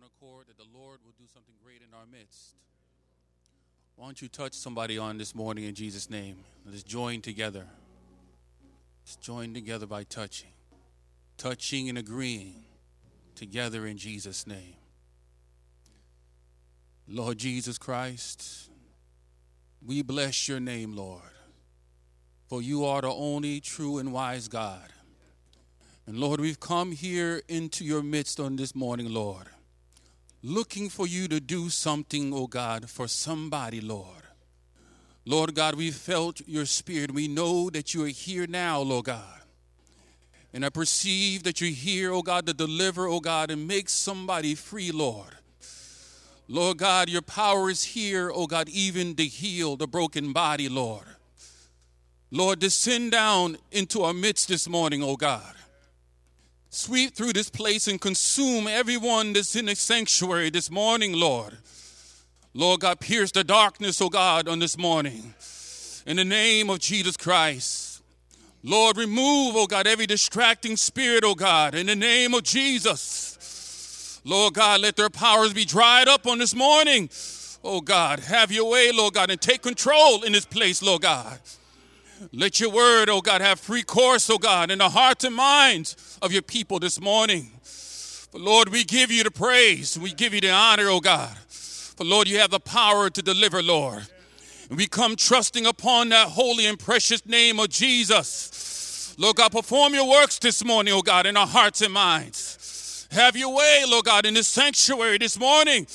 one 0.00 0.08
accord 0.16 0.46
that 0.46 0.56
the 0.56 0.78
Lord 0.78 1.00
will 1.04 1.12
do 1.18 1.24
something 1.32 1.54
great 1.62 1.80
in 1.86 1.92
our 1.94 2.06
midst. 2.10 2.54
Why 3.96 4.06
don't 4.06 4.22
you 4.22 4.28
touch 4.28 4.54
somebody 4.54 4.96
on 4.96 5.18
this 5.18 5.34
morning 5.34 5.64
in 5.64 5.74
Jesus' 5.74 6.08
name? 6.08 6.36
Let's 6.64 6.82
join 6.82 7.20
together. 7.20 7.66
Let's 9.02 9.16
join 9.16 9.52
together 9.52 9.86
by 9.86 10.04
touching, 10.04 10.52
touching 11.36 11.88
and 11.90 11.98
agreeing 11.98 12.64
together 13.34 13.86
in 13.86 13.98
Jesus' 13.98 14.46
name. 14.46 14.76
Lord 17.06 17.36
Jesus 17.36 17.76
Christ, 17.76 18.70
we 19.84 20.00
bless 20.02 20.48
your 20.48 20.60
name, 20.60 20.96
Lord, 20.96 21.34
for 22.48 22.62
you 22.62 22.86
are 22.86 23.02
the 23.02 23.12
only 23.12 23.60
true 23.60 23.98
and 23.98 24.12
wise 24.12 24.48
God. 24.48 24.92
And 26.06 26.18
Lord, 26.18 26.40
we've 26.40 26.60
come 26.60 26.92
here 26.92 27.42
into 27.48 27.84
your 27.84 28.02
midst 28.02 28.40
on 28.40 28.56
this 28.56 28.74
morning, 28.74 29.12
Lord, 29.12 29.46
looking 30.42 30.88
for 30.88 31.06
you 31.06 31.28
to 31.28 31.40
do 31.40 31.68
something, 31.68 32.32
oh 32.32 32.46
God, 32.46 32.88
for 32.88 33.08
somebody, 33.08 33.80
Lord. 33.80 34.22
Lord 35.26 35.54
God, 35.54 35.74
we 35.74 35.90
felt 35.90 36.40
your 36.46 36.64
spirit. 36.64 37.12
We 37.12 37.28
know 37.28 37.70
that 37.70 37.94
you 37.94 38.04
are 38.04 38.08
here 38.08 38.46
now, 38.46 38.80
Lord 38.80 39.04
God. 39.04 39.40
And 40.52 40.64
I 40.64 40.70
perceive 40.70 41.44
that 41.44 41.60
you're 41.60 41.70
here, 41.70 42.12
oh 42.12 42.22
God, 42.22 42.46
to 42.46 42.54
deliver, 42.54 43.06
oh 43.06 43.20
God, 43.20 43.50
and 43.50 43.68
make 43.68 43.88
somebody 43.88 44.54
free, 44.54 44.90
Lord. 44.90 45.36
Lord 46.48 46.78
God, 46.78 47.08
your 47.08 47.22
power 47.22 47.70
is 47.70 47.84
here, 47.84 48.32
oh 48.34 48.48
God, 48.48 48.68
even 48.68 49.14
to 49.16 49.24
heal 49.24 49.76
the 49.76 49.86
broken 49.86 50.32
body, 50.32 50.68
Lord. 50.68 51.04
Lord, 52.32 52.58
descend 52.58 53.12
down 53.12 53.58
into 53.70 54.02
our 54.02 54.12
midst 54.12 54.48
this 54.48 54.68
morning, 54.68 55.02
oh 55.02 55.16
God. 55.16 55.54
Sweep 56.72 57.14
through 57.16 57.32
this 57.32 57.50
place 57.50 57.88
and 57.88 58.00
consume 58.00 58.68
everyone 58.68 59.32
that's 59.32 59.56
in 59.56 59.66
the 59.66 59.74
sanctuary 59.74 60.50
this 60.50 60.70
morning, 60.70 61.12
Lord. 61.12 61.58
Lord 62.54 62.80
God, 62.80 63.00
pierce 63.00 63.32
the 63.32 63.42
darkness, 63.42 64.00
oh 64.00 64.08
God, 64.08 64.46
on 64.46 64.60
this 64.60 64.78
morning. 64.78 65.34
In 66.06 66.16
the 66.16 66.24
name 66.24 66.70
of 66.70 66.78
Jesus 66.78 67.16
Christ. 67.16 68.02
Lord, 68.62 68.96
remove, 68.96 69.56
oh 69.56 69.66
God, 69.66 69.88
every 69.88 70.06
distracting 70.06 70.76
spirit, 70.76 71.24
oh 71.24 71.34
God, 71.34 71.74
in 71.74 71.86
the 71.86 71.96
name 71.96 72.34
of 72.34 72.44
Jesus. 72.44 74.20
Lord 74.24 74.54
God, 74.54 74.80
let 74.80 74.94
their 74.94 75.10
powers 75.10 75.52
be 75.52 75.64
dried 75.64 76.06
up 76.06 76.24
on 76.26 76.38
this 76.38 76.54
morning. 76.54 77.10
Oh 77.64 77.80
God, 77.80 78.20
have 78.20 78.52
your 78.52 78.70
way, 78.70 78.92
Lord 78.92 79.14
God, 79.14 79.30
and 79.30 79.40
take 79.40 79.62
control 79.62 80.22
in 80.22 80.32
this 80.32 80.46
place, 80.46 80.82
Lord 80.82 81.02
God. 81.02 81.40
Let 82.32 82.60
your 82.60 82.70
word, 82.70 83.08
oh 83.08 83.22
God, 83.22 83.40
have 83.40 83.58
free 83.58 83.82
course, 83.82 84.28
oh 84.28 84.36
God, 84.36 84.70
in 84.70 84.78
the 84.78 84.90
hearts 84.90 85.24
and 85.24 85.34
minds 85.34 86.18
of 86.20 86.32
your 86.32 86.42
people 86.42 86.78
this 86.78 87.00
morning. 87.00 87.50
But 88.30 88.42
Lord, 88.42 88.68
we 88.68 88.84
give 88.84 89.10
you 89.10 89.24
the 89.24 89.30
praise. 89.30 89.98
We 89.98 90.12
give 90.12 90.34
you 90.34 90.40
the 90.40 90.50
honor, 90.50 90.88
oh 90.88 91.00
God. 91.00 91.34
For 91.48 92.04
Lord, 92.04 92.28
you 92.28 92.38
have 92.38 92.50
the 92.50 92.60
power 92.60 93.08
to 93.08 93.22
deliver, 93.22 93.62
Lord. 93.62 94.06
And 94.68 94.76
we 94.76 94.86
come 94.86 95.16
trusting 95.16 95.66
upon 95.66 96.10
that 96.10 96.28
holy 96.28 96.66
and 96.66 96.78
precious 96.78 97.24
name 97.24 97.58
of 97.58 97.70
Jesus. 97.70 99.14
Lord 99.18 99.36
God, 99.36 99.52
perform 99.52 99.94
your 99.94 100.08
works 100.08 100.38
this 100.38 100.62
morning, 100.64 100.92
oh 100.92 101.02
God, 101.02 101.26
in 101.26 101.36
our 101.36 101.46
hearts 101.46 101.80
and 101.80 101.92
minds. 101.92 103.08
Have 103.12 103.34
your 103.36 103.54
way, 103.54 103.84
Lord 103.88 104.04
God, 104.04 104.26
in 104.26 104.34
this 104.34 104.46
sanctuary 104.46 105.18
this 105.18 105.38
morning. 105.38 105.86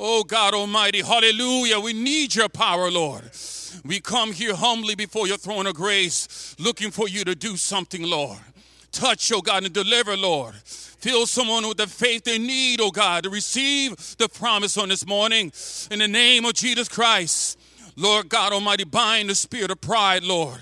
Oh 0.00 0.24
God 0.24 0.54
Almighty, 0.54 1.02
hallelujah. 1.02 1.78
We 1.78 1.92
need 1.92 2.34
your 2.34 2.48
power, 2.48 2.90
Lord. 2.90 3.30
We 3.84 4.00
come 4.00 4.32
here 4.32 4.54
humbly 4.54 4.94
before 4.94 5.26
your 5.26 5.36
throne 5.36 5.66
of 5.66 5.74
grace, 5.74 6.54
looking 6.58 6.90
for 6.90 7.08
you 7.08 7.24
to 7.24 7.34
do 7.34 7.56
something, 7.56 8.02
Lord. 8.02 8.38
Touch, 8.92 9.30
oh 9.32 9.40
God, 9.40 9.64
and 9.64 9.72
deliver, 9.72 10.16
Lord. 10.16 10.54
Fill 10.54 11.26
someone 11.26 11.68
with 11.68 11.76
the 11.76 11.86
faith 11.86 12.24
they 12.24 12.38
need, 12.38 12.80
oh 12.80 12.90
God, 12.90 13.24
to 13.24 13.30
receive 13.30 14.16
the 14.18 14.28
promise 14.28 14.76
on 14.76 14.88
this 14.88 15.06
morning. 15.06 15.52
In 15.90 16.00
the 16.00 16.08
name 16.08 16.44
of 16.44 16.54
Jesus 16.54 16.88
Christ, 16.88 17.58
Lord 17.96 18.28
God 18.28 18.52
Almighty, 18.52 18.84
bind 18.84 19.30
the 19.30 19.34
spirit 19.34 19.70
of 19.70 19.80
pride, 19.80 20.24
Lord. 20.24 20.60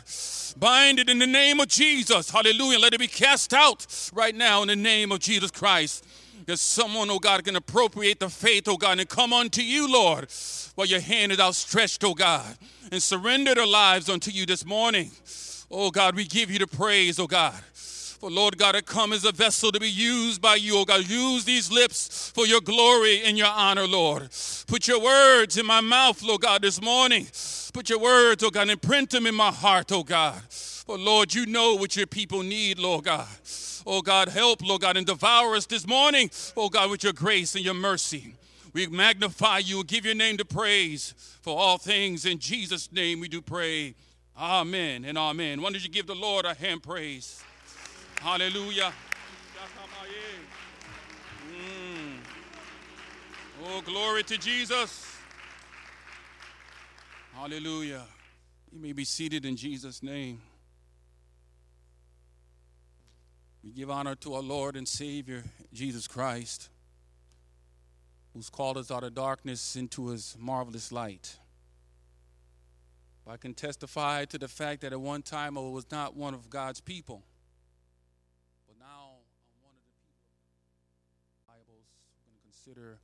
Bind 0.59 0.99
it 0.99 1.11
in 1.11 1.19
the 1.19 1.27
name 1.27 1.61
of 1.61 1.69
Jesus. 1.69 2.31
Hallelujah. 2.31 2.79
Let 2.79 2.95
it 2.95 3.01
be 3.01 3.09
cast 3.09 3.53
out 3.53 3.87
right 4.15 4.35
now 4.35 4.63
in 4.63 4.69
the 4.69 4.77
name 4.77 5.13
of 5.13 5.21
Jesus 5.21 5.51
Christ. 5.51 6.05
That 6.47 6.59
someone, 6.59 7.11
oh 7.11 7.19
God, 7.19 7.45
can 7.45 7.57
appropriate 7.57 8.21
the 8.21 8.29
faith, 8.29 8.69
oh 8.69 8.77
God, 8.77 9.01
and 9.01 9.09
come 9.09 9.33
unto 9.33 9.63
you, 9.63 9.93
Lord, 9.93 10.29
while 10.75 10.87
your 10.87 11.01
hand 11.01 11.33
is 11.33 11.41
outstretched, 11.41 12.05
oh 12.05 12.15
God 12.15 12.57
and 12.93 13.03
surrender 13.03 13.55
their 13.55 13.67
lives 13.67 14.09
unto 14.09 14.31
you 14.31 14.47
this 14.47 14.65
morning. 14.65 15.11
Oh 15.71 15.91
God, 15.91 16.15
we 16.15 16.25
give 16.25 16.51
you 16.51 16.59
the 16.59 16.67
praise, 16.67 17.19
oh 17.19 17.27
God. 17.27 17.55
For 17.55 18.31
Lord 18.31 18.57
God, 18.57 18.75
I 18.75 18.81
come 18.81 19.13
as 19.13 19.25
a 19.25 19.33
vessel 19.33 19.71
to 19.73 19.81
be 19.81 19.91
used 19.91 20.41
by 20.41 20.55
you, 20.55 20.79
oh 20.79 20.85
God. 20.85 21.09
Use 21.09 21.45
these 21.45 21.71
lips 21.71 22.33
for 22.35 22.47
your 22.47 22.61
glory 22.61 23.23
and 23.25 23.37
your 23.37 23.49
honor, 23.49 23.87
Lord. 23.87 24.29
Put 24.67 24.89
your 24.89 25.01
words 25.01 25.59
in 25.59 25.67
my 25.67 25.81
mouth, 25.81 26.23
Lord 26.23 26.41
God, 26.41 26.63
this 26.63 26.81
morning. 26.81 27.27
Put 27.73 27.91
your 27.91 27.99
words, 27.99 28.43
oh 28.43 28.51
God, 28.51 28.71
and 28.71 28.81
print 28.81 29.11
them 29.11 29.27
in 29.27 29.35
my 29.35 29.51
heart, 29.51 29.93
oh 29.93 30.03
God. 30.03 30.41
For 30.51 30.97
Lord, 30.97 31.35
you 31.35 31.47
know 31.47 31.75
what 31.75 31.97
your 31.97 32.07
people 32.07 32.43
need, 32.43 32.79
Lord 32.79 33.05
God. 33.05 33.27
Oh 33.89 34.03
God, 34.03 34.29
help, 34.29 34.63
Lord 34.67 34.83
God, 34.83 34.97
and 34.97 35.07
devour 35.07 35.55
us 35.55 35.67
this 35.67 35.87
morning, 35.87 36.29
oh 36.57 36.69
God, 36.69 36.91
with 36.91 37.05
your 37.05 37.13
grace 37.13 37.55
and 37.55 37.65
your 37.65 37.75
mercy. 37.75 38.35
We 38.73 38.89
magnify 38.89 39.59
you 39.59 39.79
and 39.79 39.89
give 39.89 40.05
your 40.05 40.17
name 40.17 40.39
to 40.39 40.45
praise 40.45 41.15
for 41.41 41.57
all 41.57 41.79
things. 41.79 42.27
In 42.27 42.41
Jesus' 42.41 42.91
name 42.91 43.21
we 43.21 43.29
do 43.29 43.41
pray. 43.41 43.95
Amen 44.37 45.05
and 45.05 45.17
amen. 45.17 45.63
Why 45.63 45.71
don't 45.71 45.83
you 45.83 45.89
give 45.89 46.09
the 46.09 46.17
Lord 46.17 46.45
a 46.45 46.55
hand 46.55 46.83
praise? 46.83 47.45
Hallelujah. 48.21 48.93
Mm. 51.49 52.17
Oh, 53.67 53.81
glory 53.83 54.25
to 54.25 54.37
Jesus. 54.37 55.07
Hallelujah. 57.35 58.03
You 58.73 58.81
may 58.81 58.93
be 58.93 59.05
seated 59.05 59.45
in 59.45 59.57
Jesus' 59.57 60.03
name. 60.03 60.41
We 63.67 63.73
give 63.73 63.91
honor 63.91 64.15
to 64.15 64.35
our 64.35 64.43
Lord 64.43 64.77
and 64.77 64.87
Savior, 64.87 65.43
Jesus 65.75 66.07
Christ 66.07 66.71
who's 68.37 68.51
called 68.51 68.77
us 68.77 68.91
out 68.91 69.03
of 69.03 69.15
darkness 69.15 69.77
into 69.77 70.09
his 70.09 70.37
marvelous 70.39 70.93
light. 70.93 71.39
I 73.27 73.39
can 73.39 73.55
testify 73.55 74.27
to 74.27 74.39
the 74.39 74.47
fact 74.47 74.83
that 74.83 74.93
at 74.93 75.01
one 75.01 75.23
time 75.23 75.57
I 75.57 75.63
was 75.63 75.91
not 75.91 76.15
one 76.15 76.35
of 76.35 76.51
God's 76.51 76.83
people. 76.83 77.23
But 78.69 78.77
now 78.79 78.85
I'm 78.85 79.63
one 79.63 79.73
of 79.73 79.83
the 79.83 79.97
people 79.97 80.29
of 81.49 81.55
Bibles. 81.55 81.87
I'm 82.15 82.31
going 82.31 82.37
to 82.37 82.43
consider 82.43 82.99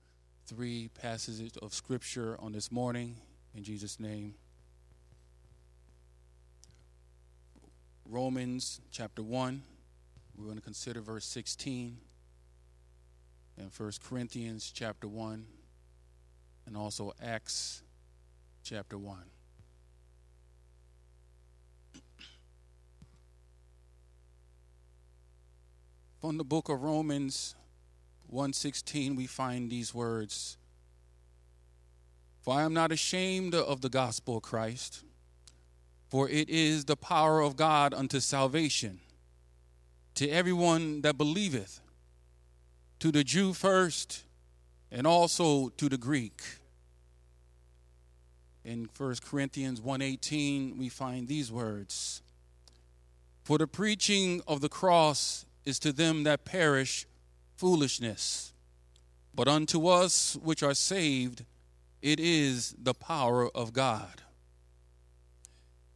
three 0.47 0.91
passages 1.01 1.56
of 1.62 1.72
scripture 1.72 2.37
on 2.39 2.53
this 2.53 2.71
morning 2.71 3.17
in 3.56 3.65
Jesus' 3.65 3.99
name. 3.99 4.34
Romans 8.05 8.83
chapter 8.91 9.22
1. 9.22 9.62
We're 10.37 10.44
going 10.47 10.56
to 10.56 10.62
consider 10.62 11.00
verse 11.00 11.26
16 11.26 11.98
in 13.59 13.70
First 13.70 14.03
Corinthians 14.03 14.72
chapter 14.75 15.06
1 15.06 15.47
and 16.66 16.76
also 16.76 17.12
Acts 17.22 17.82
chapter 18.65 18.97
1. 18.97 19.19
From 26.21 26.38
the 26.38 26.44
book 26.44 26.69
of 26.69 26.82
Romans 26.82 27.56
1:16 28.32 29.16
we 29.16 29.26
find 29.26 29.71
these 29.71 29.92
words 29.92 30.56
For 32.41 32.54
I 32.54 32.62
am 32.62 32.72
not 32.72 32.92
ashamed 32.92 33.54
of 33.54 33.81
the 33.81 33.91
gospel 33.91 34.37
of 34.37 34.42
Christ 34.42 35.04
for 36.09 36.28
it 36.28 36.48
is 36.48 36.84
the 36.84 36.97
power 36.97 37.41
of 37.41 37.56
God 37.56 37.92
unto 37.92 38.21
salvation 38.21 39.00
to 40.15 40.28
everyone 40.28 41.00
that 41.03 41.17
believeth 41.17 41.81
to 43.00 43.11
the 43.11 43.25
Jew 43.25 43.53
first 43.53 44.25
and 44.91 45.07
also 45.07 45.71
to 45.71 45.89
the 45.89 45.98
Greek. 45.98 46.42
In 48.65 48.89
1 48.97 49.16
Corinthians 49.25 49.81
1:18 49.81 50.78
we 50.78 50.89
find 50.89 51.27
these 51.27 51.51
words 51.51 52.22
For 53.42 53.59
the 53.59 53.66
preaching 53.66 54.41
of 54.47 54.60
the 54.60 54.69
cross 54.69 55.45
is 55.65 55.78
to 55.81 55.92
them 55.92 56.22
that 56.25 56.45
perish 56.45 57.07
foolishness 57.57 58.53
but 59.34 59.48
unto 59.48 59.86
us 59.86 60.36
which 60.42 60.63
are 60.63 60.75
saved 60.75 61.45
it 62.03 62.19
is 62.19 62.75
the 62.77 62.95
power 62.95 63.48
of 63.48 63.72
God. 63.72 64.22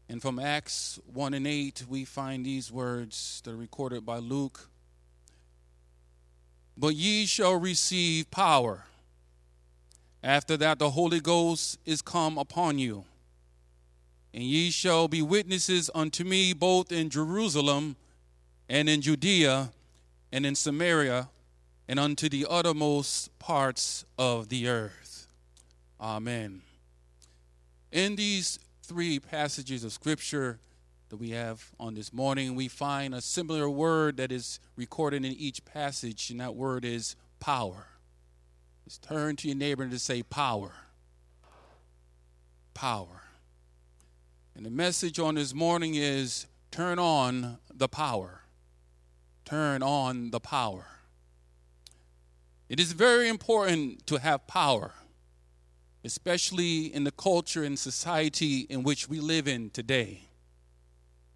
And 0.09 0.23
from 0.23 0.39
Acts 0.39 1.01
1 1.13 1.35
and 1.35 1.47
8 1.47 1.85
we 1.89 2.05
find 2.05 2.47
these 2.47 2.71
words 2.71 3.43
that 3.45 3.53
are 3.53 3.57
recorded 3.57 4.07
by 4.07 4.19
Luke 4.19 4.69
but 6.77 6.95
ye 6.95 7.25
shall 7.27 7.57
receive 7.57 8.31
power. 8.31 8.85
After 10.23 10.57
that, 10.59 10.79
the 10.79 10.91
Holy 10.91 11.21
Ghost 11.21 11.79
is 11.85 12.03
come 12.03 12.37
upon 12.37 12.79
you. 12.79 13.05
And 14.35 14.43
ye 14.43 14.71
shall 14.71 15.09
be 15.09 15.23
witnesses 15.23 15.91
unto 15.95 16.25
me 16.25 16.53
both 16.53 16.93
in 16.93 17.09
Jerusalem 17.09 17.97
and 18.69 18.89
in 18.89 19.01
Judea 19.01 19.71
and 20.33 20.45
in 20.45 20.55
Samaria 20.55 21.29
and 21.89 21.99
unto 21.99 22.29
the 22.29 22.47
uttermost 22.51 23.37
parts 23.39 24.05
of 24.19 24.49
the 24.49 24.69
earth. 24.69 25.29
Amen. 25.99 26.61
In 27.91 28.17
these 28.17 28.59
three 28.87 29.19
passages 29.19 29.83
of 29.83 29.93
Scripture 29.93 30.61
that 31.09 31.17
we 31.17 31.31
have 31.31 31.73
on 31.79 31.95
this 31.95 32.13
morning, 32.13 32.55
we 32.55 32.69
find 32.69 33.15
a 33.15 33.21
similar 33.21 33.69
word 33.69 34.17
that 34.17 34.31
is 34.31 34.61
recorded 34.77 35.25
in 35.25 35.33
each 35.33 35.65
passage, 35.65 36.31
and 36.31 36.41
that 36.41 36.55
word 36.55 36.85
is 36.85 37.17
power. 37.41 37.87
Just 38.85 39.03
turn 39.03 39.35
to 39.37 39.49
your 39.49 39.57
neighbor 39.57 39.83
and 39.83 39.91
just 39.91 40.05
say, 40.05 40.23
Power. 40.23 40.73
Power. 42.75 43.23
And 44.55 44.65
the 44.65 44.71
message 44.71 45.19
on 45.19 45.35
this 45.35 45.53
morning 45.53 45.97
is 45.97 46.47
turn 46.71 46.99
on 46.99 47.59
the 47.75 47.89
power. 47.89 48.43
Turn 49.45 49.83
on 49.83 50.31
the 50.31 50.41
power. 50.41 50.87
It 52.69 52.79
is 52.79 52.93
very 52.93 53.29
important 53.29 54.07
to 54.07 54.19
have 54.19 54.47
power, 54.47 54.93
especially 56.05 56.95
in 56.95 57.05
the 57.05 57.11
culture 57.11 57.65
and 57.65 57.79
society 57.79 58.61
in 58.69 58.83
which 58.83 59.09
we 59.09 59.21
live 59.21 59.49
in 59.49 59.71
today. 59.71 60.23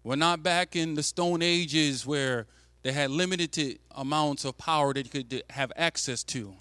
We're 0.03 0.15
not 0.15 0.41
back 0.41 0.75
in 0.75 0.95
the 0.95 1.03
Stone 1.03 1.41
Ages 1.41 2.05
where 2.05 2.47
they 2.81 2.91
had 2.91 3.11
limited 3.11 3.79
amounts 3.91 4.45
of 4.45 4.57
power 4.57 4.93
that 4.93 5.05
you 5.05 5.23
could 5.23 5.33
uh, 5.33 5.53
have 5.53 5.71
access 5.75 6.23
to. 6.25 6.55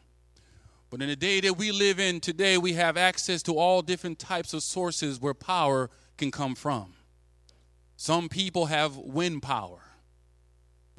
But 0.90 1.00
in 1.00 1.08
the 1.08 1.16
day 1.16 1.40
that 1.40 1.56
we 1.56 1.72
live 1.72 2.00
in 2.00 2.20
today, 2.20 2.58
we 2.58 2.74
have 2.74 2.96
access 2.96 3.42
to 3.44 3.56
all 3.56 3.80
different 3.80 4.18
types 4.18 4.52
of 4.52 4.62
sources 4.62 5.20
where 5.20 5.34
power 5.34 5.88
can 6.18 6.30
come 6.30 6.54
from. 6.54 6.94
Some 7.96 8.28
people 8.28 8.66
have 8.66 8.96
wind 8.96 9.42
power. 9.42 9.78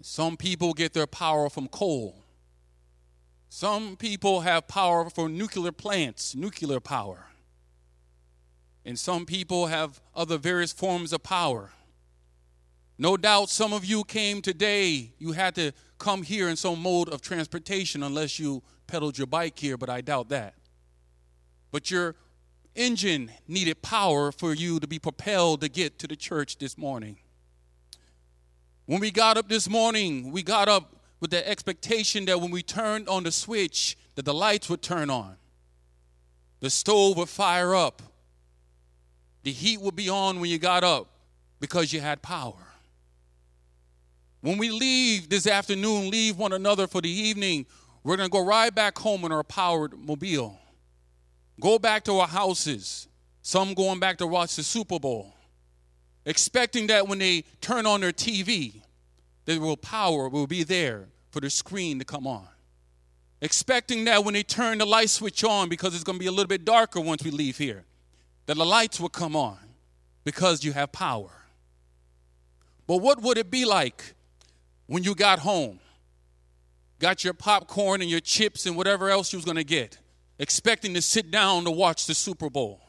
Some 0.01 0.37
people 0.37 0.73
get 0.73 0.93
their 0.93 1.07
power 1.07 1.49
from 1.49 1.67
coal. 1.67 2.20
Some 3.53 3.97
people 3.97 4.39
have 4.39 4.69
power 4.69 5.09
for 5.09 5.27
nuclear 5.27 5.73
plants, 5.73 6.33
nuclear 6.33 6.79
power. 6.79 7.25
And 8.85 8.97
some 8.97 9.25
people 9.25 9.67
have 9.67 9.99
other 10.15 10.37
various 10.37 10.71
forms 10.71 11.11
of 11.11 11.21
power. 11.21 11.71
No 12.97 13.17
doubt 13.17 13.49
some 13.49 13.73
of 13.73 13.83
you 13.83 14.05
came 14.05 14.41
today, 14.41 15.11
you 15.19 15.33
had 15.33 15.53
to 15.55 15.73
come 15.97 16.23
here 16.23 16.47
in 16.47 16.55
some 16.55 16.81
mode 16.81 17.09
of 17.09 17.21
transportation 17.21 18.03
unless 18.03 18.39
you 18.39 18.63
pedaled 18.87 19.17
your 19.17 19.27
bike 19.27 19.59
here, 19.59 19.75
but 19.75 19.89
I 19.89 19.99
doubt 19.99 20.29
that. 20.29 20.53
But 21.73 21.91
your 21.91 22.15
engine 22.73 23.31
needed 23.49 23.81
power 23.81 24.31
for 24.31 24.53
you 24.53 24.79
to 24.79 24.87
be 24.87 24.97
propelled 24.97 25.59
to 25.59 25.67
get 25.67 25.99
to 25.99 26.07
the 26.07 26.15
church 26.15 26.57
this 26.57 26.77
morning. 26.77 27.17
When 28.85 29.01
we 29.01 29.11
got 29.11 29.35
up 29.35 29.49
this 29.49 29.69
morning, 29.69 30.31
we 30.31 30.41
got 30.41 30.69
up 30.69 31.00
with 31.21 31.29
the 31.29 31.47
expectation 31.47 32.25
that 32.25 32.41
when 32.41 32.51
we 32.51 32.63
turned 32.63 33.07
on 33.07 33.23
the 33.23 33.31
switch, 33.31 33.95
that 34.15 34.25
the 34.25 34.33
lights 34.33 34.69
would 34.69 34.81
turn 34.81 35.09
on. 35.09 35.35
The 36.59 36.69
stove 36.69 37.15
would 37.17 37.29
fire 37.29 37.73
up. 37.73 38.01
The 39.43 39.51
heat 39.51 39.79
would 39.79 39.95
be 39.95 40.09
on 40.09 40.39
when 40.39 40.49
you 40.49 40.57
got 40.57 40.83
up 40.83 41.07
because 41.59 41.93
you 41.93 42.01
had 42.01 42.21
power. 42.21 42.53
When 44.41 44.57
we 44.57 44.71
leave 44.71 45.29
this 45.29 45.45
afternoon, 45.45 46.09
leave 46.09 46.37
one 46.37 46.53
another 46.53 46.87
for 46.87 47.01
the 47.01 47.09
evening, 47.09 47.67
we're 48.03 48.17
going 48.17 48.27
to 48.27 48.31
go 48.31 48.43
right 48.43 48.73
back 48.73 48.97
home 48.97 49.23
in 49.23 49.31
our 49.31 49.43
powered 49.43 49.93
mobile. 49.97 50.59
Go 51.59 51.77
back 51.77 52.03
to 52.05 52.17
our 52.17 52.27
houses. 52.27 53.07
Some 53.43 53.75
going 53.75 53.99
back 53.99 54.17
to 54.17 54.27
watch 54.27 54.55
the 54.55 54.63
Super 54.63 54.99
Bowl, 54.99 55.33
expecting 56.25 56.87
that 56.87 57.07
when 57.07 57.19
they 57.19 57.43
turn 57.59 57.85
on 57.85 58.01
their 58.01 58.11
TV, 58.11 58.81
there 59.45 59.59
will 59.59 59.77
power 59.77 60.29
will 60.29 60.47
be 60.47 60.63
there 60.63 61.07
for 61.31 61.39
the 61.39 61.49
screen 61.49 61.99
to 61.99 62.05
come 62.05 62.27
on. 62.27 62.47
Expecting 63.41 64.05
that 64.05 64.23
when 64.23 64.33
they 64.33 64.43
turn 64.43 64.77
the 64.77 64.85
light 64.85 65.09
switch 65.09 65.43
on, 65.43 65.67
because 65.67 65.95
it's 65.95 66.03
going 66.03 66.17
to 66.17 66.19
be 66.19 66.27
a 66.27 66.31
little 66.31 66.47
bit 66.47 66.63
darker 66.63 67.01
once 67.01 67.23
we 67.23 67.31
leave 67.31 67.57
here, 67.57 67.85
that 68.45 68.55
the 68.55 68.65
lights 68.65 68.99
will 68.99 69.09
come 69.09 69.35
on 69.35 69.57
because 70.23 70.63
you 70.63 70.73
have 70.73 70.91
power. 70.91 71.31
But 72.85 72.97
what 72.97 73.21
would 73.21 73.37
it 73.37 73.49
be 73.49 73.65
like 73.65 74.13
when 74.85 75.03
you 75.03 75.15
got 75.15 75.39
home? 75.39 75.79
got 77.01 77.23
your 77.23 77.33
popcorn 77.33 78.01
and 78.01 78.09
your 78.09 78.19
chips 78.19 78.65
and 78.65 78.77
whatever 78.77 79.09
else 79.09 79.33
you 79.33 79.37
was 79.37 79.43
going 79.43 79.57
to 79.57 79.63
get, 79.63 79.97
expecting 80.39 80.93
to 80.93 81.01
sit 81.01 81.31
down 81.31 81.65
to 81.65 81.71
watch 81.71 82.05
the 82.05 82.13
Super 82.13 82.49
Bowl. 82.49 82.79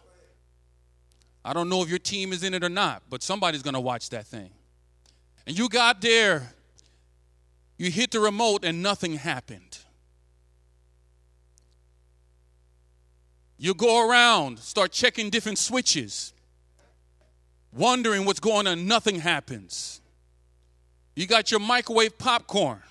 I 1.45 1.53
don't 1.53 1.69
know 1.69 1.83
if 1.83 1.89
your 1.89 1.99
team 1.99 2.33
is 2.33 2.45
in 2.45 2.55
it 2.55 2.63
or 2.63 2.69
not, 2.69 3.03
but 3.11 3.23
somebody's 3.23 3.63
going 3.63 3.75
to 3.75 3.81
watch 3.81 4.11
that 4.11 4.27
thing. 4.27 4.51
And 5.47 5.59
you 5.59 5.69
got 5.69 6.01
there, 6.01 6.53
you 7.83 7.91
hit 7.91 8.13
the 8.13 8.21
remote, 8.21 8.65
and 8.65 8.83
nothing 8.83 9.15
happened. 9.15 9.79
You 13.59 13.75
go 13.75 14.09
around, 14.09 14.59
start 14.59 14.93
checking 14.93 15.31
different 15.31 15.59
switches, 15.59 16.33
wondering 17.73 18.25
what's 18.25 18.41
going 18.41 18.67
on, 18.67 18.87
nothing 18.87 19.21
happens. 19.21 20.01
You 21.15 21.27
got 21.27 21.51
your 21.51 21.61
microwave 21.61 22.19
popcorn 22.19 22.83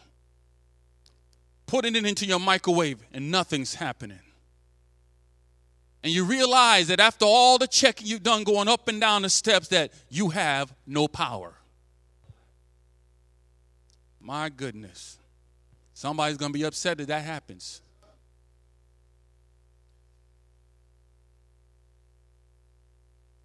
putting 1.72 1.96
it 1.96 2.06
into 2.06 2.26
your 2.26 2.40
microwave 2.40 3.00
and 3.14 3.32
nothing's 3.32 3.76
happening. 3.76 4.20
And 6.04 6.12
you 6.12 6.26
realize 6.26 6.90
that 6.90 7.00
after 7.00 7.24
all 7.24 7.58
the 7.58 7.66
checking 7.68 8.08
you've 8.08 8.24
done 8.24 8.44
going 8.44 8.68
up 8.68 8.90
and 8.90 9.00
down 9.00 9.22
the 9.22 9.30
steps 9.30 9.70
that 9.70 9.94
you 10.10 10.32
have 10.32 10.74
no 10.86 11.08
power. 11.08 11.54
My 14.22 14.50
goodness. 14.50 15.18
Somebody's 15.94 16.38
going 16.38 16.52
to 16.52 16.58
be 16.58 16.64
upset 16.64 16.98
that 17.00 17.08
that 17.08 17.24
happens. 17.24 17.82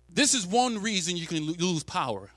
This 0.09 0.35
is 0.35 0.47
one 0.47 0.81
reason 0.81 1.17
you 1.17 1.27
can 1.27 1.45
lose 1.45 1.83
power. 1.83 2.31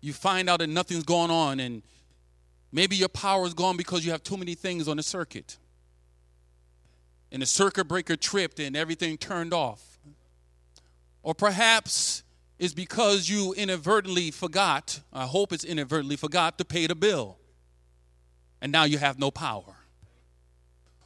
You 0.00 0.12
find 0.12 0.48
out 0.48 0.60
that 0.60 0.68
nothing's 0.68 1.04
going 1.04 1.30
on 1.30 1.58
and 1.58 1.82
Maybe 2.70 2.96
your 2.96 3.08
power 3.08 3.46
is 3.46 3.54
gone 3.54 3.76
because 3.76 4.04
you 4.04 4.12
have 4.12 4.22
too 4.22 4.36
many 4.36 4.54
things 4.54 4.88
on 4.88 4.98
the 4.98 5.02
circuit. 5.02 5.56
And 7.32 7.42
the 7.42 7.46
circuit 7.46 7.86
breaker 7.86 8.16
tripped 8.16 8.60
and 8.60 8.76
everything 8.76 9.16
turned 9.16 9.54
off. 9.54 9.98
Or 11.22 11.34
perhaps 11.34 12.22
it's 12.58 12.74
because 12.74 13.28
you 13.28 13.54
inadvertently 13.54 14.30
forgot, 14.30 15.00
I 15.12 15.26
hope 15.26 15.52
it's 15.52 15.64
inadvertently 15.64 16.16
forgot 16.16 16.58
to 16.58 16.64
pay 16.64 16.86
the 16.86 16.94
bill. 16.94 17.38
And 18.60 18.72
now 18.72 18.84
you 18.84 18.98
have 18.98 19.18
no 19.18 19.30
power. 19.30 19.76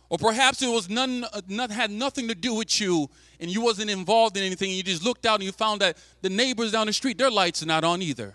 Or 0.08 0.18
perhaps 0.18 0.62
it 0.62 0.68
was 0.68 0.88
none, 0.90 1.24
uh, 1.32 1.40
none 1.48 1.70
had 1.70 1.90
nothing 1.90 2.28
to 2.28 2.34
do 2.34 2.54
with 2.54 2.80
you 2.80 3.08
and 3.40 3.50
you 3.50 3.62
wasn't 3.62 3.90
involved 3.90 4.36
in 4.36 4.42
anything. 4.42 4.68
And 4.68 4.76
you 4.76 4.82
just 4.82 5.02
looked 5.02 5.24
out 5.24 5.36
and 5.36 5.44
you 5.44 5.52
found 5.52 5.80
that 5.80 5.96
the 6.20 6.28
neighbors 6.28 6.72
down 6.72 6.86
the 6.86 6.92
street, 6.92 7.16
their 7.18 7.30
lights 7.30 7.62
are 7.62 7.66
not 7.66 7.82
on 7.82 8.02
either. 8.02 8.34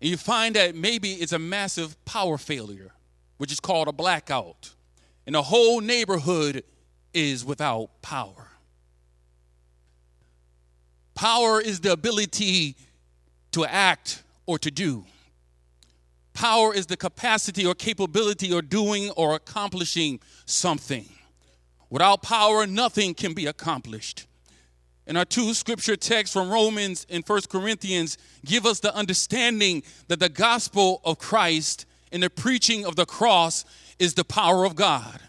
And 0.00 0.10
you 0.10 0.16
find 0.16 0.56
that 0.56 0.74
maybe 0.74 1.12
it's 1.12 1.32
a 1.32 1.38
massive 1.38 2.04
power 2.04 2.36
failure, 2.36 2.92
which 3.38 3.52
is 3.52 3.60
called 3.60 3.88
a 3.88 3.92
blackout. 3.92 4.74
And 5.24 5.34
the 5.34 5.42
whole 5.42 5.80
neighborhood 5.80 6.64
is 7.14 7.44
without 7.44 8.02
power. 8.02 8.45
Power 11.16 11.60
is 11.62 11.80
the 11.80 11.92
ability 11.92 12.76
to 13.52 13.64
act 13.64 14.22
or 14.44 14.58
to 14.58 14.70
do. 14.70 15.04
Power 16.34 16.74
is 16.74 16.86
the 16.86 16.96
capacity 16.96 17.64
or 17.64 17.74
capability 17.74 18.56
of 18.56 18.68
doing 18.68 19.10
or 19.12 19.34
accomplishing 19.34 20.20
something. 20.44 21.08
Without 21.88 22.22
power, 22.22 22.66
nothing 22.66 23.14
can 23.14 23.32
be 23.32 23.46
accomplished. 23.46 24.26
And 25.06 25.16
our 25.16 25.24
two 25.24 25.54
scripture 25.54 25.96
texts 25.96 26.34
from 26.34 26.50
Romans 26.50 27.06
and 27.08 27.26
First 27.26 27.48
Corinthians 27.48 28.18
give 28.44 28.66
us 28.66 28.80
the 28.80 28.94
understanding 28.94 29.84
that 30.08 30.20
the 30.20 30.28
gospel 30.28 31.00
of 31.02 31.18
Christ 31.18 31.86
and 32.12 32.22
the 32.22 32.28
preaching 32.28 32.84
of 32.84 32.96
the 32.96 33.06
cross 33.06 33.64
is 33.98 34.12
the 34.12 34.24
power 34.24 34.66
of 34.66 34.76
God. 34.76 35.20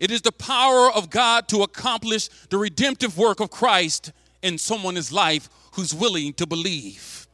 It 0.00 0.10
is 0.10 0.22
the 0.22 0.32
power 0.32 0.90
of 0.90 1.10
God 1.10 1.46
to 1.48 1.62
accomplish 1.62 2.28
the 2.48 2.56
redemptive 2.56 3.18
work 3.18 3.40
of 3.40 3.50
Christ 3.50 4.12
in 4.44 4.58
someone's 4.58 5.10
life 5.10 5.48
who's 5.72 5.94
willing 5.94 6.32
to 6.34 6.46
believe. 6.46 7.26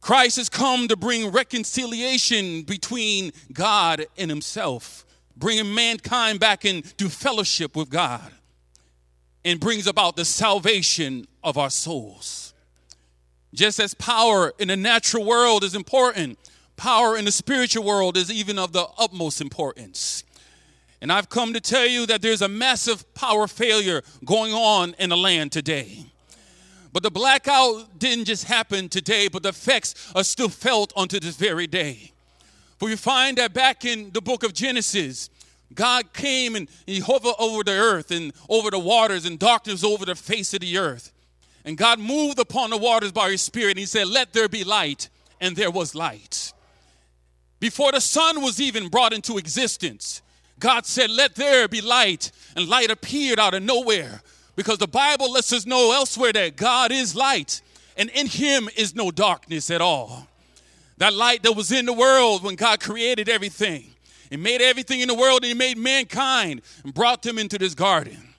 Christ 0.00 0.36
has 0.36 0.48
come 0.48 0.86
to 0.88 0.96
bring 0.96 1.32
reconciliation 1.32 2.62
between 2.62 3.32
God 3.52 4.06
and 4.16 4.30
himself, 4.30 5.04
bringing 5.36 5.74
mankind 5.74 6.38
back 6.38 6.64
into 6.64 7.08
fellowship 7.08 7.74
with 7.74 7.90
God 7.90 8.30
and 9.44 9.58
brings 9.58 9.88
about 9.88 10.16
the 10.16 10.24
salvation 10.24 11.26
of 11.42 11.58
our 11.58 11.70
souls. 11.70 12.54
Just 13.52 13.80
as 13.80 13.94
power 13.94 14.52
in 14.58 14.68
the 14.68 14.76
natural 14.76 15.24
world 15.24 15.64
is 15.64 15.74
important, 15.74 16.38
power 16.76 17.16
in 17.16 17.24
the 17.24 17.32
spiritual 17.32 17.84
world 17.84 18.16
is 18.16 18.30
even 18.30 18.58
of 18.58 18.72
the 18.72 18.86
utmost 18.98 19.40
importance. 19.40 20.22
And 21.00 21.12
I've 21.12 21.28
come 21.28 21.52
to 21.52 21.60
tell 21.60 21.86
you 21.86 22.06
that 22.06 22.22
there's 22.22 22.42
a 22.42 22.48
massive 22.48 23.12
power 23.14 23.46
failure 23.46 24.02
going 24.24 24.52
on 24.52 24.94
in 24.98 25.10
the 25.10 25.16
land 25.16 25.52
today. 25.52 26.06
But 26.92 27.02
the 27.02 27.10
blackout 27.10 27.98
didn't 27.98 28.24
just 28.24 28.44
happen 28.44 28.88
today, 28.88 29.28
but 29.28 29.42
the 29.42 29.50
effects 29.50 30.12
are 30.14 30.24
still 30.24 30.48
felt 30.48 30.92
unto 30.96 31.20
this 31.20 31.36
very 31.36 31.66
day. 31.66 32.12
For 32.78 32.88
we 32.88 32.96
find 32.96 33.36
that 33.38 33.52
back 33.52 33.84
in 33.84 34.10
the 34.12 34.22
book 34.22 34.42
of 34.42 34.54
Genesis, 34.54 35.28
God 35.74 36.12
came 36.12 36.56
and 36.56 36.68
he 36.86 37.00
hovered 37.00 37.34
over 37.38 37.64
the 37.64 37.72
earth 37.72 38.10
and 38.10 38.32
over 38.48 38.70
the 38.70 38.78
waters 38.78 39.26
and 39.26 39.38
darkness 39.38 39.84
over 39.84 40.04
the 40.04 40.14
face 40.14 40.54
of 40.54 40.60
the 40.60 40.78
earth. 40.78 41.12
And 41.64 41.76
God 41.76 41.98
moved 41.98 42.38
upon 42.38 42.70
the 42.70 42.76
waters 42.76 43.12
by 43.12 43.30
his 43.30 43.42
spirit. 43.42 43.72
And 43.72 43.80
he 43.80 43.86
said, 43.86 44.06
Let 44.06 44.32
there 44.32 44.48
be 44.48 44.64
light. 44.64 45.08
And 45.40 45.54
there 45.54 45.70
was 45.70 45.94
light. 45.94 46.52
Before 47.60 47.92
the 47.92 48.00
sun 48.00 48.40
was 48.40 48.60
even 48.60 48.88
brought 48.88 49.12
into 49.12 49.36
existence, 49.36 50.22
God 50.58 50.86
said, 50.86 51.10
Let 51.10 51.34
there 51.34 51.68
be 51.68 51.80
light. 51.80 52.32
And 52.56 52.68
light 52.68 52.90
appeared 52.90 53.38
out 53.38 53.54
of 53.54 53.62
nowhere. 53.62 54.22
Because 54.54 54.78
the 54.78 54.88
Bible 54.88 55.30
lets 55.30 55.52
us 55.52 55.66
know 55.66 55.92
elsewhere 55.92 56.32
that 56.32 56.56
God 56.56 56.90
is 56.90 57.14
light, 57.14 57.60
and 57.96 58.08
in 58.10 58.26
him 58.26 58.70
is 58.74 58.94
no 58.94 59.10
darkness 59.10 59.70
at 59.70 59.82
all. 59.82 60.26
That 60.98 61.12
light 61.12 61.42
that 61.42 61.52
was 61.52 61.72
in 61.72 61.84
the 61.84 61.92
world 61.92 62.42
when 62.42 62.54
God 62.54 62.80
created 62.80 63.28
everything. 63.28 63.84
He 64.30 64.36
made 64.36 64.62
everything 64.62 65.00
in 65.00 65.08
the 65.08 65.14
world 65.14 65.42
and 65.42 65.48
he 65.48 65.54
made 65.54 65.76
mankind 65.76 66.62
and 66.84 66.92
brought 66.92 67.22
them 67.22 67.38
into 67.38 67.58
this 67.58 67.74
garden. 67.74 68.34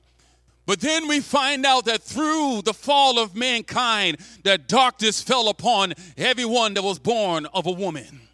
But 0.65 0.81
then 0.81 1.07
we 1.07 1.21
find 1.21 1.65
out 1.65 1.85
that 1.85 2.01
through 2.01 2.63
the 2.63 2.73
fall 2.73 3.19
of 3.19 3.35
mankind, 3.35 4.17
that 4.43 4.67
darkness 4.67 5.21
fell 5.21 5.47
upon 5.47 5.93
everyone 6.17 6.73
that 6.73 6.83
was 6.83 6.99
born 6.99 7.45
of 7.53 7.67
a 7.67 7.71
woman. 7.71 8.26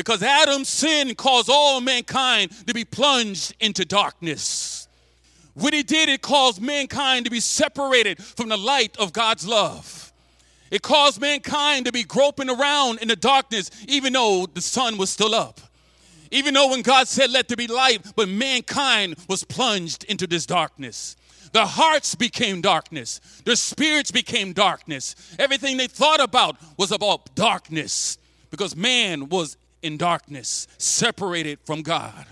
Because 0.00 0.22
Adam's 0.22 0.70
sin 0.70 1.14
caused 1.14 1.50
all 1.52 1.78
mankind 1.82 2.52
to 2.66 2.72
be 2.72 2.86
plunged 2.86 3.54
into 3.60 3.84
darkness. 3.84 4.88
What 5.52 5.74
he 5.74 5.82
did, 5.82 6.08
it 6.08 6.22
caused 6.22 6.58
mankind 6.58 7.26
to 7.26 7.30
be 7.30 7.38
separated 7.38 8.16
from 8.16 8.48
the 8.48 8.56
light 8.56 8.96
of 8.96 9.12
God's 9.12 9.46
love. 9.46 10.10
It 10.70 10.80
caused 10.80 11.20
mankind 11.20 11.84
to 11.84 11.92
be 11.92 12.02
groping 12.02 12.48
around 12.48 13.02
in 13.02 13.08
the 13.08 13.14
darkness, 13.14 13.70
even 13.88 14.14
though 14.14 14.46
the 14.46 14.62
sun 14.62 14.96
was 14.96 15.10
still 15.10 15.34
up. 15.34 15.60
Even 16.30 16.54
though 16.54 16.70
when 16.70 16.80
God 16.80 17.06
said, 17.06 17.30
Let 17.30 17.48
there 17.48 17.58
be 17.58 17.66
light, 17.66 18.00
but 18.16 18.26
mankind 18.26 19.16
was 19.28 19.44
plunged 19.44 20.04
into 20.04 20.26
this 20.26 20.46
darkness. 20.46 21.14
Their 21.52 21.66
hearts 21.66 22.14
became 22.14 22.62
darkness. 22.62 23.20
Their 23.44 23.56
spirits 23.56 24.10
became 24.10 24.54
darkness. 24.54 25.14
Everything 25.38 25.76
they 25.76 25.88
thought 25.88 26.22
about 26.22 26.56
was 26.78 26.90
about 26.90 27.34
darkness 27.34 28.16
because 28.50 28.74
man 28.74 29.28
was 29.28 29.58
in 29.82 29.96
darkness, 29.96 30.66
separated 30.78 31.58
from 31.64 31.82
God. 31.82 32.26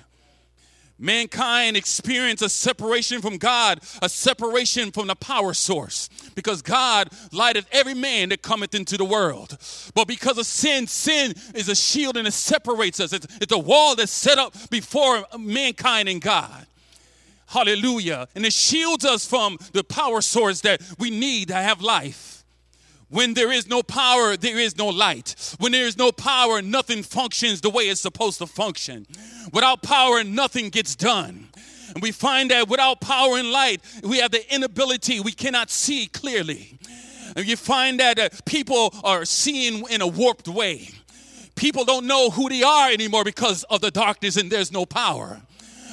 Mankind 1.00 1.76
experienced 1.76 2.42
a 2.42 2.48
separation 2.48 3.22
from 3.22 3.38
God, 3.38 3.80
a 4.02 4.08
separation 4.08 4.90
from 4.90 5.06
the 5.06 5.14
power 5.14 5.54
source, 5.54 6.08
because 6.34 6.60
God 6.60 7.08
lighteth 7.30 7.68
every 7.70 7.94
man 7.94 8.30
that 8.30 8.42
cometh 8.42 8.74
into 8.74 8.96
the 8.96 9.04
world. 9.04 9.56
But 9.94 10.08
because 10.08 10.38
of 10.38 10.46
sin, 10.46 10.88
sin 10.88 11.34
is 11.54 11.68
a 11.68 11.76
shield 11.76 12.16
and 12.16 12.26
it 12.26 12.32
separates 12.32 12.98
us. 12.98 13.12
It's, 13.12 13.26
it's 13.40 13.52
a 13.52 13.58
wall 13.58 13.94
that's 13.94 14.10
set 14.10 14.38
up 14.38 14.54
before 14.70 15.24
mankind 15.38 16.08
and 16.08 16.20
God. 16.20 16.66
Hallelujah. 17.46 18.26
And 18.34 18.44
it 18.44 18.52
shields 18.52 19.04
us 19.04 19.26
from 19.26 19.56
the 19.72 19.84
power 19.84 20.20
source 20.20 20.62
that 20.62 20.82
we 20.98 21.10
need 21.10 21.48
to 21.48 21.54
have 21.54 21.80
life. 21.80 22.37
When 23.10 23.32
there 23.32 23.50
is 23.50 23.66
no 23.66 23.82
power, 23.82 24.36
there 24.36 24.58
is 24.58 24.76
no 24.76 24.88
light. 24.88 25.34
When 25.58 25.72
there 25.72 25.86
is 25.86 25.96
no 25.96 26.12
power, 26.12 26.60
nothing 26.60 27.02
functions 27.02 27.62
the 27.62 27.70
way 27.70 27.84
it's 27.84 28.00
supposed 28.00 28.38
to 28.38 28.46
function. 28.46 29.06
Without 29.52 29.82
power, 29.82 30.22
nothing 30.22 30.68
gets 30.68 30.94
done. 30.94 31.48
And 31.94 32.02
we 32.02 32.12
find 32.12 32.50
that 32.50 32.68
without 32.68 33.00
power 33.00 33.38
and 33.38 33.50
light, 33.50 33.80
we 34.02 34.18
have 34.18 34.30
the 34.30 34.54
inability, 34.54 35.20
we 35.20 35.32
cannot 35.32 35.70
see 35.70 36.06
clearly. 36.06 36.78
And 37.34 37.46
you 37.46 37.56
find 37.56 37.98
that 38.00 38.18
uh, 38.18 38.28
people 38.44 38.94
are 39.04 39.24
seeing 39.24 39.84
in 39.88 40.02
a 40.02 40.06
warped 40.06 40.48
way. 40.48 40.90
People 41.56 41.84
don't 41.84 42.06
know 42.06 42.30
who 42.30 42.48
they 42.48 42.62
are 42.62 42.90
anymore 42.90 43.24
because 43.24 43.64
of 43.64 43.80
the 43.80 43.90
darkness 43.90 44.36
and 44.36 44.50
there's 44.50 44.70
no 44.70 44.84
power. 44.84 45.40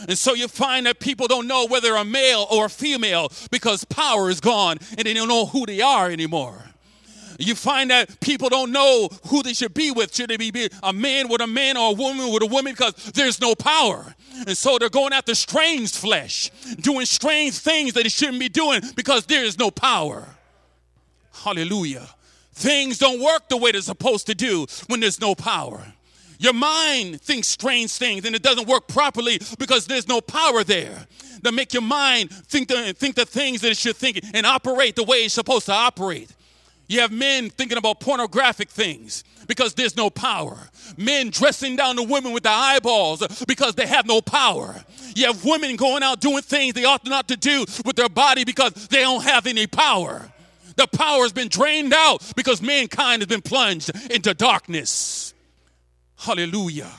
And 0.07 0.17
so 0.17 0.33
you 0.33 0.47
find 0.47 0.85
that 0.85 0.99
people 0.99 1.27
don't 1.27 1.47
know 1.47 1.65
whether 1.65 1.95
a 1.95 2.05
male 2.05 2.45
or 2.51 2.65
a 2.65 2.69
female 2.69 3.31
because 3.51 3.83
power 3.85 4.29
is 4.29 4.39
gone 4.39 4.77
and 4.97 5.07
they 5.07 5.13
don't 5.13 5.27
know 5.27 5.45
who 5.45 5.65
they 5.65 5.81
are 5.81 6.11
anymore. 6.11 6.63
You 7.37 7.55
find 7.55 7.89
that 7.91 8.19
people 8.19 8.49
don't 8.49 8.71
know 8.71 9.09
who 9.27 9.43
they 9.43 9.53
should 9.53 9.73
be 9.73 9.91
with. 9.91 10.15
Should 10.15 10.29
they 10.29 10.37
be 10.37 10.69
a 10.83 10.93
man 10.93 11.27
with 11.27 11.41
a 11.41 11.47
man 11.47 11.77
or 11.77 11.91
a 11.91 11.93
woman 11.93 12.31
with 12.31 12.43
a 12.43 12.47
woman 12.47 12.73
because 12.73 12.93
there's 13.13 13.41
no 13.41 13.55
power. 13.55 14.13
And 14.47 14.57
so 14.57 14.77
they're 14.77 14.89
going 14.89 15.13
after 15.13 15.35
strange 15.35 15.91
flesh, 15.93 16.51
doing 16.79 17.05
strange 17.05 17.57
things 17.57 17.93
that 17.93 18.03
they 18.03 18.09
shouldn't 18.09 18.39
be 18.39 18.49
doing 18.49 18.81
because 18.95 19.25
there 19.25 19.43
is 19.43 19.57
no 19.57 19.71
power. 19.71 20.27
Hallelujah. 21.33 22.07
Things 22.53 22.97
don't 22.97 23.21
work 23.21 23.49
the 23.49 23.57
way 23.57 23.71
they're 23.71 23.81
supposed 23.81 24.27
to 24.27 24.35
do 24.35 24.65
when 24.87 24.99
there's 24.99 25.19
no 25.19 25.35
power. 25.35 25.85
Your 26.37 26.53
mind 26.53 27.21
thinks 27.21 27.47
strange 27.47 27.91
things 27.91 28.25
and 28.25 28.35
it 28.35 28.43
doesn't 28.43 28.67
work 28.67 28.87
properly 28.87 29.39
because 29.57 29.87
there's 29.87 30.07
no 30.07 30.21
power 30.21 30.63
there 30.63 31.07
to 31.43 31.51
make 31.51 31.73
your 31.73 31.81
mind 31.81 32.29
think 32.31 32.67
the, 32.67 32.93
think 32.93 33.15
the 33.15 33.25
things 33.25 33.61
that 33.61 33.71
it 33.71 33.77
should 33.77 33.95
think 33.95 34.19
and 34.33 34.45
operate 34.45 34.95
the 34.95 35.03
way 35.03 35.17
it's 35.17 35.33
supposed 35.33 35.65
to 35.67 35.73
operate. 35.73 36.29
You 36.87 37.01
have 37.01 37.11
men 37.11 37.49
thinking 37.49 37.77
about 37.77 37.99
pornographic 37.99 38.69
things 38.69 39.23
because 39.47 39.73
there's 39.73 39.97
no 39.97 40.09
power. 40.09 40.57
Men 40.97 41.29
dressing 41.29 41.75
down 41.75 41.95
the 41.95 42.03
women 42.03 42.31
with 42.31 42.43
their 42.43 42.53
eyeballs 42.53 43.23
because 43.47 43.75
they 43.75 43.87
have 43.87 44.05
no 44.05 44.21
power. 44.21 44.83
You 45.15 45.27
have 45.27 45.43
women 45.43 45.75
going 45.75 46.03
out 46.03 46.21
doing 46.21 46.41
things 46.41 46.73
they 46.73 46.85
ought 46.85 47.05
not 47.05 47.27
to 47.29 47.37
do 47.37 47.65
with 47.85 47.95
their 47.95 48.09
body 48.09 48.43
because 48.43 48.73
they 48.87 49.01
don't 49.01 49.23
have 49.23 49.47
any 49.47 49.67
power. 49.67 50.31
The 50.75 50.87
power 50.87 51.23
has 51.23 51.33
been 51.33 51.47
drained 51.47 51.93
out 51.93 52.21
because 52.35 52.61
mankind 52.61 53.21
has 53.21 53.27
been 53.27 53.41
plunged 53.41 53.91
into 54.11 54.33
darkness. 54.33 55.33
Hallelujah. 56.17 56.91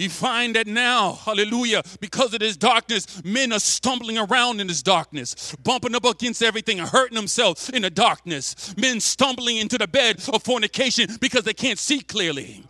You 0.00 0.08
find 0.08 0.56
that 0.56 0.66
now, 0.66 1.12
hallelujah, 1.12 1.82
because 2.00 2.32
of 2.32 2.40
this 2.40 2.56
darkness, 2.56 3.22
men 3.22 3.52
are 3.52 3.60
stumbling 3.60 4.16
around 4.16 4.58
in 4.58 4.66
this 4.66 4.82
darkness, 4.82 5.54
bumping 5.62 5.94
up 5.94 6.06
against 6.06 6.42
everything 6.42 6.80
and 6.80 6.88
hurting 6.88 7.16
themselves 7.16 7.68
in 7.68 7.82
the 7.82 7.90
darkness. 7.90 8.74
Men 8.78 9.00
stumbling 9.00 9.58
into 9.58 9.76
the 9.76 9.86
bed 9.86 10.26
of 10.32 10.42
fornication 10.42 11.06
because 11.20 11.44
they 11.44 11.52
can't 11.52 11.78
see 11.78 12.00
clearly. 12.00 12.64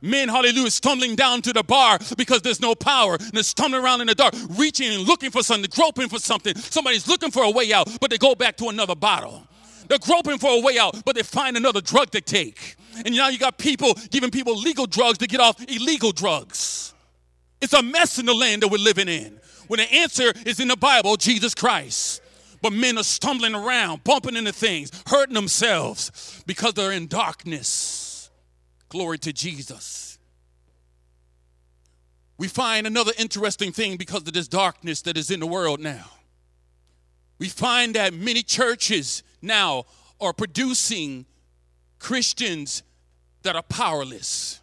Men, 0.00 0.28
hallelujah, 0.28 0.70
stumbling 0.70 1.16
down 1.16 1.42
to 1.42 1.52
the 1.52 1.64
bar 1.64 1.98
because 2.16 2.42
there's 2.42 2.60
no 2.60 2.76
power. 2.76 3.14
And 3.14 3.32
they're 3.32 3.42
stumbling 3.42 3.82
around 3.82 4.02
in 4.02 4.06
the 4.06 4.14
dark, 4.14 4.34
reaching 4.50 4.92
and 4.92 5.02
looking 5.02 5.32
for 5.32 5.42
something, 5.42 5.68
groping 5.74 6.08
for 6.08 6.20
something. 6.20 6.54
Somebody's 6.54 7.08
looking 7.08 7.32
for 7.32 7.42
a 7.42 7.50
way 7.50 7.72
out, 7.72 7.88
but 8.00 8.10
they 8.10 8.18
go 8.18 8.36
back 8.36 8.56
to 8.58 8.68
another 8.68 8.94
bottle. 8.94 9.42
They're 9.88 9.98
groping 9.98 10.38
for 10.38 10.50
a 10.50 10.60
way 10.60 10.78
out, 10.78 11.04
but 11.04 11.16
they 11.16 11.24
find 11.24 11.56
another 11.56 11.80
drug 11.80 12.10
to 12.12 12.20
take. 12.20 12.76
And 13.04 13.14
now 13.14 13.28
you 13.28 13.38
got 13.38 13.58
people 13.58 13.94
giving 14.10 14.30
people 14.30 14.56
legal 14.56 14.86
drugs 14.86 15.18
to 15.18 15.26
get 15.26 15.40
off 15.40 15.62
illegal 15.68 16.12
drugs. 16.12 16.94
It's 17.60 17.72
a 17.72 17.82
mess 17.82 18.18
in 18.18 18.26
the 18.26 18.34
land 18.34 18.62
that 18.62 18.68
we're 18.68 18.78
living 18.78 19.08
in. 19.08 19.40
When 19.68 19.78
the 19.78 19.92
answer 19.92 20.32
is 20.44 20.60
in 20.60 20.68
the 20.68 20.76
Bible, 20.76 21.16
Jesus 21.16 21.54
Christ. 21.54 22.22
But 22.62 22.72
men 22.72 22.98
are 22.98 23.04
stumbling 23.04 23.54
around, 23.54 24.04
bumping 24.04 24.36
into 24.36 24.52
things, 24.52 24.90
hurting 25.06 25.34
themselves 25.34 26.42
because 26.46 26.74
they're 26.74 26.92
in 26.92 27.06
darkness. 27.06 28.30
Glory 28.88 29.18
to 29.18 29.32
Jesus. 29.32 30.18
We 32.38 32.48
find 32.48 32.86
another 32.86 33.12
interesting 33.18 33.72
thing 33.72 33.96
because 33.96 34.22
of 34.22 34.32
this 34.32 34.48
darkness 34.48 35.02
that 35.02 35.16
is 35.16 35.30
in 35.30 35.40
the 35.40 35.46
world 35.46 35.80
now. 35.80 36.04
We 37.38 37.48
find 37.48 37.94
that 37.94 38.14
many 38.14 38.42
churches 38.42 39.22
now 39.42 39.84
are 40.20 40.32
producing 40.32 41.26
Christians 41.98 42.82
that 43.42 43.56
are 43.56 43.62
powerless. 43.62 44.60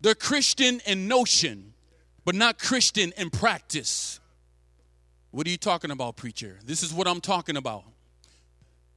They're 0.00 0.14
Christian 0.14 0.80
in 0.86 1.08
notion, 1.08 1.72
but 2.24 2.34
not 2.34 2.58
Christian 2.58 3.12
in 3.16 3.30
practice. 3.30 4.20
What 5.30 5.46
are 5.46 5.50
you 5.50 5.58
talking 5.58 5.90
about, 5.90 6.16
preacher? 6.16 6.58
This 6.64 6.82
is 6.82 6.92
what 6.92 7.06
I'm 7.06 7.20
talking 7.20 7.56
about. 7.56 7.84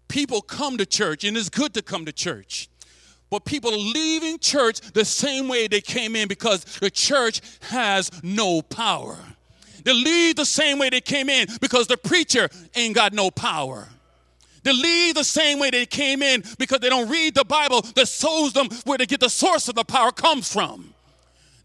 People 0.07 0.41
come 0.41 0.77
to 0.77 0.85
church, 0.85 1.23
and 1.23 1.35
it's 1.35 1.49
good 1.49 1.73
to 1.73 1.81
come 1.81 2.05
to 2.05 2.11
church. 2.11 2.69
But 3.29 3.45
people 3.45 3.73
are 3.73 3.77
leaving 3.77 4.37
church 4.37 4.79
the 4.91 5.05
same 5.05 5.47
way 5.47 5.67
they 5.67 5.81
came 5.81 6.15
in 6.15 6.27
because 6.27 6.63
the 6.65 6.91
church 6.91 7.41
has 7.61 8.11
no 8.23 8.61
power. 8.61 9.17
They 9.83 9.93
leave 9.93 10.35
the 10.35 10.45
same 10.45 10.77
way 10.77 10.89
they 10.89 11.01
came 11.01 11.29
in 11.29 11.47
because 11.59 11.87
the 11.87 11.97
preacher 11.97 12.49
ain't 12.75 12.95
got 12.95 13.11
no 13.11 13.31
power. 13.31 13.89
They 14.63 14.74
leave 14.74 15.15
the 15.15 15.24
same 15.24 15.60
way 15.60 15.70
they 15.70 15.86
came 15.86 16.22
in 16.22 16.43
because 16.58 16.79
they 16.79 16.89
don't 16.89 17.10
read 17.10 17.36
the 17.36 17.46
Bible 17.46 17.82
that 17.82 18.08
shows 18.08 18.53
them 18.53 18.70
where 18.86 18.98
to 18.98 19.05
get 19.05 19.20
the 19.20 19.29
source 19.29 19.67
of 19.67 19.75
the 19.75 19.84
power 19.84 20.12
comes 20.12 20.51
from. 20.51 20.93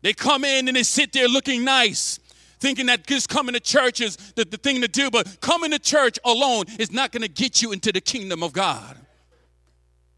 They 0.02 0.12
come 0.12 0.44
in 0.44 0.68
and 0.68 0.76
they 0.76 0.82
sit 0.82 1.12
there 1.12 1.28
looking 1.28 1.64
nice, 1.64 2.18
thinking 2.60 2.86
that 2.86 3.06
just 3.06 3.28
coming 3.28 3.54
to 3.54 3.60
church 3.60 4.00
is 4.00 4.16
the, 4.34 4.44
the 4.44 4.56
thing 4.56 4.80
to 4.80 4.88
do, 4.88 5.10
but 5.10 5.40
coming 5.40 5.70
to 5.70 5.78
church 5.78 6.18
alone 6.24 6.64
is 6.78 6.92
not 6.92 7.12
going 7.12 7.22
to 7.22 7.28
get 7.28 7.62
you 7.62 7.72
into 7.72 7.92
the 7.92 8.00
kingdom 8.00 8.42
of 8.42 8.52
God. 8.52 8.96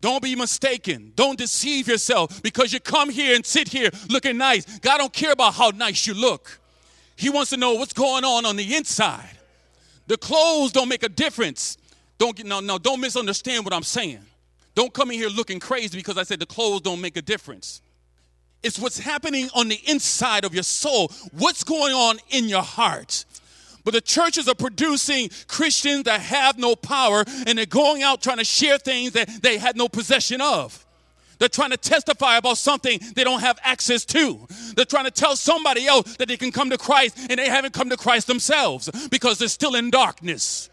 Don't 0.01 0.23
be 0.23 0.35
mistaken. 0.35 1.13
Don't 1.15 1.39
deceive 1.39 1.87
yourself 1.87 2.43
because 2.43 2.73
you 2.73 2.81
come 2.81 3.11
here 3.11 3.35
and 3.35 3.45
sit 3.45 3.69
here 3.69 3.91
looking 4.09 4.39
nice. 4.39 4.79
God 4.79 4.99
don't 4.99 5.13
care 5.13 5.33
about 5.33 5.55
how 5.55 5.71
nice 5.71 6.07
you 6.07 6.15
look. 6.15 6.59
He 7.17 7.29
wants 7.29 7.51
to 7.51 7.59
know 7.59 7.75
what's 7.75 7.93
going 7.93 8.25
on 8.25 8.47
on 8.47 8.57
the 8.57 8.75
inside. 8.77 9.37
The 10.07 10.17
clothes 10.17 10.73
don't 10.73 10.89
make 10.89 11.03
a 11.03 11.09
difference. 11.11 11.77
Don't 12.21 12.37
get 12.37 12.45
no 12.45 12.61
no. 12.61 12.77
Don't 12.77 13.00
misunderstand 13.00 13.65
what 13.65 13.73
I'm 13.73 13.83
saying. 13.83 14.21
Don't 14.75 14.93
come 14.93 15.11
in 15.11 15.17
here 15.17 15.31
looking 15.31 15.59
crazy 15.59 15.97
because 15.97 16.19
I 16.19 16.23
said 16.23 16.39
the 16.39 16.47
clothes 16.47 16.83
don't 16.83 17.00
make 17.00 17.17
a 17.17 17.23
difference. 17.23 17.81
It's 18.62 18.79
what's 18.79 18.99
happening 18.99 19.49
on 19.55 19.69
the 19.69 19.81
inside 19.87 20.45
of 20.45 20.53
your 20.53 20.62
soul, 20.62 21.11
what's 21.33 21.65
going 21.65 21.95
on 21.95 22.19
in 22.29 22.47
your 22.47 22.62
heart. 22.62 23.25
But 23.85 23.95
the 23.95 24.03
churches 24.03 24.49
are 24.49 24.55
producing 24.55 25.31
Christians 25.49 26.05
that 26.05 26.21
have 26.21 26.59
no 26.59 26.77
power 26.77 27.25
and 27.47 27.57
they're 27.57 27.65
going 27.65 28.03
out 28.03 28.21
trying 28.21 28.37
to 28.37 28.45
share 28.45 28.77
things 28.77 29.12
that 29.12 29.43
they 29.43 29.57
had 29.57 29.79
no 29.79 29.89
possession 29.89 30.43
of. 30.43 30.85
They're 31.39 31.49
trying 31.49 31.71
to 31.71 31.79
testify 31.79 32.37
about 32.37 32.59
something 32.59 33.00
they 33.15 33.25
don't 33.25 33.41
have 33.41 33.59
access 33.62 34.05
to. 34.05 34.47
They're 34.77 34.85
trying 34.85 35.07
to 35.07 35.11
tell 35.11 35.37
somebody 35.37 35.87
else 35.87 36.19
that 36.19 36.29
they 36.29 36.37
can 36.37 36.53
come 36.53 36.69
to 36.69 36.77
Christ 36.77 37.17
and 37.31 37.39
they 37.39 37.49
haven't 37.49 37.73
come 37.73 37.89
to 37.89 37.97
Christ 37.97 38.27
themselves 38.27 38.91
because 39.09 39.39
they're 39.39 39.49
still 39.49 39.75
in 39.75 39.89
darkness. 39.89 40.70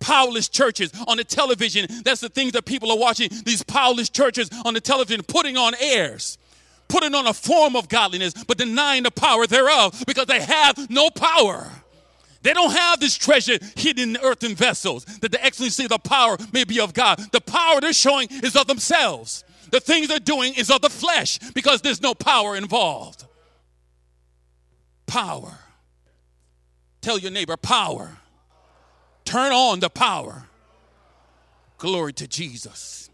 Powerless 0.00 0.48
churches 0.48 0.92
on 1.06 1.18
the 1.18 1.24
television, 1.24 1.86
that's 2.04 2.20
the 2.20 2.28
things 2.28 2.52
that 2.52 2.64
people 2.64 2.90
are 2.90 2.98
watching. 2.98 3.28
These 3.44 3.62
powerless 3.62 4.08
churches 4.08 4.48
on 4.64 4.74
the 4.74 4.80
television 4.80 5.22
putting 5.22 5.56
on 5.56 5.74
airs, 5.78 6.38
putting 6.88 7.14
on 7.14 7.26
a 7.26 7.34
form 7.34 7.76
of 7.76 7.88
godliness, 7.88 8.32
but 8.44 8.58
denying 8.58 9.02
the 9.02 9.10
power 9.10 9.46
thereof 9.46 10.02
because 10.06 10.26
they 10.26 10.40
have 10.40 10.90
no 10.90 11.10
power. 11.10 11.70
They 12.42 12.54
don't 12.54 12.72
have 12.72 13.00
this 13.00 13.16
treasure 13.16 13.58
hidden 13.76 14.16
in 14.16 14.22
earthen 14.22 14.54
vessels 14.54 15.04
that 15.20 15.30
the 15.30 15.44
excellency 15.44 15.84
of 15.84 15.90
the 15.90 15.98
power 15.98 16.38
may 16.52 16.64
be 16.64 16.80
of 16.80 16.94
God. 16.94 17.18
The 17.32 17.40
power 17.40 17.80
they're 17.80 17.92
showing 17.92 18.28
is 18.30 18.56
of 18.56 18.66
themselves. 18.66 19.44
The 19.70 19.80
things 19.80 20.08
they're 20.08 20.18
doing 20.18 20.54
is 20.54 20.70
of 20.70 20.80
the 20.80 20.90
flesh 20.90 21.38
because 21.54 21.82
there's 21.82 22.00
no 22.00 22.14
power 22.14 22.56
involved. 22.56 23.24
Power. 25.06 25.58
Tell 27.02 27.18
your 27.18 27.30
neighbor, 27.30 27.56
power. 27.56 28.16
Turn 29.30 29.52
on 29.52 29.78
the 29.78 29.88
power. 29.88 30.48
Glory 31.78 32.12
to 32.14 32.26
Jesus. 32.26 33.10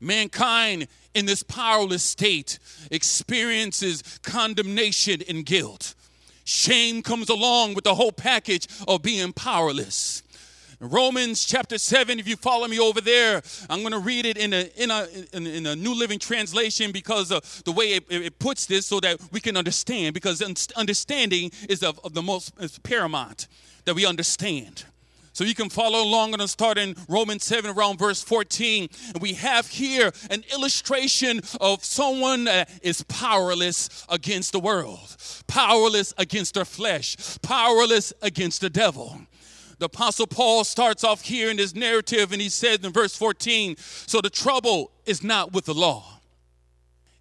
Mankind 0.00 0.88
in 1.14 1.26
this 1.26 1.44
powerless 1.44 2.02
state 2.02 2.58
experiences 2.90 4.02
condemnation 4.24 5.22
and 5.28 5.46
guilt. 5.46 5.94
Shame 6.42 7.04
comes 7.04 7.28
along 7.28 7.74
with 7.74 7.84
the 7.84 7.94
whole 7.94 8.10
package 8.10 8.66
of 8.88 9.02
being 9.02 9.32
powerless. 9.32 10.24
Romans 10.80 11.44
chapter 11.44 11.78
7, 11.78 12.18
if 12.18 12.26
you 12.26 12.34
follow 12.34 12.66
me 12.66 12.80
over 12.80 13.00
there, 13.00 13.42
I'm 13.70 13.82
going 13.82 13.92
to 13.92 14.00
read 14.00 14.26
it 14.26 14.36
in 14.36 14.52
a, 14.52 14.68
in 14.76 14.90
a, 14.90 15.06
in, 15.32 15.46
in 15.46 15.66
a 15.66 15.76
New 15.76 15.94
Living 15.94 16.18
Translation 16.18 16.90
because 16.90 17.30
of 17.30 17.62
the 17.62 17.70
way 17.70 17.92
it, 17.92 18.04
it, 18.10 18.38
puts 18.40 18.66
this 18.66 18.86
so 18.86 18.98
that 18.98 19.20
we 19.30 19.38
can 19.38 19.56
understand, 19.56 20.14
because 20.14 20.42
understanding 20.72 21.52
is 21.68 21.84
of, 21.84 22.00
of 22.02 22.12
the 22.12 22.22
most 22.22 22.82
paramount 22.82 23.46
that 23.84 23.94
we 23.94 24.04
understand. 24.04 24.84
So 25.36 25.44
you 25.44 25.54
can 25.54 25.68
follow 25.68 26.02
along 26.02 26.32
and 26.32 26.48
start 26.48 26.78
in 26.78 26.96
Romans 27.10 27.44
7 27.44 27.70
around 27.76 27.98
verse 27.98 28.22
14. 28.22 28.88
And 29.12 29.20
we 29.20 29.34
have 29.34 29.66
here 29.66 30.10
an 30.30 30.42
illustration 30.50 31.42
of 31.60 31.84
someone 31.84 32.44
that 32.44 32.70
is 32.80 33.02
powerless 33.02 34.06
against 34.08 34.52
the 34.52 34.60
world, 34.60 35.14
powerless 35.46 36.14
against 36.16 36.54
their 36.54 36.64
flesh, 36.64 37.18
powerless 37.42 38.14
against 38.22 38.62
the 38.62 38.70
devil. 38.70 39.20
The 39.78 39.84
Apostle 39.84 40.26
Paul 40.26 40.64
starts 40.64 41.04
off 41.04 41.20
here 41.20 41.50
in 41.50 41.58
this 41.58 41.74
narrative 41.74 42.32
and 42.32 42.40
he 42.40 42.48
says 42.48 42.78
in 42.82 42.90
verse 42.90 43.14
14, 43.14 43.76
So 43.76 44.22
the 44.22 44.30
trouble 44.30 44.90
is 45.04 45.22
not 45.22 45.52
with 45.52 45.66
the 45.66 45.74
law. 45.74 46.18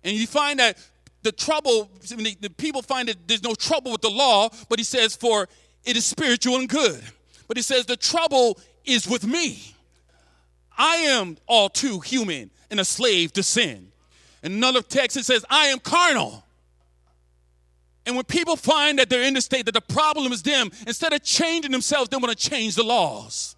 And 0.06 0.16
you 0.16 0.26
find 0.26 0.60
that 0.60 0.78
the 1.24 1.34
trouble, 1.34 1.92
the 2.00 2.54
people 2.56 2.82
find 2.82 3.10
that 3.10 3.28
there's 3.28 3.44
no 3.44 3.56
trouble 3.56 3.92
with 3.92 4.02
the 4.04 4.10
law, 4.10 4.48
but 4.70 4.80
he 4.80 4.86
says, 4.86 5.18
For 5.18 5.50
it 5.84 5.98
is 5.98 6.06
spiritual 6.06 6.56
and 6.56 6.70
good. 6.70 7.04
But 7.48 7.58
he 7.58 7.64
says, 7.64 7.86
The 7.86 7.98
trouble 7.98 8.60
is 8.84 9.08
with 9.08 9.26
me. 9.26 9.74
I 10.78 10.96
am 10.98 11.38
all 11.48 11.70
too 11.70 12.00
human 12.00 12.52
and 12.70 12.80
a 12.80 12.86
slave 12.86 13.34
to 13.34 13.44
sin. 13.44 13.92
In 14.44 14.54
another 14.54 14.82
text, 14.82 15.18
it 15.18 15.26
says, 15.26 15.46
I 15.50 15.68
am 15.68 15.80
carnal. 15.80 16.44
And 18.06 18.16
when 18.16 18.26
people 18.26 18.56
find 18.56 19.00
that 19.00 19.10
they're 19.10 19.24
in 19.24 19.34
the 19.34 19.42
state 19.42 19.66
that 19.66 19.74
the 19.74 19.82
problem 19.82 20.32
is 20.32 20.44
them, 20.44 20.70
instead 20.86 21.14
of 21.14 21.24
changing 21.24 21.72
themselves, 21.72 22.10
they 22.10 22.18
want 22.18 22.38
to 22.38 22.50
change 22.50 22.76
the 22.76 22.84
laws. 22.84 23.56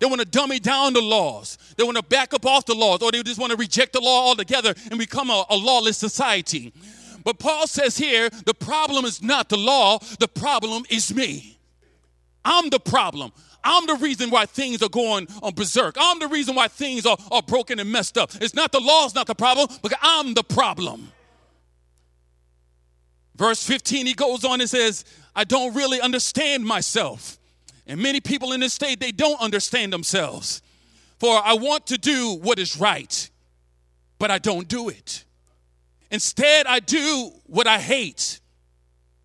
They 0.00 0.06
want 0.06 0.20
to 0.20 0.26
dummy 0.26 0.58
down 0.58 0.94
the 0.94 1.00
laws. 1.00 1.58
They 1.76 1.84
want 1.84 1.96
to 1.96 2.02
back 2.02 2.34
up 2.34 2.44
off 2.44 2.66
the 2.66 2.74
laws, 2.74 3.02
or 3.02 3.12
they 3.12 3.22
just 3.22 3.38
want 3.38 3.52
to 3.52 3.56
reject 3.56 3.92
the 3.92 4.00
law 4.00 4.26
altogether 4.26 4.74
and 4.90 4.98
become 4.98 5.30
a, 5.30 5.44
a 5.48 5.56
lawless 5.56 5.96
society. 5.96 6.72
But 7.22 7.38
Paul 7.38 7.68
says 7.68 7.96
here 7.96 8.28
the 8.44 8.54
problem 8.54 9.04
is 9.04 9.22
not 9.22 9.48
the 9.48 9.56
law, 9.56 9.98
the 10.18 10.26
problem 10.26 10.82
is 10.90 11.14
me. 11.14 11.51
I'm 12.44 12.70
the 12.70 12.80
problem. 12.80 13.32
I'm 13.64 13.86
the 13.86 13.94
reason 13.94 14.30
why 14.30 14.46
things 14.46 14.82
are 14.82 14.88
going 14.88 15.28
on 15.42 15.54
berserk. 15.54 15.96
I'm 15.98 16.18
the 16.18 16.28
reason 16.28 16.54
why 16.54 16.68
things 16.68 17.06
are, 17.06 17.16
are 17.30 17.42
broken 17.42 17.78
and 17.78 17.90
messed 17.90 18.18
up. 18.18 18.32
It's 18.40 18.54
not 18.54 18.72
the 18.72 18.80
law's 18.80 19.14
not 19.14 19.26
the 19.26 19.34
problem, 19.34 19.68
but 19.82 19.92
I'm 20.02 20.34
the 20.34 20.42
problem. 20.42 21.12
Verse 23.36 23.64
15, 23.64 24.06
he 24.06 24.14
goes 24.14 24.44
on 24.44 24.60
and 24.60 24.68
says, 24.68 25.04
I 25.34 25.44
don't 25.44 25.74
really 25.74 26.00
understand 26.00 26.64
myself. 26.64 27.38
And 27.86 28.00
many 28.00 28.20
people 28.20 28.52
in 28.52 28.60
this 28.60 28.74
state, 28.74 29.00
they 29.00 29.12
don't 29.12 29.40
understand 29.40 29.92
themselves. 29.92 30.62
For 31.18 31.40
I 31.42 31.54
want 31.54 31.86
to 31.88 31.98
do 31.98 32.34
what 32.42 32.58
is 32.58 32.76
right, 32.76 33.30
but 34.18 34.30
I 34.30 34.38
don't 34.38 34.68
do 34.68 34.88
it. 34.88 35.24
Instead, 36.10 36.66
I 36.66 36.80
do 36.80 37.30
what 37.46 37.66
I 37.66 37.78
hate. 37.78 38.40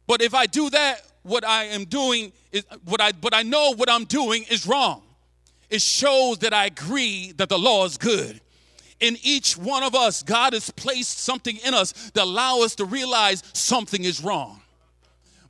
But 0.06 0.22
if 0.22 0.34
I 0.34 0.46
do 0.46 0.70
that, 0.70 1.02
what 1.28 1.46
I 1.46 1.66
am 1.66 1.86
doing 1.86 2.32
is 2.52 2.66
what 2.86 3.02
I 3.02 3.12
but 3.12 3.34
I 3.34 3.44
know 3.44 3.74
what 3.76 3.90
I'm 3.90 4.06
doing 4.06 4.46
is 4.50 4.66
wrong. 4.66 5.04
It 5.70 5.82
shows 5.82 6.40
that 6.40 6.54
I 6.54 6.66
agree 6.66 7.34
that 7.34 7.50
the 7.50 7.60
law 7.60 7.86
is 7.86 7.98
good. 7.98 8.40
In 9.00 9.18
each 9.22 9.58
one 9.58 9.84
of 9.84 9.94
us, 9.94 10.24
God 10.24 10.54
has 10.54 10.72
placed 10.72 11.20
something 11.20 11.58
in 11.66 11.74
us 11.74 11.92
that 12.12 12.24
allow 12.24 12.62
us 12.62 12.76
to 12.76 12.86
realize 12.86 13.44
something 13.54 14.04
is 14.04 14.24
wrong. 14.24 14.62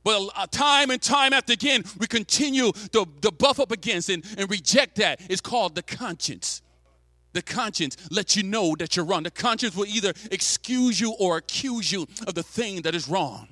But 0.04 0.50
time 0.50 0.90
and 0.90 1.00
time 1.00 1.32
after 1.32 1.52
again, 1.52 1.84
we 1.98 2.06
continue 2.06 2.72
to, 2.92 3.06
to 3.22 3.30
buff 3.30 3.60
up 3.60 3.72
against 3.72 4.10
and, 4.10 4.24
and 4.36 4.50
reject 4.50 4.96
that. 4.96 5.20
It's 5.30 5.40
called 5.40 5.74
the 5.74 5.82
conscience. 5.82 6.62
The 7.32 7.42
conscience 7.42 7.96
lets 8.10 8.36
you 8.36 8.42
know 8.42 8.74
that 8.78 8.96
you're 8.96 9.04
wrong. 9.04 9.22
The 9.22 9.30
conscience 9.30 9.76
will 9.76 9.86
either 9.86 10.12
excuse 10.30 11.00
you 11.00 11.14
or 11.18 11.36
accuse 11.36 11.92
you 11.92 12.06
of 12.26 12.34
the 12.34 12.42
thing 12.42 12.82
that 12.82 12.94
is 12.94 13.08
wrong. 13.08 13.48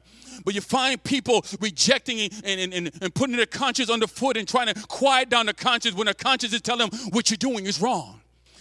But 0.46 0.54
you 0.54 0.61
find 0.61 1.02
people 1.02 1.44
rejecting 1.61 2.20
and, 2.44 2.72
and, 2.72 2.90
and 3.02 3.14
putting 3.14 3.35
their 3.35 3.46
conscience 3.46 3.90
underfoot 3.90 4.37
and 4.37 4.46
trying 4.46 4.72
to 4.72 4.80
quiet 4.87 5.28
down 5.28 5.46
the 5.46 5.52
conscience 5.52 5.96
when 5.96 6.04
their 6.04 6.14
conscience 6.14 6.54
is 6.54 6.61
telling 6.61 6.88
them 6.88 7.00
what 7.11 7.28
you're 7.30 7.37
doing 7.37 7.66
is 7.66 7.82
wrong. 7.82 8.20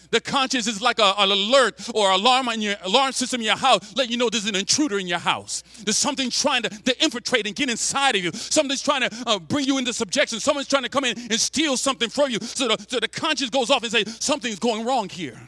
The 0.10 0.19
conscience 0.19 0.65
is 0.65 0.82
like 0.82 0.98
a, 0.98 1.13
an 1.17 1.30
alert 1.32 1.89
or 1.93 2.10
alarm 2.10 2.50
on 2.50 2.62
your 2.62 2.76
alarm 2.84 3.12
system 3.12 3.41
in 3.41 3.45
your 3.45 3.58
house, 3.58 3.95
letting 3.95 4.12
you 4.12 4.17
know 4.17 4.30
there's 4.30 4.48
an 4.48 4.56
intruder 4.56 4.98
in 4.98 5.08
your 5.08 5.19
house. 5.19 5.63
There's 5.84 5.98
something 5.98 6.30
trying 6.30 6.63
to, 6.63 6.69
to 6.69 7.04
infiltrate 7.04 7.45
and 7.45 7.56
get 7.56 7.69
inside 7.69 8.15
of 8.15 8.24
you. 8.24 8.32
Something's 8.32 8.82
trying 8.82 9.02
to 9.02 9.24
uh, 9.28 9.39
bring 9.39 9.65
you 9.65 9.78
into 9.78 9.93
subjection. 9.93 10.39
Someone's 10.39 10.67
trying 10.67 10.84
to 10.84 10.89
come 10.89 11.04
in 11.04 11.19
and 11.19 11.39
steal 11.39 11.78
something 11.78 12.10
from 12.10 12.32
you. 12.32 12.39
So 12.41 12.69
the, 12.69 12.86
so 12.88 13.00
the 13.00 13.08
conscience 13.08 13.50
goes 13.52 13.69
off 13.69 13.84
and 13.84 13.91
says, 13.91 14.17
something's 14.19 14.60
going 14.60 14.86
wrong 14.86 15.10
here. 15.10 15.39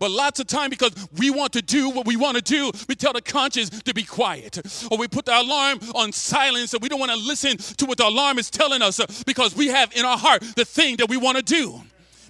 But 0.00 0.10
lots 0.10 0.40
of 0.40 0.46
time 0.46 0.70
because 0.70 0.92
we 1.18 1.30
want 1.30 1.52
to 1.52 1.62
do 1.62 1.90
what 1.90 2.06
we 2.06 2.16
want 2.16 2.38
to 2.38 2.42
do, 2.42 2.72
we 2.88 2.96
tell 2.96 3.12
the 3.12 3.20
conscience 3.20 3.68
to 3.82 3.94
be 3.94 4.02
quiet, 4.02 4.58
or 4.90 4.96
we 4.96 5.06
put 5.06 5.26
the 5.26 5.38
alarm 5.38 5.78
on 5.94 6.10
silence, 6.10 6.72
and 6.72 6.82
we 6.82 6.88
don't 6.88 6.98
want 6.98 7.12
to 7.12 7.18
listen 7.18 7.58
to 7.58 7.84
what 7.84 7.98
the 7.98 8.06
alarm 8.06 8.38
is 8.38 8.50
telling 8.50 8.80
us 8.80 9.22
because 9.24 9.54
we 9.54 9.66
have 9.66 9.94
in 9.94 10.06
our 10.06 10.16
heart 10.16 10.42
the 10.56 10.64
thing 10.64 10.96
that 10.96 11.10
we 11.10 11.18
want 11.18 11.36
to 11.36 11.42
do 11.42 11.82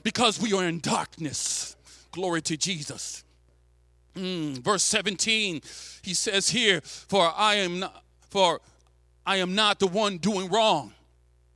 because 0.03 0.41
we 0.41 0.53
are 0.53 0.65
in 0.65 0.81
darkness. 0.81 1.77
Glory 2.11 2.43
to 2.43 2.57
Jesus. 2.57 3.23
Mm, 4.17 4.59
verse 4.59 4.83
17, 4.83 5.61
he 6.03 6.15
says 6.15 6.49
here, 6.49 6.81
For 6.81 7.33
I 7.37 7.55
am 7.55 7.79
not, 7.79 8.03
for 8.31 8.61
I 9.25 9.37
am 9.37 9.55
not 9.55 9.79
the 9.79 9.87
one 9.87 10.19
doing 10.19 10.51
wrong. 10.51 10.93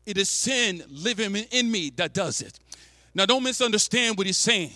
It 0.06 0.16
is 0.16 0.30
sin 0.30 0.84
living 0.88 1.34
in 1.34 1.72
me 1.72 1.90
that 1.96 2.14
does 2.14 2.40
it. 2.40 2.56
Now, 3.16 3.26
don't 3.26 3.42
misunderstand 3.42 4.16
what 4.16 4.26
he's 4.26 4.36
saying. 4.36 4.72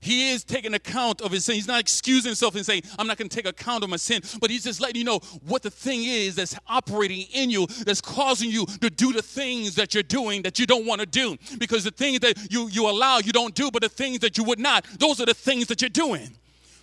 He 0.00 0.30
is 0.30 0.44
taking 0.44 0.74
account 0.74 1.20
of 1.20 1.32
his 1.32 1.44
sin. 1.44 1.54
He's 1.54 1.66
not 1.66 1.80
excusing 1.80 2.28
himself 2.28 2.54
and 2.54 2.64
saying, 2.64 2.82
I'm 2.98 3.06
not 3.06 3.16
going 3.16 3.28
to 3.28 3.34
take 3.34 3.46
account 3.46 3.82
of 3.82 3.90
my 3.90 3.96
sin, 3.96 4.22
but 4.40 4.50
he's 4.50 4.64
just 4.64 4.80
letting 4.80 4.96
you 4.96 5.04
know 5.04 5.18
what 5.46 5.62
the 5.62 5.70
thing 5.70 6.04
is 6.04 6.36
that's 6.36 6.56
operating 6.68 7.22
in 7.32 7.50
you 7.50 7.66
that's 7.66 8.00
causing 8.00 8.50
you 8.50 8.66
to 8.66 8.90
do 8.90 9.12
the 9.12 9.22
things 9.22 9.74
that 9.76 9.94
you're 9.94 10.02
doing 10.02 10.42
that 10.42 10.58
you 10.58 10.66
don't 10.66 10.86
want 10.86 11.00
to 11.00 11.06
do. 11.06 11.36
Because 11.58 11.84
the 11.84 11.90
things 11.90 12.20
that 12.20 12.52
you, 12.52 12.68
you 12.68 12.88
allow, 12.88 13.18
you 13.18 13.32
don't 13.32 13.54
do, 13.54 13.70
but 13.70 13.82
the 13.82 13.88
things 13.88 14.20
that 14.20 14.38
you 14.38 14.44
would 14.44 14.60
not, 14.60 14.84
those 14.98 15.20
are 15.20 15.26
the 15.26 15.34
things 15.34 15.66
that 15.68 15.80
you're 15.80 15.88
doing. 15.88 16.30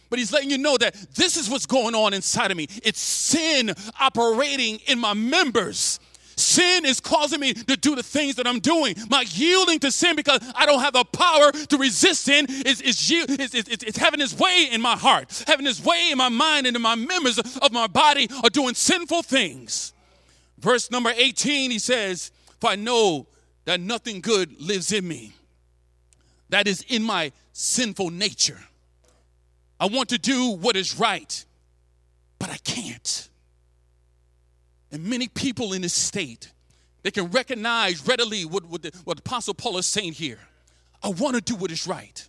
But 0.10 0.20
he's 0.20 0.32
letting 0.32 0.52
you 0.52 0.58
know 0.58 0.78
that 0.78 0.94
this 1.16 1.38
is 1.38 1.50
what's 1.50 1.66
going 1.66 1.96
on 1.96 2.14
inside 2.14 2.52
of 2.52 2.58
me. 2.58 2.68
It's 2.84 3.00
sin 3.00 3.74
operating 4.00 4.80
in 4.86 5.00
my 5.00 5.14
members. 5.14 6.00
Sin 6.36 6.86
is 6.86 7.00
causing 7.00 7.40
me 7.40 7.54
to 7.54 7.78
do 7.78 7.96
the 7.96 8.04
things 8.04 8.36
that 8.36 8.48
I'm 8.48 8.60
doing. 8.60 8.96
My 9.10 9.26
yielding 9.28 9.80
to 9.80 9.92
sin 9.92 10.16
because 10.16 10.40
I 10.56 10.66
don't 10.66 10.80
have 10.80 10.94
the 10.94 11.04
power 11.04 11.52
to 11.52 11.78
resist 11.78 12.22
sin 12.22 12.48
is, 12.50 12.82
is, 12.82 13.12
is, 13.12 13.54
is, 13.54 13.84
is 13.84 13.98
having 13.98 14.22
its 14.22 14.38
way 14.38 14.68
in 14.72 14.82
my 14.82 14.96
heart, 14.96 15.44
having 15.48 15.68
its 15.68 15.84
way 15.84 16.10
in 16.12 16.18
my 16.18 16.30
mind 16.30 16.68
and 16.68 16.76
in 16.76 16.82
my 16.82 16.96
members 16.96 17.38
of 17.38 17.72
my 17.72 17.88
body 17.88 18.28
are 18.44 18.50
doing 18.50 18.74
sinful 18.74 19.24
things. 19.24 19.94
Verse 20.60 20.90
number 20.92 21.12
18, 21.16 21.72
he 21.72 21.80
says, 21.80 22.32
For 22.60 22.70
I 22.70 22.76
know 22.76 23.28
that 23.66 23.80
nothing 23.80 24.22
good 24.22 24.62
lives 24.62 24.92
in 24.92 25.08
me. 25.08 25.34
That 26.50 26.68
is 26.68 26.86
in 26.88 27.04
my 27.04 27.32
sinful 27.52 28.12
nature. 28.12 28.60
I 29.80 29.88
want 29.88 30.10
to 30.10 30.18
do 30.18 30.52
what 30.52 30.76
is 30.76 31.00
right, 31.00 31.46
but 32.40 32.50
I 32.50 32.58
can't. 32.58 33.30
And 34.94 35.04
many 35.04 35.28
people 35.28 35.74
in 35.74 35.82
this 35.82 35.94
state, 35.94 36.52
they 37.02 37.10
can 37.10 37.32
recognize 37.32 38.08
readily 38.08 38.46
what, 38.46 38.64
what, 38.66 38.84
the, 38.84 38.92
what 39.04 39.20
Apostle 39.20 39.56
Paul 39.56 39.80
is 39.80 39.88
saying 39.88 40.14
here. 40.14 40.38
I 41.02 41.10
want 41.10 41.36
to 41.36 41.42
do 41.42 41.56
what 41.56 41.72
is 41.72 41.88
right. 41.88 42.26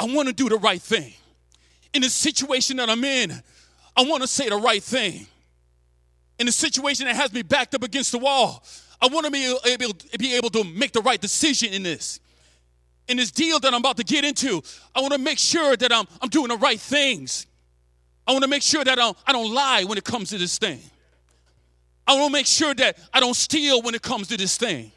I 0.00 0.06
want 0.06 0.26
to 0.26 0.34
do 0.34 0.48
the 0.48 0.58
right 0.58 0.82
thing. 0.82 1.14
In 1.94 2.02
the 2.02 2.10
situation 2.10 2.76
that 2.78 2.90
I'm 2.90 3.04
in, 3.04 3.30
I 3.96 4.02
want 4.02 4.22
to 4.22 4.26
say 4.26 4.48
the 4.48 4.56
right 4.56 4.82
thing. 4.82 5.26
In 6.40 6.46
the 6.46 6.52
situation 6.52 7.06
that 7.06 7.14
has 7.14 7.32
me 7.32 7.42
backed 7.42 7.74
up 7.74 7.84
against 7.84 8.10
the 8.10 8.18
wall, 8.18 8.64
I 9.00 9.06
want 9.06 9.26
to 9.26 9.32
be 9.32 9.56
able, 9.66 9.94
be 10.18 10.34
able 10.34 10.50
to 10.50 10.64
make 10.64 10.92
the 10.92 11.02
right 11.02 11.20
decision 11.20 11.72
in 11.72 11.84
this. 11.84 12.18
In 13.06 13.16
this 13.16 13.30
deal 13.30 13.60
that 13.60 13.72
I'm 13.72 13.80
about 13.80 13.96
to 13.98 14.04
get 14.04 14.24
into, 14.24 14.60
I 14.94 15.00
want 15.00 15.12
to 15.12 15.20
make 15.20 15.38
sure 15.38 15.76
that 15.76 15.92
I'm, 15.92 16.06
I'm 16.20 16.30
doing 16.30 16.48
the 16.48 16.56
right 16.56 16.80
things. 16.80 17.46
I 18.26 18.32
want 18.32 18.42
to 18.44 18.50
make 18.50 18.62
sure 18.62 18.84
that 18.84 18.92
I 18.92 18.94
don't, 18.94 19.16
I 19.26 19.32
don't 19.32 19.52
lie 19.52 19.84
when 19.84 19.98
it 19.98 20.04
comes 20.04 20.30
to 20.30 20.38
this 20.38 20.58
thing. 20.58 20.80
I 22.06 22.14
want 22.14 22.26
to 22.26 22.32
make 22.32 22.46
sure 22.46 22.74
that 22.74 22.98
I 23.12 23.20
don't 23.20 23.34
steal 23.34 23.82
when 23.82 23.94
it 23.94 24.02
comes 24.02 24.28
to 24.28 24.36
this 24.36 24.56
thing. 24.56 24.92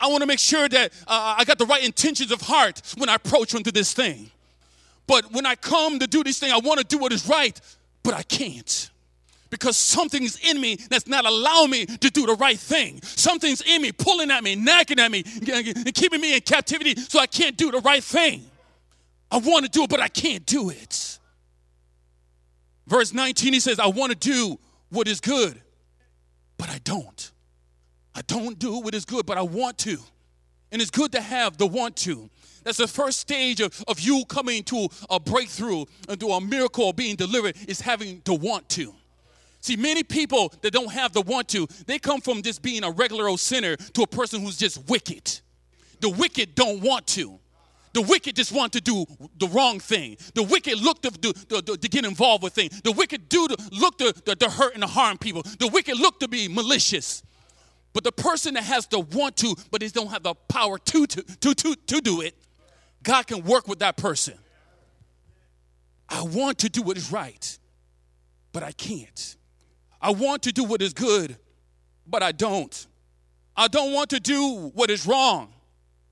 I 0.00 0.08
want 0.08 0.22
to 0.22 0.26
make 0.26 0.38
sure 0.38 0.68
that 0.68 0.92
uh, 1.06 1.36
I 1.38 1.44
got 1.44 1.58
the 1.58 1.66
right 1.66 1.84
intentions 1.84 2.32
of 2.32 2.40
heart 2.40 2.82
when 2.96 3.08
I 3.08 3.14
approach 3.14 3.54
into 3.54 3.70
this 3.70 3.92
thing. 3.92 4.30
But 5.06 5.32
when 5.32 5.46
I 5.46 5.54
come 5.54 5.98
to 5.98 6.06
do 6.06 6.24
this 6.24 6.38
thing, 6.38 6.52
I 6.52 6.58
want 6.58 6.80
to 6.80 6.84
do 6.84 6.98
what 6.98 7.12
is 7.12 7.28
right, 7.28 7.58
but 8.02 8.14
I 8.14 8.22
can't 8.22 8.90
because 9.52 9.76
something's 9.76 10.38
in 10.38 10.58
me 10.58 10.76
that's 10.88 11.06
not 11.06 11.26
allowing 11.26 11.70
me 11.70 11.84
to 11.84 12.10
do 12.10 12.24
the 12.24 12.34
right 12.36 12.58
thing. 12.58 13.00
Something's 13.02 13.60
in 13.60 13.82
me 13.82 13.92
pulling 13.92 14.30
at 14.30 14.42
me, 14.42 14.56
nagging 14.56 14.98
at 14.98 15.10
me, 15.10 15.22
and 15.52 15.94
keeping 15.94 16.22
me 16.22 16.34
in 16.34 16.40
captivity 16.40 16.96
so 16.96 17.20
I 17.20 17.26
can't 17.26 17.54
do 17.56 17.70
the 17.70 17.80
right 17.80 18.02
thing. 18.02 18.46
I 19.30 19.36
want 19.36 19.66
to 19.66 19.70
do 19.70 19.84
it, 19.84 19.90
but 19.90 20.00
I 20.00 20.08
can't 20.08 20.44
do 20.46 20.70
it. 20.70 21.18
Verse 22.86 23.12
19, 23.12 23.52
he 23.52 23.60
says, 23.60 23.78
I 23.78 23.86
want 23.86 24.12
to 24.12 24.18
do 24.18 24.58
what 24.90 25.08
is 25.08 25.20
good, 25.20 25.60
but 26.58 26.68
I 26.68 26.78
don't. 26.84 27.30
I 28.14 28.22
don't 28.22 28.58
do 28.58 28.78
what 28.80 28.94
is 28.94 29.04
good, 29.04 29.24
but 29.24 29.38
I 29.38 29.42
want 29.42 29.78
to. 29.78 29.98
And 30.70 30.80
it's 30.80 30.90
good 30.90 31.12
to 31.12 31.20
have 31.20 31.56
the 31.56 31.66
want 31.66 31.96
to. 31.98 32.30
That's 32.64 32.78
the 32.78 32.88
first 32.88 33.20
stage 33.20 33.60
of, 33.60 33.82
of 33.88 34.00
you 34.00 34.24
coming 34.26 34.62
to 34.64 34.88
a 35.10 35.18
breakthrough 35.18 35.84
and 36.08 36.18
to 36.20 36.28
a 36.28 36.40
miracle 36.40 36.92
being 36.92 37.16
delivered 37.16 37.56
is 37.68 37.80
having 37.80 38.22
the 38.24 38.34
want 38.34 38.68
to. 38.70 38.94
See, 39.60 39.76
many 39.76 40.02
people 40.02 40.52
that 40.62 40.72
don't 40.72 40.90
have 40.90 41.12
the 41.12 41.22
want 41.22 41.48
to, 41.50 41.68
they 41.86 41.98
come 41.98 42.20
from 42.20 42.42
just 42.42 42.62
being 42.62 42.84
a 42.84 42.90
regular 42.90 43.28
old 43.28 43.40
sinner 43.40 43.76
to 43.76 44.02
a 44.02 44.06
person 44.06 44.40
who's 44.40 44.56
just 44.56 44.88
wicked. 44.88 45.40
The 46.00 46.08
wicked 46.08 46.54
don't 46.54 46.80
want 46.80 47.06
to. 47.08 47.38
The 47.92 48.00
wicked 48.00 48.36
just 48.36 48.52
want 48.52 48.72
to 48.72 48.80
do 48.80 49.04
the 49.38 49.48
wrong 49.48 49.78
thing. 49.78 50.16
The 50.34 50.42
wicked 50.42 50.80
look 50.80 51.02
to, 51.02 51.10
to, 51.10 51.62
to, 51.62 51.76
to 51.76 51.88
get 51.88 52.04
involved 52.04 52.42
with 52.42 52.54
things. 52.54 52.80
The 52.80 52.92
wicked 52.92 53.28
do 53.28 53.48
to, 53.48 53.56
look 53.70 53.98
to, 53.98 54.12
to, 54.12 54.34
to 54.34 54.50
hurt 54.50 54.74
and 54.74 54.82
to 54.82 54.86
harm 54.86 55.18
people. 55.18 55.42
The 55.42 55.68
wicked 55.68 55.98
look 55.98 56.18
to 56.20 56.28
be 56.28 56.48
malicious. 56.48 57.22
But 57.92 58.04
the 58.04 58.12
person 58.12 58.54
that 58.54 58.64
has 58.64 58.86
the 58.86 59.00
want 59.00 59.36
to, 59.38 59.54
but 59.70 59.82
they 59.82 59.88
don't 59.88 60.08
have 60.08 60.22
the 60.22 60.34
power 60.34 60.78
to, 60.78 61.06
to, 61.06 61.22
to, 61.22 61.54
to, 61.54 61.74
to 61.74 62.00
do 62.00 62.22
it, 62.22 62.34
God 63.02 63.26
can 63.26 63.44
work 63.44 63.68
with 63.68 63.80
that 63.80 63.98
person. 63.98 64.38
I 66.08 66.22
want 66.22 66.58
to 66.60 66.70
do 66.70 66.80
what 66.80 66.96
is 66.96 67.12
right, 67.12 67.58
but 68.52 68.62
I 68.62 68.72
can't. 68.72 69.36
I 70.00 70.10
want 70.10 70.42
to 70.44 70.52
do 70.52 70.64
what 70.64 70.80
is 70.80 70.94
good, 70.94 71.36
but 72.06 72.22
I 72.22 72.32
don't. 72.32 72.86
I 73.54 73.68
don't 73.68 73.92
want 73.92 74.10
to 74.10 74.20
do 74.20 74.70
what 74.74 74.88
is 74.88 75.06
wrong, 75.06 75.52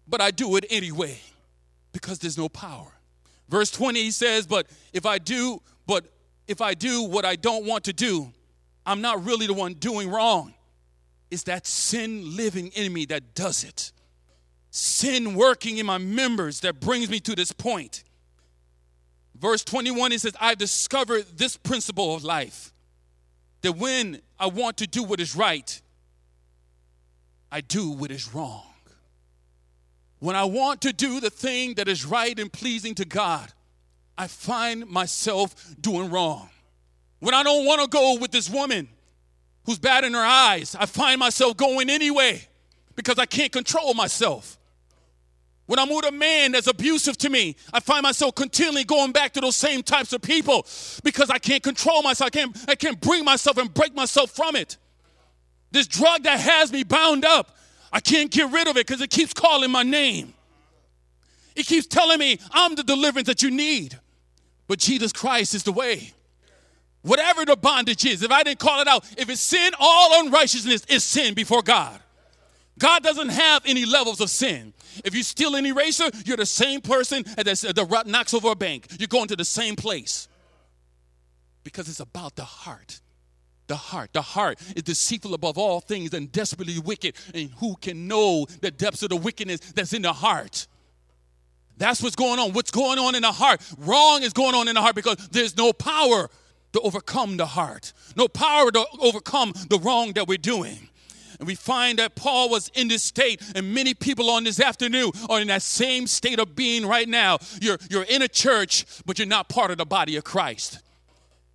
but 0.07 0.21
I 0.21 0.31
do 0.31 0.57
it 0.57 0.67
anyway 0.69 1.19
because 1.93 2.19
there's 2.19 2.39
no 2.39 2.49
power. 2.49 2.93
Verse 3.49 3.71
20 3.71 4.01
he 4.03 4.11
says, 4.11 4.47
"But 4.47 4.69
if 4.93 5.07
I 5.07 5.19
do, 5.19 5.61
but 5.87 6.05
if 6.47 6.61
I 6.61 6.75
do 6.75 7.03
what 7.03 7.25
I 7.25 7.37
don't 7.37 7.65
want 7.65 7.85
to 7.85 7.93
do, 7.93 8.33
I'm 8.87 9.01
not 9.01 9.25
really 9.25 9.47
the 9.47 9.55
one 9.55 9.75
doing 9.75 10.09
wrong. 10.09 10.55
It's 11.31 11.45
that 11.45 11.67
sin 11.67 12.37
living 12.37 12.69
in 12.69 12.93
me 12.93 13.05
that 13.07 13.35
does 13.35 13.65
it. 13.65 13.93
Sin 14.71 15.35
working 15.35 15.79
in 15.79 15.87
my 15.87 15.99
members 15.99 16.61
that 16.61 16.81
brings 16.81 17.09
me 17.09 17.21
to 17.21 17.35
this 17.35 17.53
point." 17.53 18.05
Verse 19.35 19.65
21 19.65 20.11
he 20.11 20.19
says, 20.19 20.35
"I've 20.41 20.59
discovered 20.59 21.39
this 21.39 21.57
principle 21.57 22.15
of 22.15 22.23
life 22.23 22.73
that 23.63 23.73
when 23.73 24.23
I 24.39 24.47
want 24.47 24.77
to 24.79 24.87
do 24.87 25.03
what 25.03 25.19
is 25.21 25.35
right, 25.35 25.81
I 27.51 27.61
do 27.61 27.91
what 27.91 28.11
is 28.11 28.33
wrong. 28.33 28.70
When 30.21 30.37
I 30.37 30.45
want 30.45 30.83
to 30.83 30.93
do 30.93 31.19
the 31.19 31.31
thing 31.31 31.75
that 31.75 31.89
is 31.89 32.05
right 32.05 32.39
and 32.39 32.53
pleasing 32.53 32.95
to 32.97 33.05
God, 33.05 33.53
I 34.17 34.27
find 34.27 34.87
myself 34.87 35.75
doing 35.81 36.11
wrong. 36.11 36.51
When 37.21 37.35
I 37.35 37.43
don't 37.43 37.67
want 37.67 37.83
to 37.83 37.89
go 37.89 38.19
with 38.19 38.31
this 38.31 38.49
woman 38.49 38.89
who's 39.65 39.79
bad 39.79 40.05
in 40.05 40.15
her 40.15 40.21
eyes, 40.21 40.77
I 40.79 40.87
find 40.87 41.19
myself 41.19 41.57
going 41.57 41.91
anyway 41.91 42.43
because 42.97 43.19
I 43.19 43.27
can't 43.27 43.51
control 43.51 43.95
myself. 43.95 44.59
When 45.65 45.79
I'm 45.79 45.89
with 45.89 46.05
a 46.05 46.13
man 46.13 46.53
that's 46.53 46.67
abusive 46.67 47.17
to 47.19 47.31
me, 47.31 47.55
I 47.73 47.81
find 47.81 48.03
myself 48.03 48.35
continually 48.35 48.85
going 48.85 49.13
back 49.13 49.33
to 49.35 49.41
those 49.41 49.57
same 49.57 49.83
types 49.83 50.13
of 50.13 50.21
people 50.21 50.67
because 51.05 51.31
I 51.31 51.39
can't 51.39 51.63
control 51.63 52.03
myself. 52.03 52.27
I 52.27 52.31
can't, 52.31 52.57
I 52.69 52.75
can't 52.75 53.01
bring 53.01 53.25
myself 53.25 53.57
and 53.57 53.73
break 53.73 53.95
myself 53.95 54.33
from 54.33 54.57
it. 54.57 54.77
This 55.71 55.87
drug 55.87 56.25
that 56.25 56.41
has 56.41 56.73
me 56.73 56.83
bound 56.83 57.25
up, 57.25 57.57
I 57.93 58.01
can't 58.01 58.31
get 58.31 58.51
rid 58.53 58.69
of 58.69 58.77
it 58.77 58.87
because 58.87 59.01
it 59.01 59.11
keeps 59.11 59.33
calling 59.33 59.71
my 59.71 59.83
name. 59.83 60.35
It 61.57 61.67
keeps 61.67 61.87
telling 61.87 62.19
me 62.19 62.39
I'm 62.53 62.75
the 62.75 62.85
deliverance 62.85 63.27
that 63.27 63.43
you 63.43 63.51
need. 63.51 63.99
But 64.69 64.79
Jesus 64.79 65.13
Christ 65.13 65.55
is 65.55 65.65
the 65.65 65.73
way. 65.73 66.13
Whatever 67.03 67.45
the 67.45 67.57
bondage 67.57 68.05
is, 68.05 68.23
if 68.23 68.31
I 68.31 68.43
didn't 68.43 68.61
call 68.61 68.81
it 68.81 68.87
out, 68.87 69.05
if 69.17 69.29
it's 69.29 69.41
sin, 69.41 69.73
all 69.81 70.25
unrighteousness 70.25 70.85
is 70.89 71.03
sin 71.03 71.35
before 71.35 71.63
God. 71.63 71.99
God 72.79 73.03
doesn't 73.03 73.31
have 73.31 73.63
any 73.67 73.85
levels 73.85 74.21
of 74.21 74.31
sin. 74.31 74.73
If 75.05 75.15
you 75.15 75.23
steal 75.23 75.55
an 75.55 75.67
eraser, 75.67 76.11
you're 76.25 76.37
the 76.37 76.47
same 76.47 76.81
person 76.81 77.25
that 77.37 78.05
knocks 78.07 78.33
over 78.33 78.53
a 78.53 78.55
bank. 78.55 78.87
You're 78.99 79.09
going 79.09 79.29
to 79.29 79.37
the 79.37 79.45
same 79.45 79.77
place. 79.77 80.29
Because 81.63 81.89
it's 81.89 82.01
about 82.01 82.37
the 82.37 82.45
heart. 82.45 83.01
The 83.71 83.77
heart. 83.77 84.13
The 84.13 84.21
heart 84.21 84.59
is 84.75 84.83
deceitful 84.83 85.33
above 85.33 85.57
all 85.57 85.81
things 85.81 86.13
and 86.13 86.33
desperately 86.33 86.81
wicked. 86.81 87.15
And 87.33 87.51
who 87.59 87.77
can 87.77 88.09
know 88.09 88.47
the 88.61 88.73
depths 88.73 89.05
of 89.05 89.11
the 89.11 89.17
wickedness 89.17 89.61
that's 89.61 89.93
in 89.93 90.03
the 90.03 90.13
heart? 90.13 90.67
That's 91.77 92.03
what's 92.03 92.17
going 92.17 92.41
on. 92.41 92.53
What's 92.53 92.73
going 92.73 92.99
on 92.99 93.15
in 93.15 93.23
the 93.23 93.31
heart? 93.31 93.63
Wrong 93.79 94.25
is 94.25 94.33
going 94.33 94.57
on 94.57 94.67
in 94.67 94.75
the 94.75 94.81
heart 94.81 94.97
because 94.97 95.29
there's 95.29 95.57
no 95.57 95.73
power 95.73 96.29
to 96.73 96.81
overcome 96.81 97.37
the 97.37 97.47
heart, 97.47 97.93
no 98.17 98.27
power 98.27 98.73
to 98.73 98.85
overcome 98.99 99.53
the 99.69 99.79
wrong 99.79 100.15
that 100.15 100.27
we're 100.27 100.37
doing. 100.37 100.89
And 101.39 101.47
we 101.47 101.55
find 101.55 102.01
that 102.01 102.17
Paul 102.17 102.51
was 102.51 102.73
in 102.75 102.89
this 102.89 103.05
state, 103.05 103.41
and 103.55 103.73
many 103.73 103.95
people 103.95 104.31
on 104.31 104.43
this 104.43 104.59
afternoon 104.59 105.13
are 105.29 105.41
in 105.41 105.47
that 105.47 105.63
same 105.63 106.09
state 106.09 106.41
of 106.41 106.57
being 106.57 106.85
right 106.85 107.09
now. 107.09 107.39
You're, 107.61 107.79
you're 107.89 108.03
in 108.03 108.23
a 108.23 108.29
church, 108.29 108.85
but 109.07 109.21
you're 109.21 109.29
not 109.29 109.49
part 109.49 109.71
of 109.71 109.79
the 109.79 109.87
body 109.87 110.17
of 110.17 110.25
Christ. 110.25 110.81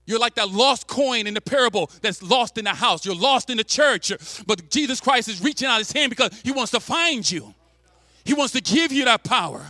You're 0.06 0.20
like 0.20 0.36
that 0.36 0.50
lost 0.50 0.88
coin 0.88 1.28
in 1.28 1.34
the 1.34 1.42
parable 1.42 1.90
that's 2.02 2.22
lost 2.22 2.58
in 2.58 2.66
the 2.66 2.74
house. 2.74 3.06
You're 3.06 3.16
lost 3.16 3.50
in 3.50 3.58
the 3.58 3.64
church, 3.64 4.12
but 4.46 4.70
Jesus 4.70 5.00
Christ 5.00 5.28
is 5.30 5.42
reaching 5.42 5.68
out 5.68 5.80
his 5.80 5.92
hand 5.92 6.10
because 6.10 6.40
he 6.44 6.52
wants 6.52 6.72
to 6.72 6.80
find 6.80 7.30
you. 7.30 7.54
He 8.24 8.34
wants 8.34 8.54
to 8.54 8.62
give 8.62 8.92
you 8.92 9.06
that 9.06 9.24
power. 9.24 9.66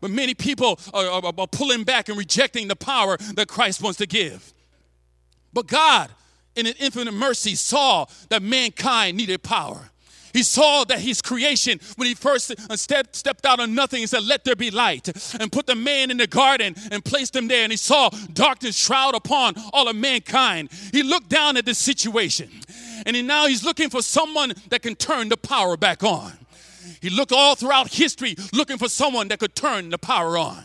But 0.00 0.10
many 0.10 0.34
people 0.34 0.80
are, 0.94 1.06
are, 1.06 1.32
are 1.36 1.46
pulling 1.46 1.84
back 1.84 2.08
and 2.08 2.16
rejecting 2.16 2.68
the 2.68 2.76
power 2.76 3.16
that 3.34 3.48
Christ 3.48 3.82
wants 3.82 3.98
to 3.98 4.06
give. 4.06 4.52
But 5.52 5.66
God 5.66 6.10
in 6.56 6.66
an 6.66 6.74
infinite 6.78 7.12
mercy, 7.12 7.54
saw 7.54 8.06
that 8.28 8.42
mankind 8.42 9.16
needed 9.16 9.42
power. 9.42 9.90
He 10.32 10.42
saw 10.42 10.84
that 10.84 11.00
his 11.00 11.20
creation, 11.22 11.80
when 11.96 12.06
he 12.06 12.14
first 12.14 12.50
uh, 12.50 12.76
stepped, 12.76 13.16
stepped 13.16 13.46
out 13.46 13.60
of 13.60 13.68
nothing, 13.68 14.00
he 14.00 14.06
said, 14.06 14.24
Let 14.24 14.44
there 14.44 14.56
be 14.56 14.70
light, 14.70 15.08
and 15.40 15.50
put 15.50 15.66
the 15.66 15.74
man 15.74 16.10
in 16.10 16.16
the 16.16 16.26
garden 16.26 16.74
and 16.90 17.04
placed 17.04 17.34
him 17.34 17.48
there. 17.48 17.64
And 17.64 17.72
he 17.72 17.76
saw 17.76 18.10
darkness 18.32 18.76
shroud 18.76 19.14
upon 19.14 19.54
all 19.72 19.88
of 19.88 19.96
mankind. 19.96 20.70
He 20.92 21.02
looked 21.02 21.28
down 21.28 21.56
at 21.56 21.64
this 21.64 21.78
situation, 21.78 22.50
and 23.06 23.16
he, 23.16 23.22
now 23.22 23.46
he's 23.46 23.64
looking 23.64 23.90
for 23.90 24.02
someone 24.02 24.52
that 24.68 24.82
can 24.82 24.94
turn 24.94 25.28
the 25.28 25.36
power 25.36 25.76
back 25.76 26.02
on. 26.02 26.32
He 27.00 27.10
looked 27.10 27.32
all 27.32 27.54
throughout 27.54 27.92
history 27.92 28.36
looking 28.52 28.78
for 28.78 28.88
someone 28.88 29.28
that 29.28 29.38
could 29.38 29.54
turn 29.54 29.90
the 29.90 29.98
power 29.98 30.36
on. 30.36 30.64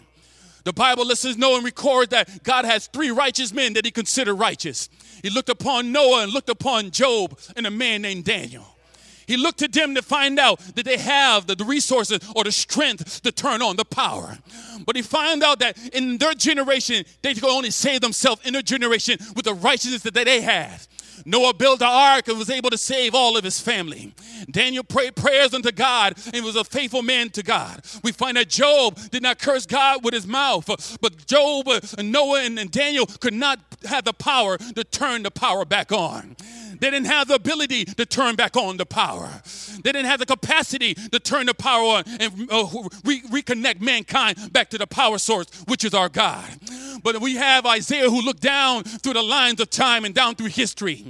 The 0.66 0.74
Bible 0.74 1.06
lets 1.06 1.24
us 1.26 1.38
know 1.38 1.56
and 1.56 1.64
record 1.64 2.10
that 2.10 2.44
God 2.44 2.66
has 2.66 2.88
three 2.88 3.12
righteous 3.12 3.54
men 3.54 3.74
that 3.74 3.86
he 3.86 3.92
considered 3.92 4.34
righteous. 4.36 4.90
He 5.22 5.30
looked 5.30 5.50
upon 5.50 5.92
Noah 5.92 6.24
and 6.24 6.34
looked 6.34 6.50
upon 6.50 6.90
Job 6.92 7.40
and 7.56 7.68
a 7.68 7.72
man 7.72 8.02
named 8.02 8.26
Daniel. 8.26 8.75
He 9.28 9.38
looked 9.38 9.60
to 9.60 9.68
them 9.68 9.96
to 9.96 10.02
find 10.02 10.40
out 10.40 10.60
that 10.76 10.86
they 10.86 10.98
have 10.98 11.48
the, 11.48 11.56
the, 11.56 11.66
resources 11.66 12.20
or 12.36 12.44
the 12.44 12.52
strength 12.52 13.22
to 13.24 13.32
turn 13.32 13.62
on 13.62 13.76
the 13.76 13.86
power. 13.86 14.38
But 14.86 14.96
he 14.96 15.02
found 15.02 15.44
out 15.44 15.60
that 15.60 15.78
in 15.96 16.18
their 16.18 16.34
generation, 16.34 17.06
they 17.22 17.34
could 17.34 17.44
only 17.44 17.72
save 17.72 18.02
themselves 18.02 18.46
in 18.46 18.54
their 18.54 18.62
generation 18.62 19.18
with 19.36 19.46
the 19.46 19.54
righteousness 19.54 20.04
that 20.04 20.14
they 20.14 20.42
had. 20.42 20.80
Noah 21.26 21.54
built 21.54 21.80
the 21.80 21.86
ark 21.86 22.28
and 22.28 22.38
was 22.38 22.50
able 22.50 22.70
to 22.70 22.78
save 22.78 23.16
all 23.16 23.38
of 23.38 23.44
his 23.44 23.60
family. 23.60 24.14
Daniel 24.50 24.84
prayed 24.84 25.16
prayers 25.16 25.54
unto 25.54 25.72
God 25.72 26.14
and 26.34 26.44
was 26.44 26.56
a 26.56 26.64
faithful 26.64 27.02
man 27.02 27.30
to 27.32 27.44
God. 27.44 27.82
We 28.04 28.12
find 28.12 28.38
that 28.38 28.50
Job 28.50 29.00
did 29.10 29.24
not 29.24 29.40
curse 29.40 29.66
God 29.66 30.04
with 30.04 30.14
his 30.14 30.28
mouth, 30.28 30.98
but 31.02 31.26
Job, 31.26 31.68
Noah, 31.98 32.44
and 32.44 32.72
Daniel 32.72 33.06
could 33.06 33.34
not 33.34 33.60
have 33.86 34.06
the 34.06 34.14
power 34.14 34.58
to 34.58 34.84
turn 34.84 35.24
the 35.24 35.32
power 35.32 35.66
back 35.66 35.92
on. 35.92 36.36
They 36.80 36.90
didn't 36.92 37.08
have 37.08 37.28
the 37.28 37.36
ability 37.36 37.86
to 37.86 38.06
turn 38.06 38.36
back 38.36 38.56
on 38.58 38.78
the 38.78 38.86
power. 38.86 39.30
They 39.84 39.92
didn't 39.92 40.06
have 40.06 40.20
the 40.20 40.26
capacity 40.26 40.94
to 40.94 41.20
turn 41.20 41.46
the 41.46 41.54
power 41.54 41.98
on 41.98 42.04
and 42.20 42.50
uh, 42.52 42.68
re- 43.04 43.22
reconnect 43.22 43.82
mankind 43.82 44.52
back 44.54 44.70
to 44.72 44.78
the 44.78 44.88
power 44.88 45.18
source, 45.18 45.48
which 45.68 45.84
is 45.84 45.94
our 45.94 46.10
God. 46.10 46.46
But 47.06 47.22
we 47.22 47.36
have 47.36 47.68
Isaiah 47.68 48.10
who 48.10 48.20
looked 48.20 48.42
down 48.42 48.84
through 48.84 49.14
the 49.14 49.22
lines 49.22 49.62
of 49.62 49.70
time 49.70 50.06
and 50.06 50.16
down 50.16 50.34
through 50.34 50.48
history. 50.48 51.06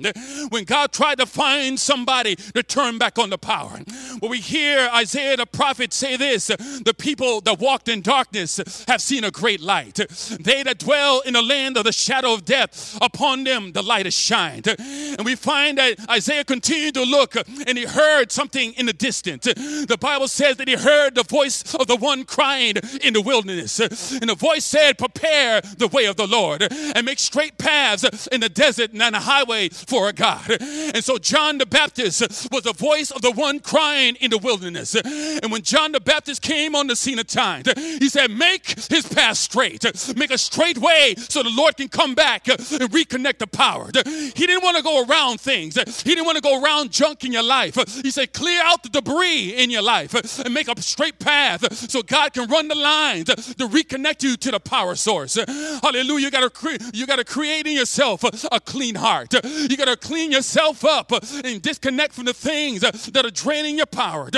When 0.49 0.65
God 0.65 0.91
tried 0.91 1.19
to 1.19 1.25
find 1.25 1.79
somebody 1.79 2.35
to 2.35 2.61
turn 2.63 2.97
back 2.97 3.17
on 3.17 3.29
the 3.29 3.37
power. 3.37 3.79
But 4.19 4.29
we 4.29 4.41
hear 4.41 4.89
Isaiah 4.93 5.37
the 5.37 5.45
prophet 5.45 5.93
say 5.93 6.17
this 6.17 6.47
the 6.47 6.93
people 6.97 7.39
that 7.41 7.59
walked 7.59 7.87
in 7.87 8.01
darkness 8.01 8.83
have 8.89 9.01
seen 9.01 9.23
a 9.23 9.31
great 9.31 9.61
light. 9.61 9.95
They 10.39 10.63
that 10.63 10.79
dwell 10.79 11.21
in 11.21 11.31
the 11.33 11.41
land 11.41 11.77
of 11.77 11.85
the 11.85 11.93
shadow 11.93 12.33
of 12.33 12.43
death, 12.43 12.97
upon 13.01 13.45
them 13.45 13.71
the 13.71 13.81
light 13.81 14.05
has 14.05 14.13
shined. 14.13 14.67
And 14.67 15.23
we 15.23 15.35
find 15.35 15.77
that 15.77 15.97
Isaiah 16.09 16.43
continued 16.43 16.95
to 16.95 17.03
look 17.03 17.35
and 17.37 17.77
he 17.77 17.85
heard 17.85 18.33
something 18.33 18.73
in 18.73 18.85
the 18.85 18.93
distance. 18.93 19.45
The 19.45 19.97
Bible 19.97 20.27
says 20.27 20.57
that 20.57 20.67
he 20.67 20.75
heard 20.75 21.15
the 21.15 21.23
voice 21.23 21.73
of 21.73 21.87
the 21.87 21.95
one 21.95 22.25
crying 22.25 22.75
in 23.01 23.13
the 23.13 23.21
wilderness. 23.21 23.79
And 23.79 24.29
the 24.29 24.35
voice 24.35 24.65
said, 24.65 24.97
Prepare 24.97 25.61
the 25.61 25.84
way 25.87 26.05
of 26.05 26.15
the 26.15 26.27
Lord 26.27 26.67
and 26.71 27.05
make 27.05 27.19
straight 27.19 27.57
paths 27.57 28.27
in 28.27 28.41
the 28.41 28.49
desert 28.49 28.91
and 28.91 29.15
a 29.15 29.19
highway 29.19 29.69
for 29.69 30.09
a 30.09 30.13
God. 30.13 30.57
And 30.61 31.03
so 31.03 31.17
John 31.17 31.57
the 31.57 31.65
Baptist 31.65 32.21
was 32.51 32.63
the 32.63 32.73
voice 32.73 33.11
of 33.11 33.21
the 33.21 33.31
one 33.31 33.59
crying 33.59 34.15
in 34.15 34.31
the 34.31 34.37
wilderness. 34.37 34.95
And 34.95 35.51
when 35.51 35.61
John 35.61 35.91
the 35.91 35.99
Baptist 35.99 36.41
came 36.41 36.75
on 36.75 36.87
the 36.87 36.95
scene 36.95 37.19
of 37.19 37.27
time, 37.27 37.63
he 37.75 38.09
said, 38.09 38.31
Make 38.31 38.67
his 38.89 39.07
path 39.07 39.37
straight, 39.37 39.83
make 40.15 40.31
a 40.31 40.37
straight 40.37 40.77
way 40.77 41.15
so 41.17 41.43
the 41.43 41.49
Lord 41.49 41.77
can 41.77 41.87
come 41.87 42.15
back 42.15 42.47
and 42.47 42.59
reconnect 42.59 43.39
the 43.39 43.47
power. 43.47 43.89
He 43.95 44.45
didn't 44.45 44.63
want 44.63 44.77
to 44.77 44.83
go 44.83 45.03
around 45.05 45.39
things, 45.39 45.75
he 45.75 46.15
didn't 46.15 46.25
want 46.25 46.37
to 46.37 46.41
go 46.41 46.61
around 46.61 46.91
junk 46.91 47.23
in 47.23 47.31
your 47.31 47.43
life. 47.43 47.75
He 48.01 48.11
said, 48.11 48.33
Clear 48.33 48.61
out 48.63 48.83
the 48.83 48.89
debris 48.89 49.55
in 49.55 49.69
your 49.69 49.81
life 49.81 50.39
and 50.39 50.53
make 50.53 50.67
a 50.67 50.81
straight 50.81 51.19
path 51.19 51.73
so 51.73 52.01
God 52.01 52.33
can 52.33 52.49
run 52.49 52.67
the 52.67 52.75
lines 52.75 53.25
to 53.25 53.67
reconnect 53.67 54.23
you 54.23 54.37
to 54.37 54.51
the 54.51 54.59
power 54.59 54.95
source. 54.95 55.37
Hallelujah. 55.81 56.25
You 56.25 56.31
gotta 56.31 56.49
cre- 56.49 56.77
you 56.93 57.05
gotta 57.05 57.23
create 57.23 57.67
in 57.67 57.73
yourself 57.73 58.23
a 58.51 58.59
clean 58.59 58.95
heart. 58.95 59.33
You 59.43 59.77
gotta 59.77 59.97
clean 59.97 60.31
yourself 60.31 60.83
up 60.85 61.11
and 61.11 61.61
disconnect 61.61 62.13
from 62.13 62.25
the 62.25 62.33
things 62.33 62.81
that 62.81 63.25
are 63.25 63.31
draining 63.31 63.77
your 63.77 63.85
power. 63.85 64.29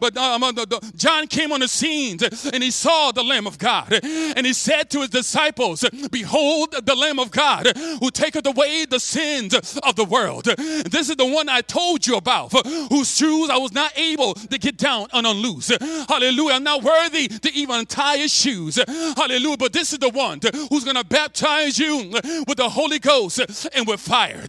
But 0.00 0.16
um, 0.16 0.44
John 0.96 1.26
came 1.26 1.52
on 1.52 1.60
the 1.60 1.68
scene 1.68 2.18
and 2.52 2.62
he 2.62 2.70
saw 2.70 3.12
the 3.12 3.22
Lamb 3.22 3.46
of 3.46 3.58
God. 3.58 4.00
And 4.02 4.46
he 4.46 4.52
said 4.52 4.90
to 4.90 5.00
his 5.00 5.10
disciples, 5.10 5.84
Behold 6.10 6.74
the 6.84 6.94
Lamb 6.94 7.18
of 7.18 7.30
God 7.30 7.76
who 7.76 8.10
taketh 8.10 8.46
away 8.46 8.84
the 8.84 9.00
sins 9.00 9.54
of 9.54 9.96
the 9.96 10.04
world. 10.04 10.44
This 10.44 11.08
is 11.08 11.16
the 11.16 11.26
one 11.26 11.48
I 11.48 11.60
told 11.60 12.06
you 12.06 12.16
about, 12.16 12.52
whose 12.88 13.14
shoes 13.16 13.50
I 13.50 13.58
was 13.58 13.72
not 13.72 13.96
able 13.96 14.34
to 14.34 14.58
get 14.58 14.76
down 14.76 15.08
and 15.12 15.26
unloose. 15.26 15.72
Hallelujah. 16.08 16.54
I'm 16.54 16.64
not 16.64 16.82
worthy 16.82 17.28
to 17.28 17.52
even 17.52 17.76
untie 17.76 18.18
his 18.18 18.32
shoes. 18.32 18.78
Hallelujah. 18.86 19.56
But 19.56 19.72
this 19.72 19.92
is 19.92 19.98
the 19.98 20.10
one 20.10 20.40
who's 20.74 20.82
going 20.84 20.96
to 20.96 21.04
baptize 21.04 21.78
you 21.78 22.10
with 22.48 22.56
the 22.56 22.68
Holy 22.68 22.98
Ghost 22.98 23.38
and 23.72 23.86
with 23.86 24.00
fire. 24.00 24.42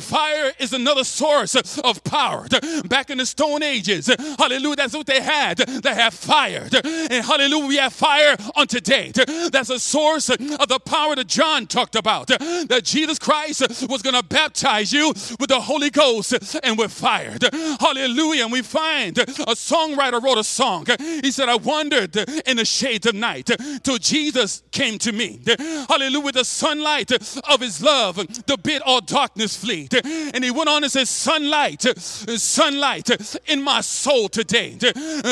Fire 0.00 0.52
is 0.58 0.74
another 0.74 1.04
source 1.04 1.56
of 1.78 2.04
power. 2.04 2.46
Back 2.84 3.08
in 3.08 3.16
the 3.16 3.24
Stone 3.24 3.62
Ages, 3.62 4.10
hallelujah, 4.38 4.76
that's 4.76 4.94
what 4.94 5.06
they 5.06 5.22
had. 5.22 5.56
They 5.56 5.94
have 5.94 6.12
fire. 6.12 6.68
And 6.84 7.24
hallelujah, 7.24 7.66
we 7.66 7.76
have 7.76 7.94
fire 7.94 8.36
on 8.56 8.66
today. 8.66 9.10
That's 9.50 9.70
a 9.70 9.78
source 9.78 10.28
of 10.28 10.38
the 10.38 10.80
power 10.84 11.16
that 11.16 11.28
John 11.28 11.66
talked 11.66 11.96
about. 11.96 12.26
That 12.26 12.82
Jesus 12.84 13.18
Christ 13.18 13.62
was 13.88 14.02
going 14.02 14.16
to 14.16 14.22
baptize 14.22 14.92
you 14.92 15.08
with 15.38 15.48
the 15.48 15.60
Holy 15.60 15.88
Ghost 15.88 16.34
and 16.62 16.76
with 16.76 16.92
fire. 16.92 17.38
Hallelujah. 17.80 18.44
And 18.44 18.52
we 18.52 18.60
find 18.60 19.16
a 19.18 19.24
songwriter 19.24 20.22
wrote 20.22 20.36
a 20.36 20.44
song. 20.44 20.86
He 20.98 21.30
said, 21.30 21.48
I 21.48 21.56
wandered 21.56 22.14
in 22.46 22.58
the 22.58 22.66
shades 22.66 23.06
of 23.06 23.14
night 23.14 23.50
till 23.82 23.96
Jesus 23.96 24.62
came 24.72 24.98
to 24.98 25.12
me. 25.12 25.40
Hallelujah. 25.88 26.32
The 26.32 26.44
sunlight 26.44 27.10
of 27.12 27.60
his 27.60 27.82
love, 27.82 28.16
the 28.16 28.58
bid 28.62 28.82
all 28.82 29.00
darkness 29.00 29.56
flee. 29.56 29.88
And 30.04 30.44
he 30.44 30.50
went 30.50 30.68
on 30.68 30.82
and 30.82 30.92
said, 30.92 31.08
Sunlight, 31.08 31.82
sunlight 31.98 33.10
in 33.46 33.62
my 33.62 33.80
soul 33.80 34.28
today. 34.28 34.78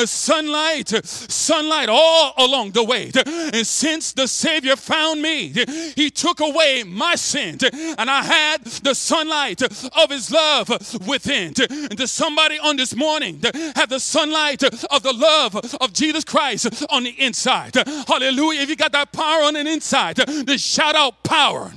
Sunlight, 0.05 0.89
sunlight 1.05 1.89
all 1.89 2.33
along 2.37 2.71
the 2.71 2.83
way. 2.83 3.11
And 3.25 3.65
since 3.65 4.13
the 4.13 4.27
Savior 4.27 4.75
found 4.75 5.21
me, 5.21 5.53
he 5.95 6.09
took 6.09 6.39
away 6.39 6.83
my 6.83 7.15
sin. 7.15 7.57
And 7.97 8.09
I 8.09 8.23
had 8.23 8.63
the 8.65 8.93
sunlight 8.93 9.61
of 9.61 10.09
his 10.09 10.31
love 10.31 10.69
within. 11.07 11.53
Does 11.53 12.11
somebody 12.11 12.59
on 12.59 12.75
this 12.75 12.95
morning 12.95 13.41
have 13.75 13.89
the 13.89 13.99
sunlight 13.99 14.63
of 14.63 15.03
the 15.03 15.13
love 15.13 15.55
of 15.81 15.93
Jesus 15.93 16.23
Christ 16.23 16.85
on 16.89 17.03
the 17.03 17.11
inside? 17.11 17.75
Hallelujah. 18.07 18.61
If 18.61 18.69
you 18.69 18.75
got 18.75 18.91
that 18.91 19.11
power 19.11 19.43
on 19.43 19.53
the 19.53 19.61
inside, 19.61 20.17
then 20.45 20.57
shout 20.57 20.95
out 20.95 21.23
power. 21.23 21.71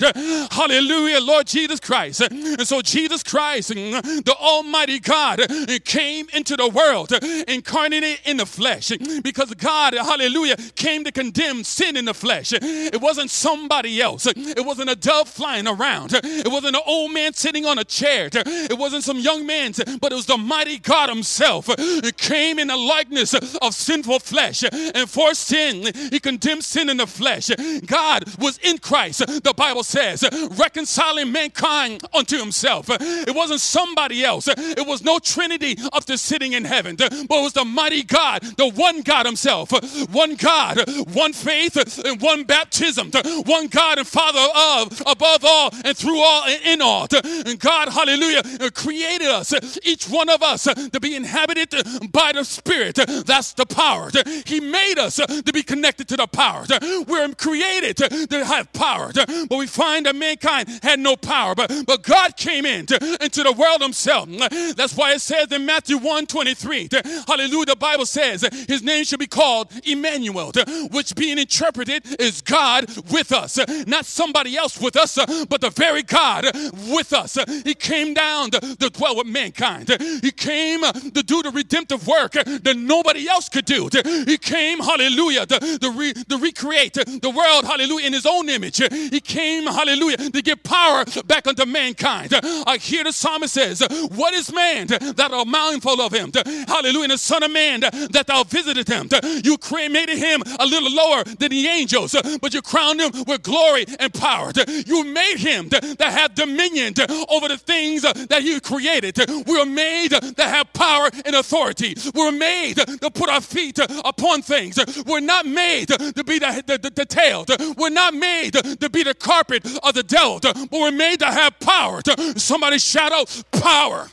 Hallelujah, 0.51 1.21
Lord 1.21 1.47
Jesus 1.47 1.81
Christ. 1.81 2.21
And 2.21 2.67
so 2.67 2.83
Jesus 2.83 3.23
Christ, 3.23 3.69
the 3.69 4.35
Almighty 4.39 4.99
God, 4.99 5.41
came 5.85 6.29
into 6.33 6.57
the 6.57 6.69
world, 6.69 7.13
incarnated 7.49 8.21
in 8.25 8.37
the 8.37 8.47
flesh, 8.47 8.93
because 9.23 9.53
God, 9.55 9.95
hallelujah, 9.95 10.57
came 10.75 11.05
to 11.05 11.13
condemn 11.13 11.65
sin 11.65 11.97
in 11.97 12.05
the 12.05 12.15
flesh. 12.15 12.53
It 12.53 13.01
wasn't 13.01 13.31
somebody 13.31 14.01
else. 14.01 14.27
It 14.27 14.65
wasn't 14.65 14.91
a 14.91 14.97
dove 14.97 15.29
flying 15.29 15.67
around. 15.67 16.13
It 16.15 16.49
wasn't 16.49 16.77
an 16.77 16.83
old 16.87 17.13
man 17.13 17.33
sitting 17.33 17.67
on 17.67 17.79
a 17.79 17.85
chair. 17.85 18.29
It 18.33 18.79
wasn't 18.79 19.05
some 19.05 19.19
young 19.19 19.47
man, 19.47 19.73
but 20.01 20.13
it 20.13 20.15
was 20.15 20.27
the 20.27 20.37
mighty 20.37 20.79
God 20.79 21.09
Himself. 21.09 21.67
It 21.69 22.17
came 22.17 22.59
in 22.59 22.69
the 22.69 22.77
likeness 22.77 23.35
of 23.35 23.75
sinful 23.75 24.21
flesh. 24.21 24.65
And 24.73 25.09
for 25.09 25.35
sin, 25.35 25.93
He 26.11 26.21
condemned 26.21 26.65
sin 26.65 26.89
in 26.89 26.99
the 26.99 27.07
flesh. 27.07 27.51
God 27.87 28.25
was 28.43 28.59
in 28.59 28.79
Christ, 28.79 29.21
the 29.43 29.55
Bible 29.57 29.83
says, 29.83 30.25
reconciling 30.59 31.33
mankind 31.33 32.03
unto 32.13 32.39
Himself. 32.39 32.87
It 32.91 33.35
wasn't 33.35 33.61
somebody 33.61 34.25
else. 34.25 34.49
It 34.49 34.87
was 34.87 35.03
no 35.03 35.19
Trinity 35.19 35.77
up 35.93 36.05
there 36.05 36.17
sitting 36.17 36.53
in 36.53 36.65
heaven, 36.65 36.97
but 36.97 37.13
it 37.13 37.29
was 37.29 37.53
the 37.53 37.65
mighty 37.65 38.03
God, 38.03 38.43
the 38.57 38.69
one 38.69 39.03
God 39.03 39.27
Himself, 39.27 39.71
one 40.13 40.35
God, 40.35 40.81
one 41.15 41.33
faith, 41.33 41.77
and 42.05 42.21
one 42.21 42.45
baptism, 42.45 43.11
one 43.45 43.69
God 43.69 43.99
and 43.99 44.07
Father 44.07 44.47
of, 44.55 45.01
above 45.07 45.45
all, 45.45 45.71
and 45.85 45.97
through 45.97 46.21
all, 46.21 46.45
and 46.45 46.63
in 46.65 46.83
all. 46.83 47.07
And 47.25 47.59
God, 47.59 47.89
hallelujah, 47.89 48.71
created 48.73 49.29
us, 49.29 49.55
each 49.85 50.09
one 50.09 50.29
of 50.29 50.43
us, 50.43 50.65
to 50.65 51.01
be 51.01 51.15
inhabited 51.15 51.75
by 52.11 52.33
the 52.33 52.45
Spirit. 52.45 52.97
That's 53.27 53.53
the 53.53 53.67
power. 53.67 54.11
He 54.47 54.61
made 54.61 54.99
us 54.99 55.17
to 55.17 55.53
be 55.53 55.63
connected 55.63 56.09
to 56.09 56.17
the 56.17 56.27
power. 56.27 56.65
We're 57.07 57.33
created 57.35 57.97
have 58.41 58.73
power. 58.73 59.13
But 59.15 59.57
we 59.57 59.67
find 59.67 60.07
that 60.07 60.17
mankind 60.17 60.69
had 60.83 60.99
no 61.01 61.17
power. 61.17 61.55
But, 61.55 61.85
but 61.87 62.03
God 62.03 62.37
came 62.37 62.67
in 62.67 62.87
to, 62.87 63.19
into 63.21 63.43
the 63.43 63.53
world 63.53 63.83
himself. 63.83 64.29
That's 64.77 64.97
why 64.97 65.13
it 65.13 65.21
says 65.21 65.51
in 65.53 65.67
Matthew 65.67 65.99
1 65.99 66.27
23, 66.27 66.89
hallelujah, 67.27 67.67
the 67.67 67.77
Bible 67.77 68.07
says 68.07 68.43
his 68.69 68.83
name 68.83 69.05
should 69.05 69.19
be 69.19 69.27
called 69.27 69.71
Emmanuel, 69.85 70.53
which 70.91 71.15
being 71.15 71.39
interpreted 71.39 72.05
is 72.21 72.41
God 72.41 72.87
with 73.11 73.33
us. 73.33 73.59
Not 73.87 74.07
somebody 74.07 74.57
else 74.57 74.81
with 74.81 74.97
us, 74.97 75.17
but 75.47 75.61
the 75.61 75.71
very 75.71 76.03
God 76.03 76.47
with 76.89 77.13
us. 77.13 77.39
He 77.65 77.75
came 77.75 78.15
down 78.15 78.51
to, 78.51 78.61
to 78.77 78.91
dwell 78.91 79.17
with 79.17 79.27
mankind. 79.27 79.89
He 80.23 80.31
came 80.31 80.83
to 80.83 81.23
do 81.23 81.43
the 81.43 81.51
redemptive 81.51 82.07
work 82.07 82.33
that 82.33 82.77
nobody 82.77 83.29
else 83.29 83.49
could 83.49 83.65
do. 83.65 83.89
He 84.27 84.39
came, 84.39 84.79
hallelujah, 84.79 85.47
to, 85.47 85.79
to, 85.79 85.91
re, 85.91 86.13
to 86.13 86.39
recreate 86.39 86.95
the 86.95 87.33
world, 87.35 87.65
hallelujah, 87.65 88.07
in 88.07 88.13
his 88.13 88.22
own 88.27 88.49
image. 88.49 88.79
He 88.79 89.21
came, 89.21 89.67
hallelujah, 89.67 90.17
to 90.17 90.43
give 90.43 90.63
power 90.63 91.05
back 91.27 91.47
unto 91.47 91.65
mankind. 91.65 92.33
I 92.43 92.79
hear 92.81 93.05
the 93.05 93.13
psalmist 93.13 93.55
says, 93.55 93.83
What 94.15 94.35
is 94.35 94.53
man 94.53 94.87
that 94.89 95.31
are 95.33 95.45
mindful 95.45 96.01
of 96.01 96.13
him? 96.13 96.33
Hallelujah, 96.67 97.05
and 97.05 97.13
the 97.13 97.19
Son 97.19 97.43
of 97.43 97.51
Man 97.51 97.81
that 97.81 98.25
thou 98.27 98.45
visited 98.45 98.89
him. 98.89 99.09
You 99.45 99.59
created 99.59 100.19
him 100.19 100.43
a 100.59 100.67
little 100.67 100.91
lower 100.91 101.25
than 101.25 101.51
the 101.51 101.67
angels, 101.67 102.17
but 102.41 102.55
you 102.55 102.63
crowned 102.63 103.01
him 103.01 103.13
with 103.27 103.43
glory 103.43 103.87
and 103.99 104.13
power. 104.13 104.53
You 104.87 105.05
made 105.05 105.37
him 105.37 105.69
to 105.71 106.05
have 106.05 106.35
dominion 106.35 106.95
over 107.29 107.49
the 107.49 107.59
things 107.59 108.03
that 108.03 108.43
you 108.43 108.61
created. 108.61 109.19
We 109.47 109.59
were 109.59 109.67
made 109.67 110.11
to 110.11 110.45
have 110.45 110.73
power 110.73 111.11
and 111.25 111.35
authority. 111.37 111.95
We 112.15 112.25
were 112.25 112.33
made 112.33 112.77
to 112.77 113.11
put 113.11 113.29
our 113.29 113.41
feet 113.41 113.79
upon 113.79 114.43
things. 114.43 114.79
We're 115.07 115.21
not 115.21 115.47
made 115.47 115.89
to 115.89 116.25
be 116.25 116.39
the, 116.39 116.63
the, 116.67 116.79
the, 116.79 116.91
the 116.91 117.07
tail. 117.07 117.45
We're 117.77 117.91
not 117.91 118.12
not 118.13 118.21
made 118.21 118.53
to 118.53 118.91
be 118.91 119.03
the 119.03 119.15
carpet 119.15 119.67
of 119.83 119.95
the 119.95 120.03
devil, 120.03 120.41
but 120.41 120.71
we're 120.71 120.91
made 120.91 121.21
to 121.21 121.27
have 121.27 121.59
power. 121.61 122.01
Somebody 122.37 122.79
shout 122.79 123.13
out 123.13 123.43
power. 123.53 124.09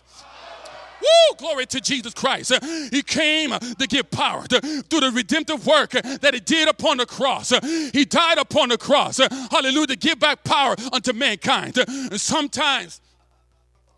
Woo! 1.01 1.35
Glory 1.37 1.65
to 1.67 1.79
Jesus 1.79 2.13
Christ. 2.13 2.53
He 2.91 3.01
came 3.01 3.51
to 3.51 3.87
give 3.87 4.11
power 4.11 4.45
to, 4.47 4.59
through 4.59 4.99
the 4.99 5.11
redemptive 5.11 5.65
work 5.65 5.91
that 5.91 6.33
He 6.33 6.39
did 6.39 6.67
upon 6.67 6.97
the 6.97 7.05
cross. 7.05 7.53
He 7.93 8.05
died 8.05 8.37
upon 8.37 8.69
the 8.69 8.77
cross. 8.77 9.17
Hallelujah. 9.17 9.87
To 9.87 9.95
give 9.95 10.19
back 10.19 10.43
power 10.43 10.75
unto 10.91 11.13
mankind. 11.13 11.77
Sometimes 12.15 12.99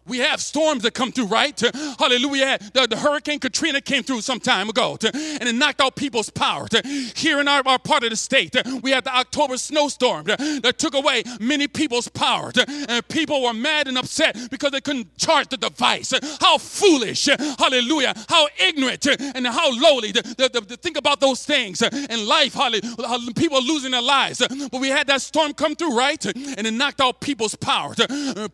we 0.08 0.18
have 0.20 0.42
storms 0.42 0.84
that 0.84 0.94
come 0.94 1.12
through, 1.12 1.28
right? 1.28 1.60
Hallelujah. 2.00 2.58
The, 2.74 2.88
the, 2.88 2.98
Hurricane 2.98 3.40
Katrina 3.40 3.82
came 3.82 4.04
through 4.04 4.22
some 4.22 4.40
time 4.40 4.70
ago 4.70 4.98
and 5.02 5.44
it 5.48 5.56
knocked 5.56 5.82
out 5.82 5.96
people's 5.96 6.30
power. 6.30 6.68
Here 7.16 7.40
in 7.40 7.48
our, 7.48 7.62
our 7.66 7.80
part 7.80 8.04
of 8.04 8.10
the 8.10 8.16
state, 8.16 8.56
we 8.82 8.92
had 8.92 9.04
the 9.04 9.16
October 9.16 9.58
snowstorm 9.58 10.26
that 10.26 10.76
took 10.78 10.96
away 10.96 11.24
many 11.40 11.68
people's 11.68 12.08
power. 12.08 12.52
And 12.68 13.08
people 13.08 13.44
were 13.44 13.54
mad 13.54 13.88
and 13.88 13.98
upset 13.98 14.38
because 14.50 14.72
they 14.72 14.82
couldn't 14.82 15.16
charge 15.18 15.50
the 15.50 15.58
device. 15.58 16.14
How 16.40 16.58
foolish. 16.58 17.30
Hallelujah. 17.60 18.14
How 18.28 18.48
ignorant 18.60 19.06
and 19.06 19.46
how 19.48 19.72
lowly. 19.72 20.12
The, 20.12 20.50
the, 20.52 20.62
the, 20.62 20.78
think 20.78 20.98
about 20.98 21.20
those 21.20 21.46
things 21.46 21.82
in 21.82 22.28
life. 22.28 22.54
Hallelujah. 22.54 23.34
People 23.36 23.62
losing 23.64 23.92
their 23.92 24.02
lives. 24.02 24.42
But 24.72 24.82
we 24.82 24.90
had 24.90 25.08
that 25.08 25.22
storm 25.22 25.54
come 25.54 25.76
through, 25.76 25.96
right? 25.96 26.24
And 26.26 26.66
it 26.66 26.74
knocked 26.74 27.02
out 27.02 27.22
people's 27.22 27.56
power. 27.56 27.94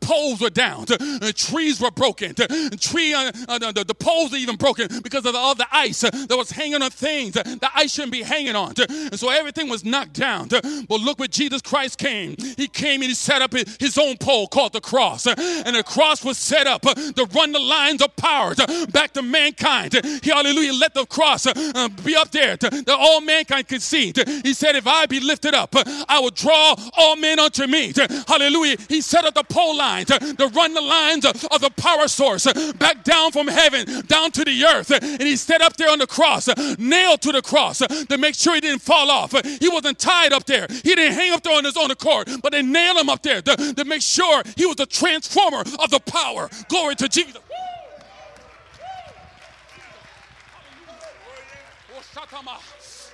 Poles 0.01 0.41
were 0.41 0.49
down 0.49 0.86
trees 1.38 1.80
were 1.80 1.91
broken. 1.91 2.34
The 2.36 2.78
tree, 2.80 3.13
uh, 3.13 3.32
uh, 3.47 3.71
the, 3.71 3.84
the, 3.84 3.95
poles 3.95 4.34
even 4.34 4.56
broken 4.56 4.88
because 5.02 5.26
of 5.26 5.36
all 5.36 5.56
the 5.56 5.67
ice 5.71 6.04
uh, 6.04 6.10
that 6.12 6.38
was 6.38 6.52
hanging 6.52 6.82
on 6.82 6.89
things 6.89 7.34
the 7.34 7.69
ice 7.76 7.93
shouldn't 7.93 8.12
be 8.12 8.23
hanging 8.23 8.56
on. 8.56 8.73
And 8.89 9.19
so 9.19 9.30
everything 9.30 9.69
was 9.69 9.86
knocked 9.86 10.13
down. 10.13 10.47
But 10.47 10.89
look 10.89 11.19
what 11.19 11.32
Jesus 11.32 11.62
Christ 11.62 11.97
came. 11.97 12.36
He 12.58 12.67
came 12.67 13.02
and 13.02 13.10
he 13.10 13.13
set 13.13 13.41
up 13.41 13.54
his 13.54 13.97
own 13.97 14.17
pole 14.17 14.47
called 14.47 14.73
the 14.73 14.82
cross. 14.82 15.28
And 15.28 15.76
the 15.76 15.84
cross 15.84 16.23
was 16.23 16.38
set 16.38 16.67
up 16.67 16.82
to 16.82 17.28
run 17.34 17.52
the 17.52 17.60
lines 17.60 18.02
of 18.02 18.15
power 18.15 18.54
back 18.91 19.13
to 19.13 19.21
mankind. 19.21 19.93
He, 20.23 20.30
hallelujah, 20.30 20.73
let 20.73 20.93
the 20.93 21.06
cross 21.06 21.45
be 22.04 22.15
up 22.15 22.32
there 22.32 22.58
that 22.58 22.97
all 22.97 23.21
mankind 23.21 23.67
could 23.67 23.82
see. 23.82 24.13
He 24.43 24.54
said, 24.54 24.76
If 24.76 24.88
I 24.88 25.06
be 25.06 25.19
lifted 25.19 25.54
up, 25.54 25.73
I 26.08 26.19
will 26.19 26.32
draw 26.32 26.76
all 26.97 27.15
men 27.15 27.39
unto 27.39 27.67
me. 27.67 27.93
Hallelujah. 28.28 28.78
He 28.89 29.02
set 29.02 29.26
up 29.26 29.34
the 29.34 29.43
pole 29.43 29.78
lines 29.78 30.08
to 30.08 30.52
run 30.54 30.73
the 30.73 30.82
lines 30.82 31.26
of 31.28 31.62
the 31.62 31.72
power 31.78 32.08
source 32.08 32.48
uh, 32.48 32.74
back 32.78 33.04
down 33.04 33.32
from 33.32 33.48
heaven 33.48 34.06
down 34.08 34.32
to 34.32 34.44
the 34.44 34.66
earth. 34.66 34.92
And 34.92 35.22
he 35.22 35.36
stood 35.36 35.62
up 35.62 35.78
there 35.78 35.90
on 35.90 36.00
the 36.00 36.08
cross, 36.08 36.48
uh, 36.48 36.76
nailed 36.78 37.22
to 37.22 37.32
the 37.32 37.42
cross 37.42 37.82
uh, 37.82 37.88
to 37.88 38.18
make 38.18 38.36
sure 38.36 38.56
he 38.56 38.62
didn't 38.62 38.82
fall 38.82 39.10
off. 39.10 39.32
He 39.60 39.70
wasn't 39.70 40.00
tied 40.00 40.34
up 40.34 40.46
there. 40.46 40.68
He 40.70 40.96
didn't 40.96 41.13
hang 41.13 41.34
up 41.34 41.44
there 41.44 41.56
on 41.58 41.63
his 41.63 41.78
own 41.78 41.92
accord, 41.92 42.30
but 42.42 42.52
they 42.52 42.62
nailed 42.62 42.98
him 42.98 43.10
up 43.10 43.22
there 43.22 43.42
to, 43.42 43.74
to 43.74 43.86
make 43.86 44.02
sure 44.02 44.44
he 44.56 44.66
was 44.66 44.76
the 44.78 44.86
transformer 44.86 45.62
of 45.62 45.90
the 45.90 46.00
power. 46.06 46.50
Glory 46.70 46.96
to 46.96 47.08
Jesus. 47.08 47.42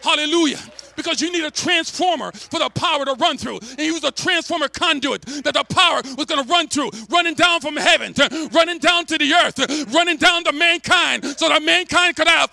Hallelujah 0.02 0.60
because 0.96 1.22
you 1.22 1.32
need 1.32 1.44
a 1.44 1.52
transformer 1.52 2.32
for 2.32 2.60
the 2.60 2.70
power 2.70 3.06
to 3.06 3.14
run 3.14 3.38
through. 3.38 3.60
And 3.60 3.80
he 3.80 3.92
was 3.92 4.04
a 4.04 4.12
transformer 4.12 4.68
conduit 4.68 5.22
that 5.44 5.54
the 5.54 5.64
power 5.64 6.02
was 6.18 6.26
going 6.26 6.44
to 6.44 6.50
run 6.50 6.68
through, 6.68 6.92
running 7.10 7.34
down 7.34 7.62
from 7.62 7.76
heaven, 7.76 8.14
to, 8.14 8.50
running 8.54 8.80
down 8.80 9.06
to 9.08 9.18
the 9.18 9.34
earth, 9.34 9.94
running 9.94 10.18
down 10.18 10.44
to 10.46 10.52
mankind 10.52 11.26
so 11.26 11.50
that 11.50 11.62
mankind 11.62 12.16
could 12.16 12.28
have. 12.28 12.52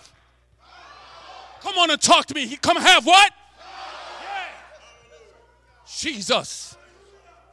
Come 1.63 1.77
on 1.79 1.91
and 1.91 2.01
talk 2.01 2.27
to 2.27 2.35
me. 2.35 2.57
Come 2.57 2.77
have 2.77 3.05
what? 3.07 3.33
Jesus. 5.99 6.77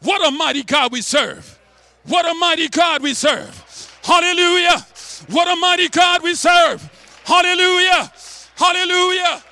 What 0.02 0.26
a 0.26 0.32
mighty 0.32 0.64
God 0.64 0.92
we 0.92 1.02
serve. 1.02 1.58
What 2.06 2.26
a 2.26 2.34
mighty 2.36 2.70
God 2.70 3.02
we 3.02 3.14
serve. 3.14 4.00
Hallelujah. 4.04 4.86
What 5.30 5.48
a 5.48 5.60
mighty 5.60 5.90
God 5.90 6.24
we 6.24 6.36
serve. 6.36 6.90
Hallelujah. 7.26 8.12
Hallelujah. 8.56 9.44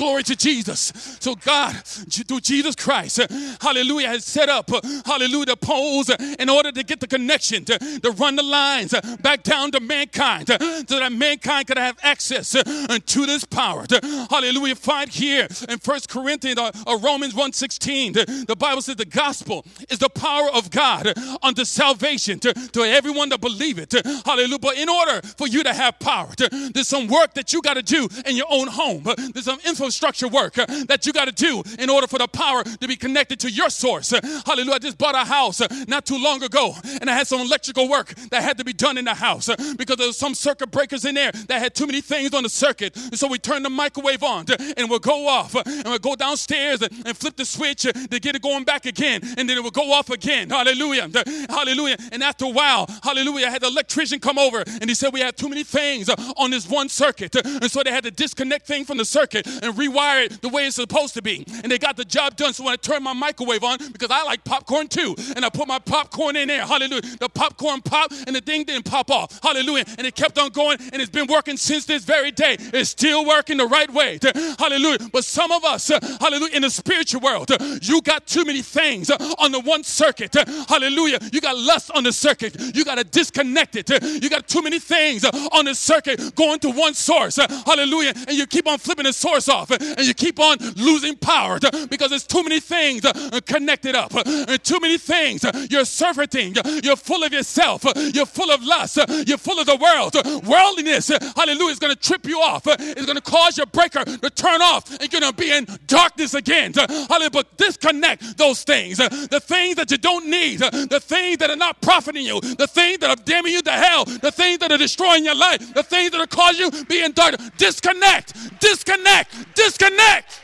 Glory 0.00 0.22
to 0.22 0.34
Jesus. 0.34 0.94
So 1.20 1.34
God, 1.34 1.76
through 1.84 2.40
Jesus 2.40 2.74
Christ, 2.74 3.20
uh, 3.20 3.26
hallelujah, 3.60 4.08
has 4.08 4.24
set 4.24 4.48
up, 4.48 4.72
uh, 4.72 4.80
hallelujah, 5.04 5.44
the 5.44 5.56
poles 5.58 6.08
uh, 6.08 6.16
in 6.38 6.48
order 6.48 6.72
to 6.72 6.82
get 6.82 7.00
the 7.00 7.06
connection, 7.06 7.66
to, 7.66 7.78
to 8.00 8.10
run 8.12 8.34
the 8.36 8.42
lines 8.42 8.94
back 9.20 9.42
down 9.42 9.72
to 9.72 9.80
mankind, 9.80 10.48
so 10.48 10.56
that 10.56 11.12
mankind 11.12 11.66
could 11.66 11.76
have 11.76 11.98
access 12.02 12.52
to 12.52 13.26
this 13.26 13.44
power. 13.44 13.84
Hallelujah. 14.30 14.74
Find 14.74 15.10
here 15.10 15.46
in 15.68 15.78
First 15.78 16.08
Corinthians 16.08 16.58
or, 16.86 16.98
Romans 16.98 17.34
1.16, 17.34 18.14
the, 18.14 18.44
the 18.48 18.56
Bible 18.56 18.80
says 18.80 18.96
the 18.96 19.04
gospel 19.04 19.66
is 19.90 19.98
the 19.98 20.08
power 20.08 20.48
of 20.54 20.70
God 20.70 21.12
unto 21.42 21.66
salvation 21.66 22.38
to, 22.38 22.54
to 22.54 22.84
everyone 22.84 23.28
that 23.28 23.42
believe 23.42 23.78
it. 23.78 23.92
Hallelujah. 24.24 24.58
But 24.60 24.78
in 24.78 24.88
order 24.88 25.20
for 25.36 25.46
you 25.46 25.62
to 25.62 25.74
have 25.74 25.98
power, 25.98 26.30
there's 26.72 26.88
some 26.88 27.06
work 27.06 27.34
that 27.34 27.52
you 27.52 27.60
got 27.60 27.74
to 27.74 27.82
do 27.82 28.08
in 28.24 28.34
your 28.34 28.46
own 28.48 28.66
home. 28.66 29.02
There's 29.34 29.44
some 29.44 29.60
info 29.66 29.89
structure 29.90 30.28
work 30.28 30.58
uh, 30.58 30.66
that 30.88 31.06
you 31.06 31.12
got 31.12 31.26
to 31.26 31.32
do 31.32 31.62
in 31.78 31.90
order 31.90 32.06
for 32.06 32.18
the 32.18 32.28
power 32.28 32.62
to 32.62 32.88
be 32.88 32.96
connected 32.96 33.40
to 33.40 33.50
your 33.50 33.70
source. 33.70 34.12
Uh, 34.12 34.20
hallelujah. 34.46 34.74
I 34.74 34.78
just 34.78 34.98
bought 34.98 35.14
a 35.14 35.24
house 35.24 35.60
uh, 35.60 35.68
not 35.88 36.06
too 36.06 36.18
long 36.22 36.42
ago 36.42 36.74
and 37.00 37.08
I 37.08 37.14
had 37.14 37.26
some 37.26 37.40
electrical 37.40 37.88
work 37.88 38.14
that 38.30 38.42
had 38.42 38.58
to 38.58 38.64
be 38.64 38.72
done 38.72 38.98
in 38.98 39.04
the 39.04 39.14
house 39.14 39.48
because 39.76 39.96
there 39.96 40.06
was 40.06 40.16
some 40.16 40.34
circuit 40.34 40.70
breakers 40.70 41.04
in 41.04 41.14
there 41.14 41.32
that 41.32 41.60
had 41.60 41.74
too 41.74 41.86
many 41.86 42.00
things 42.00 42.34
on 42.34 42.42
the 42.42 42.48
circuit. 42.48 42.96
And 42.96 43.18
so 43.18 43.28
we 43.28 43.38
turned 43.38 43.64
the 43.64 43.70
microwave 43.70 44.22
on 44.22 44.46
and 44.76 44.88
we'll 44.90 44.98
go 44.98 45.28
off 45.28 45.54
and 45.54 45.84
we'll 45.84 45.98
go 45.98 46.16
downstairs 46.16 46.82
and 46.82 47.16
flip 47.16 47.36
the 47.36 47.44
switch 47.44 47.82
to 47.82 48.20
get 48.20 48.36
it 48.36 48.42
going 48.42 48.64
back 48.64 48.86
again 48.86 49.20
and 49.36 49.48
then 49.48 49.56
it 49.56 49.62
will 49.62 49.70
go 49.70 49.92
off 49.92 50.10
again. 50.10 50.50
Hallelujah. 50.50 51.08
Hallelujah. 51.48 51.96
And 52.12 52.22
after 52.22 52.44
a 52.44 52.50
while, 52.50 52.86
hallelujah, 53.02 53.46
I 53.46 53.50
had 53.50 53.62
the 53.62 53.68
electrician 53.68 54.20
come 54.20 54.38
over 54.38 54.62
and 54.66 54.88
he 54.88 54.94
said 54.94 55.12
we 55.12 55.20
had 55.20 55.36
too 55.36 55.48
many 55.48 55.64
things 55.64 56.08
on 56.36 56.50
this 56.50 56.68
one 56.68 56.88
circuit. 56.88 57.34
And 57.34 57.70
so 57.70 57.82
they 57.82 57.90
had 57.90 58.04
to 58.04 58.10
disconnect 58.10 58.66
things 58.66 58.86
from 58.86 58.98
the 58.98 59.04
circuit 59.04 59.46
and 59.46 59.76
rewire 59.80 60.26
it 60.26 60.42
the 60.42 60.48
way 60.48 60.66
it's 60.66 60.76
supposed 60.76 61.14
to 61.14 61.22
be. 61.22 61.44
And 61.62 61.70
they 61.70 61.78
got 61.78 61.96
the 61.96 62.04
job 62.04 62.36
done. 62.36 62.52
So 62.52 62.64
when 62.64 62.72
I 62.72 62.76
turn 62.76 63.02
my 63.02 63.12
microwave 63.12 63.64
on, 63.64 63.78
because 63.92 64.10
I 64.10 64.22
like 64.24 64.44
popcorn 64.44 64.88
too, 64.88 65.14
and 65.36 65.44
I 65.44 65.48
put 65.48 65.66
my 65.66 65.78
popcorn 65.78 66.36
in 66.36 66.48
there, 66.48 66.66
hallelujah. 66.66 67.02
The 67.18 67.28
popcorn 67.28 67.80
popped 67.82 68.14
and 68.26 68.34
the 68.36 68.40
thing 68.40 68.64
didn't 68.64 68.84
pop 68.84 69.10
off, 69.10 69.40
hallelujah. 69.42 69.84
And 69.98 70.06
it 70.06 70.14
kept 70.14 70.38
on 70.38 70.50
going 70.50 70.78
and 70.92 71.00
it's 71.00 71.10
been 71.10 71.26
working 71.26 71.56
since 71.56 71.86
this 71.86 72.04
very 72.04 72.30
day. 72.30 72.56
It's 72.58 72.90
still 72.90 73.26
working 73.26 73.56
the 73.56 73.66
right 73.66 73.92
way, 73.92 74.18
hallelujah. 74.58 74.98
But 75.12 75.24
some 75.24 75.52
of 75.52 75.64
us, 75.64 75.90
uh, 75.90 75.98
hallelujah, 76.20 76.56
in 76.56 76.62
the 76.62 76.70
spiritual 76.70 77.20
world, 77.20 77.50
you 77.82 78.02
got 78.02 78.26
too 78.26 78.44
many 78.44 78.62
things 78.62 79.10
uh, 79.10 79.16
on 79.38 79.52
the 79.52 79.60
one 79.60 79.84
circuit, 79.84 80.34
hallelujah. 80.68 81.18
You 81.32 81.40
got 81.40 81.56
lust 81.56 81.90
on 81.92 82.04
the 82.04 82.12
circuit, 82.12 82.56
you 82.74 82.84
got 82.84 82.98
to 82.98 83.04
disconnect 83.04 83.76
it. 83.76 83.90
You 84.22 84.28
got 84.30 84.48
too 84.48 84.62
many 84.62 84.78
things 84.78 85.24
uh, 85.24 85.30
on 85.52 85.64
the 85.64 85.74
circuit 85.74 86.34
going 86.34 86.58
to 86.60 86.70
one 86.70 86.94
source, 86.94 87.36
hallelujah. 87.36 88.12
And 88.28 88.36
you 88.36 88.46
keep 88.46 88.66
on 88.66 88.78
flipping 88.78 89.04
the 89.04 89.12
source 89.12 89.48
off 89.48 89.59
and 89.70 90.00
you 90.00 90.14
keep 90.14 90.38
on 90.38 90.58
losing 90.76 91.16
power 91.16 91.58
because 91.90 92.10
there's 92.10 92.26
too 92.26 92.42
many 92.42 92.60
things 92.60 93.04
uh, 93.04 93.40
connected 93.46 93.94
up, 93.94 94.14
uh, 94.14 94.22
and 94.48 94.62
too 94.64 94.78
many 94.80 94.98
things. 94.98 95.44
Uh, 95.44 95.66
you're 95.70 95.84
surfeiting, 95.84 96.56
uh, 96.58 96.80
you're 96.82 96.96
full 96.96 97.22
of 97.24 97.32
yourself, 97.32 97.84
you're 98.14 98.26
full 98.26 98.50
of 98.50 98.62
lust, 98.62 98.98
you're 99.26 99.38
full 99.38 99.58
of 99.58 99.66
the 99.66 99.76
world. 99.76 100.14
Worldliness, 100.46 101.08
hallelujah, 101.36 101.72
is 101.72 101.78
going 101.78 101.94
to 101.94 102.00
trip 102.00 102.26
you 102.26 102.40
off. 102.40 102.62
It's 102.66 103.06
going 103.06 103.16
to 103.16 103.22
cause 103.22 103.56
your 103.56 103.66
breaker 103.66 104.04
to 104.04 104.30
turn 104.30 104.62
off 104.62 104.90
and 104.90 105.12
you're 105.12 105.20
going 105.20 105.32
to 105.32 105.36
be 105.36 105.50
in 105.52 105.66
darkness 105.86 106.34
again. 106.34 106.72
Hallelujah, 106.74 107.30
but 107.30 107.56
disconnect 107.56 108.36
those 108.36 108.62
things. 108.62 108.98
The 108.98 109.40
things 109.42 109.76
that 109.76 109.90
you 109.90 109.98
don't 109.98 110.28
need, 110.28 110.60
the 110.60 111.00
things 111.02 111.38
that 111.38 111.50
are 111.50 111.56
not 111.56 111.80
profiting 111.80 112.24
you, 112.24 112.40
the 112.40 112.66
things 112.66 112.98
that 112.98 113.10
are 113.10 113.22
damning 113.24 113.52
you 113.52 113.62
to 113.62 113.70
hell, 113.70 114.04
the 114.04 114.30
things 114.30 114.58
that 114.58 114.72
are 114.72 114.78
destroying 114.78 115.24
your 115.24 115.34
life, 115.34 115.74
the 115.74 115.82
things 115.82 116.10
that 116.12 116.20
are 116.20 116.26
causing 116.26 116.72
you 116.72 116.84
be 116.84 117.02
in 117.02 117.12
dark. 117.12 117.36
Disconnect, 117.56 118.60
disconnect, 118.60 119.49
disconnect. 119.60 120.40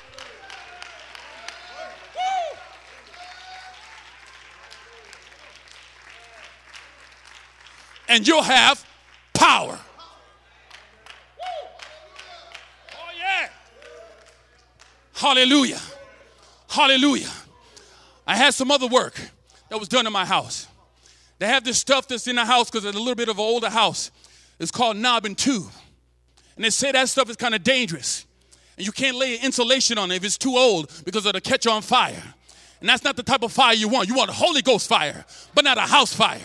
And 8.08 8.26
you'll 8.26 8.42
have 8.42 8.86
power. 9.34 9.78
Oh, 12.92 13.10
yeah. 13.18 13.48
Hallelujah. 15.14 15.80
Hallelujah. 16.68 17.30
I 18.26 18.36
had 18.36 18.54
some 18.54 18.70
other 18.70 18.86
work 18.86 19.20
that 19.70 19.78
was 19.78 19.88
done 19.88 20.06
in 20.06 20.12
my 20.12 20.24
house. 20.24 20.68
They 21.38 21.46
have 21.46 21.64
this 21.64 21.78
stuff 21.78 22.06
that's 22.06 22.28
in 22.28 22.36
the 22.36 22.44
house 22.44 22.70
because 22.70 22.84
it's 22.84 22.96
a 22.96 22.98
little 22.98 23.14
bit 23.14 23.28
of 23.28 23.38
an 23.38 23.44
older 23.44 23.70
house. 23.70 24.10
It's 24.58 24.70
called 24.70 24.96
knob 24.96 25.24
and 25.24 25.36
tube. 25.36 25.70
And 26.54 26.64
they 26.64 26.70
say 26.70 26.92
that 26.92 27.08
stuff 27.08 27.28
is 27.28 27.36
kind 27.36 27.54
of 27.54 27.62
dangerous. 27.62 28.25
And 28.76 28.86
you 28.86 28.92
can't 28.92 29.16
lay 29.16 29.36
insulation 29.36 29.98
on 29.98 30.10
it 30.10 30.16
if 30.16 30.24
it's 30.24 30.38
too 30.38 30.56
old 30.56 30.90
because 31.04 31.26
it'll 31.26 31.40
catch 31.40 31.66
on 31.66 31.82
fire. 31.82 32.22
And 32.80 32.88
that's 32.88 33.04
not 33.04 33.16
the 33.16 33.22
type 33.22 33.42
of 33.42 33.52
fire 33.52 33.74
you 33.74 33.88
want. 33.88 34.08
You 34.08 34.14
want 34.14 34.30
Holy 34.30 34.62
Ghost 34.62 34.88
fire, 34.88 35.24
but 35.54 35.64
not 35.64 35.78
a 35.78 35.82
house 35.82 36.12
fire. 36.12 36.40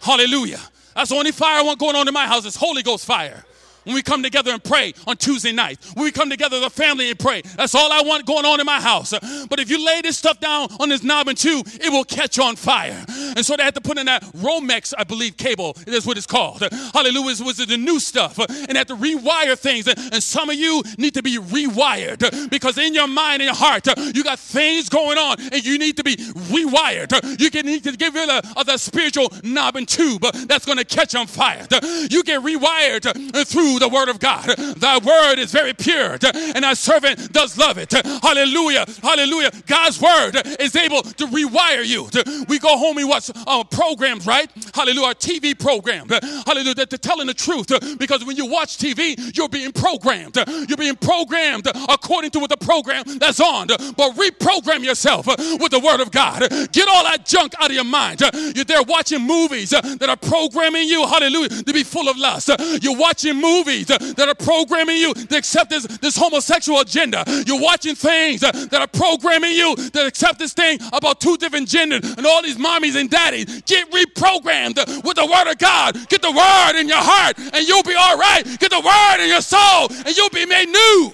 Hallelujah. 0.00 0.60
That's 0.94 1.10
the 1.10 1.16
only 1.16 1.32
fire 1.32 1.60
I 1.60 1.62
want 1.62 1.78
going 1.78 1.96
on 1.96 2.06
in 2.06 2.14
my 2.14 2.26
house 2.26 2.44
is 2.44 2.54
Holy 2.54 2.82
Ghost 2.82 3.06
fire. 3.06 3.44
When 3.84 3.94
we 3.94 4.02
come 4.02 4.22
together 4.22 4.52
and 4.52 4.62
pray 4.62 4.94
on 5.06 5.16
Tuesday 5.16 5.52
night, 5.52 5.78
when 5.94 6.04
we 6.04 6.12
come 6.12 6.30
together 6.30 6.56
as 6.56 6.62
a 6.64 6.70
family 6.70 7.10
and 7.10 7.18
pray. 7.18 7.42
That's 7.56 7.74
all 7.74 7.92
I 7.92 8.02
want 8.02 8.26
going 8.26 8.44
on 8.44 8.60
in 8.60 8.66
my 8.66 8.80
house. 8.80 9.12
But 9.48 9.60
if 9.60 9.70
you 9.70 9.84
lay 9.84 10.00
this 10.02 10.18
stuff 10.18 10.40
down 10.40 10.68
on 10.80 10.88
this 10.88 11.02
knob 11.02 11.28
and 11.28 11.38
tube, 11.38 11.66
it 11.66 11.90
will 11.90 12.04
catch 12.04 12.38
on 12.38 12.56
fire. 12.56 13.04
And 13.08 13.44
so 13.44 13.56
they 13.56 13.62
had 13.62 13.74
to 13.74 13.80
put 13.80 13.98
in 13.98 14.06
that 14.06 14.22
Romex, 14.34 14.92
I 14.96 15.04
believe, 15.04 15.36
cable. 15.36 15.74
That's 15.86 16.06
what 16.06 16.16
it's 16.16 16.26
called. 16.26 16.62
Hallelujah. 16.92 17.44
Was 17.44 17.60
it 17.60 17.68
the 17.68 17.76
new 17.76 17.98
stuff. 18.00 18.38
And 18.38 18.76
had 18.76 18.88
to 18.88 18.96
rewire 18.96 19.58
things. 19.58 19.86
And 19.88 20.22
some 20.22 20.50
of 20.50 20.56
you 20.56 20.82
need 20.98 21.14
to 21.14 21.22
be 21.22 21.38
rewired 21.38 22.50
because 22.50 22.78
in 22.78 22.94
your 22.94 23.06
mind 23.08 23.42
and 23.42 23.46
your 23.46 23.54
heart, 23.54 23.86
you 24.14 24.24
got 24.24 24.38
things 24.38 24.88
going 24.88 25.18
on 25.18 25.36
and 25.40 25.64
you 25.64 25.78
need 25.78 25.96
to 25.96 26.04
be 26.04 26.16
rewired. 26.16 27.40
You 27.40 27.50
can 27.50 27.66
need 27.66 27.84
to 27.84 27.92
give 27.92 28.14
rid 28.14 28.28
of 28.28 28.44
uh, 28.56 28.62
the 28.62 28.76
spiritual 28.78 29.32
knob 29.42 29.76
and 29.76 29.88
tube 29.88 30.22
that's 30.46 30.66
going 30.66 30.78
to 30.78 30.84
catch 30.84 31.14
on 31.14 31.26
fire. 31.26 31.66
You 32.10 32.22
get 32.22 32.42
rewired 32.42 33.04
through 33.46 33.73
the 33.78 33.88
word 33.88 34.08
of 34.08 34.18
God. 34.18 34.44
Thy 34.76 34.98
word 34.98 35.38
is 35.38 35.52
very 35.52 35.72
pure 35.72 36.18
and 36.32 36.64
our 36.64 36.74
servant 36.74 37.32
does 37.32 37.56
love 37.58 37.78
it. 37.78 37.92
Hallelujah. 37.92 38.86
Hallelujah. 39.02 39.50
God's 39.66 40.00
word 40.00 40.32
is 40.60 40.76
able 40.76 41.02
to 41.02 41.26
rewire 41.26 41.84
you. 41.84 42.08
We 42.48 42.58
go 42.58 42.76
home 42.76 42.98
and 42.98 43.08
watch 43.08 43.30
uh, 43.34 43.64
programs, 43.64 44.26
right? 44.26 44.50
Hallelujah. 44.74 45.06
Our 45.06 45.14
TV 45.14 45.58
program. 45.58 46.08
Hallelujah. 46.08 46.74
They're 46.74 46.86
telling 46.86 47.26
the 47.26 47.34
truth 47.34 47.68
because 47.98 48.24
when 48.24 48.36
you 48.36 48.46
watch 48.46 48.78
TV, 48.78 49.36
you're 49.36 49.48
being 49.48 49.72
programmed. 49.72 50.36
You're 50.68 50.76
being 50.76 50.96
programmed 50.96 51.66
according 51.88 52.30
to 52.32 52.40
what 52.40 52.50
the 52.50 52.56
program 52.56 53.04
that's 53.18 53.40
on. 53.40 53.68
But 53.68 54.12
reprogram 54.16 54.84
yourself 54.84 55.26
with 55.26 55.70
the 55.70 55.80
word 55.80 56.00
of 56.00 56.10
God. 56.10 56.40
Get 56.72 56.88
all 56.88 57.04
that 57.04 57.26
junk 57.26 57.54
out 57.58 57.70
of 57.70 57.74
your 57.74 57.84
mind. 57.84 58.20
You're 58.20 58.64
there 58.64 58.82
watching 58.82 59.22
movies 59.22 59.70
that 59.70 60.08
are 60.08 60.16
programming 60.16 60.88
you, 60.88 61.06
hallelujah, 61.06 61.48
to 61.48 61.72
be 61.72 61.82
full 61.82 62.08
of 62.08 62.16
lust. 62.16 62.50
You're 62.82 62.96
watching 62.96 63.36
movies 63.36 63.63
that 63.64 64.26
are 64.28 64.34
programming 64.34 64.96
you 64.96 65.14
to 65.14 65.36
accept 65.36 65.70
this, 65.70 65.86
this 65.98 66.16
homosexual 66.16 66.80
agenda. 66.80 67.24
You're 67.46 67.60
watching 67.60 67.94
things 67.94 68.40
that 68.40 68.72
are 68.72 68.86
programming 68.86 69.52
you 69.52 69.74
to 69.76 70.06
accept 70.06 70.38
this 70.38 70.52
thing 70.52 70.78
about 70.92 71.20
two 71.20 71.36
different 71.36 71.68
genders 71.68 72.16
and 72.16 72.26
all 72.26 72.42
these 72.42 72.56
mommies 72.56 72.98
and 72.98 73.10
daddies. 73.10 73.62
Get 73.62 73.90
reprogrammed 73.90 75.04
with 75.04 75.16
the 75.16 75.26
word 75.26 75.50
of 75.50 75.58
God. 75.58 76.08
Get 76.08 76.22
the 76.22 76.30
word 76.30 76.80
in 76.80 76.88
your 76.88 77.00
heart 77.00 77.38
and 77.38 77.66
you'll 77.66 77.82
be 77.82 77.94
all 77.94 78.18
right. 78.18 78.42
Get 78.58 78.70
the 78.70 78.80
word 78.80 79.22
in 79.22 79.28
your 79.28 79.42
soul 79.42 79.88
and 79.90 80.16
you'll 80.16 80.30
be 80.30 80.46
made 80.46 80.68
new. 80.68 81.12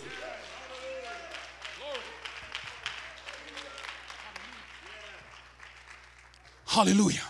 Hallelujah. 6.66 7.24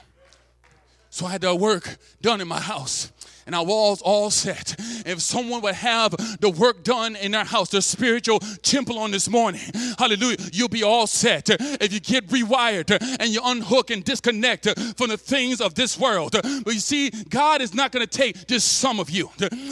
So 1.09 1.27
I 1.27 1.31
had 1.33 1.41
to 1.41 1.55
work 1.55 1.97
done 2.21 2.41
in 2.41 2.49
my 2.49 2.61
house 2.61 3.11
and 3.47 3.55
our 3.55 3.65
walls 3.65 4.03
all 4.03 4.31
set. 4.31 4.77
If 5.07 5.21
someone 5.21 5.63
would 5.63 5.75
have 5.75 6.15
the 6.41 6.51
work 6.51 6.85
done 6.85 7.17
in 7.17 7.33
their 7.33 7.45
house, 7.45 7.71
the 7.71 7.83
spiritual 7.83 8.41
temple 8.63 8.99
on 8.99 9.11
this 9.11 9.29
morning, 9.29 9.63
hallelujah, 9.99 10.37
you'll 10.53 10.69
be 10.69 10.83
all 10.83 11.07
set. 11.07 11.49
If 11.51 11.93
you 11.93 12.01
get 12.01 12.29
rewired 12.29 12.97
and 13.21 13.31
you 13.31 13.41
unhook 13.45 13.91
and 13.91 14.05
disconnect 14.05 14.69
from 14.97 15.09
the 15.09 15.17
things 15.17 15.61
of 15.61 15.75
this 15.75 15.99
world. 15.99 16.33
But 16.33 16.75
you 16.75 16.81
see, 16.81 17.11
God 17.11 17.61
is 17.61 17.75
not 17.75 17.93
going 17.93 18.07
to 18.07 18.11
take 18.11 18.47
just 18.47 18.79
some 18.79 19.01
of 19.01 19.11
you. 19.11 19.31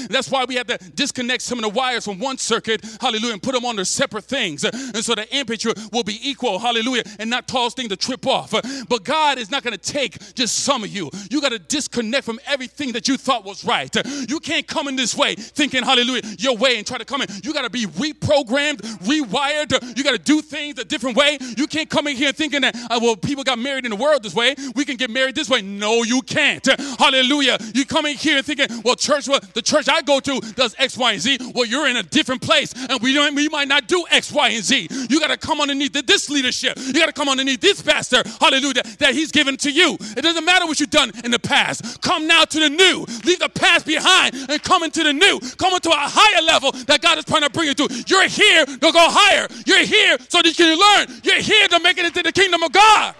That's 0.08 0.30
why 0.30 0.44
we 0.44 0.56
have 0.56 0.66
to 0.68 0.78
disconnect 0.78 1.42
some 1.42 1.58
of 1.58 1.62
the 1.62 1.68
wires 1.68 2.04
from 2.04 2.18
one 2.18 2.38
circuit, 2.38 2.84
hallelujah, 3.00 3.34
and 3.34 3.42
put 3.42 3.54
them 3.54 3.64
on 3.64 3.76
their 3.76 3.84
separate 3.84 4.24
things. 4.24 4.64
And 4.64 5.04
so 5.04 5.14
the 5.14 5.26
amperature 5.26 5.74
will 5.92 6.04
be 6.04 6.18
equal, 6.22 6.58
hallelujah, 6.58 7.02
and 7.18 7.30
not 7.30 7.46
cause 7.46 7.74
things 7.74 7.88
to 7.90 7.96
trip 7.96 8.26
off. 8.26 8.52
But 8.88 9.04
God 9.04 9.38
is 9.38 9.50
not 9.50 9.62
going 9.62 9.76
to 9.76 9.92
take 9.92 10.34
just 10.34 10.60
some 10.60 10.84
of 10.84 10.90
you. 10.90 11.10
You 11.30 11.40
got 11.40 11.52
to 11.52 11.58
disconnect 11.58 12.24
from 12.24 12.40
everything 12.46 12.92
that 12.92 13.08
you 13.08 13.16
thought 13.16 13.44
was 13.44 13.57
right. 13.64 13.94
You 14.28 14.40
can't 14.40 14.66
come 14.66 14.88
in 14.88 14.96
this 14.96 15.14
way 15.14 15.34
thinking, 15.34 15.82
hallelujah, 15.82 16.22
your 16.38 16.56
way 16.56 16.78
and 16.78 16.86
try 16.86 16.98
to 16.98 17.04
come 17.04 17.22
in. 17.22 17.28
You 17.42 17.52
got 17.52 17.62
to 17.62 17.70
be 17.70 17.86
reprogrammed, 17.86 18.80
rewired. 19.06 19.96
You 19.96 20.04
got 20.04 20.12
to 20.12 20.18
do 20.18 20.40
things 20.40 20.78
a 20.78 20.84
different 20.84 21.16
way. 21.16 21.38
You 21.56 21.66
can't 21.66 21.88
come 21.88 22.06
in 22.06 22.16
here 22.16 22.32
thinking 22.32 22.62
that, 22.62 22.76
uh, 22.90 22.98
well, 23.02 23.16
people 23.16 23.44
got 23.44 23.58
married 23.58 23.84
in 23.84 23.90
the 23.90 23.96
world 23.96 24.22
this 24.22 24.34
way. 24.34 24.54
We 24.74 24.84
can 24.84 24.96
get 24.96 25.10
married 25.10 25.34
this 25.34 25.48
way. 25.48 25.62
No, 25.62 26.02
you 26.02 26.22
can't. 26.22 26.66
Hallelujah. 26.98 27.58
You 27.74 27.84
come 27.84 28.06
in 28.06 28.16
here 28.16 28.42
thinking, 28.42 28.82
well, 28.84 28.96
church, 28.96 29.28
well, 29.28 29.40
the 29.54 29.62
church 29.62 29.88
I 29.88 30.02
go 30.02 30.20
to 30.20 30.40
does 30.54 30.74
X, 30.78 30.96
Y, 30.96 31.12
and 31.12 31.20
Z. 31.20 31.38
Well, 31.54 31.64
you're 31.64 31.88
in 31.88 31.96
a 31.96 32.02
different 32.02 32.42
place 32.42 32.72
and 32.88 33.00
we, 33.00 33.14
don't, 33.14 33.34
we 33.34 33.48
might 33.48 33.68
not 33.68 33.88
do 33.88 34.04
X, 34.10 34.32
Y, 34.32 34.48
and 34.50 34.64
Z. 34.64 34.88
You 35.08 35.20
got 35.20 35.28
to 35.28 35.36
come 35.36 35.60
underneath 35.60 35.92
this 35.92 36.30
leadership. 36.30 36.78
You 36.78 36.94
got 36.94 37.06
to 37.06 37.12
come 37.12 37.28
underneath 37.28 37.60
this 37.60 37.82
pastor. 37.82 38.22
Hallelujah. 38.40 38.82
That 38.98 39.14
he's 39.14 39.32
given 39.32 39.56
to 39.58 39.70
you. 39.70 39.96
It 40.00 40.22
doesn't 40.22 40.44
matter 40.44 40.66
what 40.66 40.80
you've 40.80 40.90
done 40.90 41.12
in 41.24 41.30
the 41.30 41.38
past. 41.38 42.00
Come 42.02 42.26
now 42.26 42.44
to 42.44 42.60
the 42.60 42.68
new. 42.68 43.06
Leave 43.24 43.38
the 43.40 43.47
past 43.48 43.86
behind 43.86 44.34
and 44.48 44.62
come 44.62 44.82
into 44.82 45.02
the 45.02 45.12
new. 45.12 45.40
Come 45.56 45.74
into 45.74 45.90
a 45.90 45.94
higher 45.96 46.42
level 46.42 46.72
that 46.86 47.00
God 47.00 47.18
is 47.18 47.24
trying 47.24 47.42
to 47.42 47.50
bring 47.50 47.68
you 47.68 47.74
to. 47.74 48.04
You're 48.06 48.28
here 48.28 48.66
to 48.66 48.78
go 48.78 48.92
higher. 48.94 49.46
You're 49.66 49.84
here 49.84 50.16
so 50.28 50.42
that 50.42 50.46
you 50.46 50.54
can 50.54 50.78
learn. 50.78 51.20
You're 51.22 51.42
here 51.42 51.68
to 51.68 51.80
make 51.80 51.98
it 51.98 52.06
into 52.06 52.22
the 52.22 52.32
kingdom 52.32 52.62
of 52.62 52.72
God. 52.72 53.14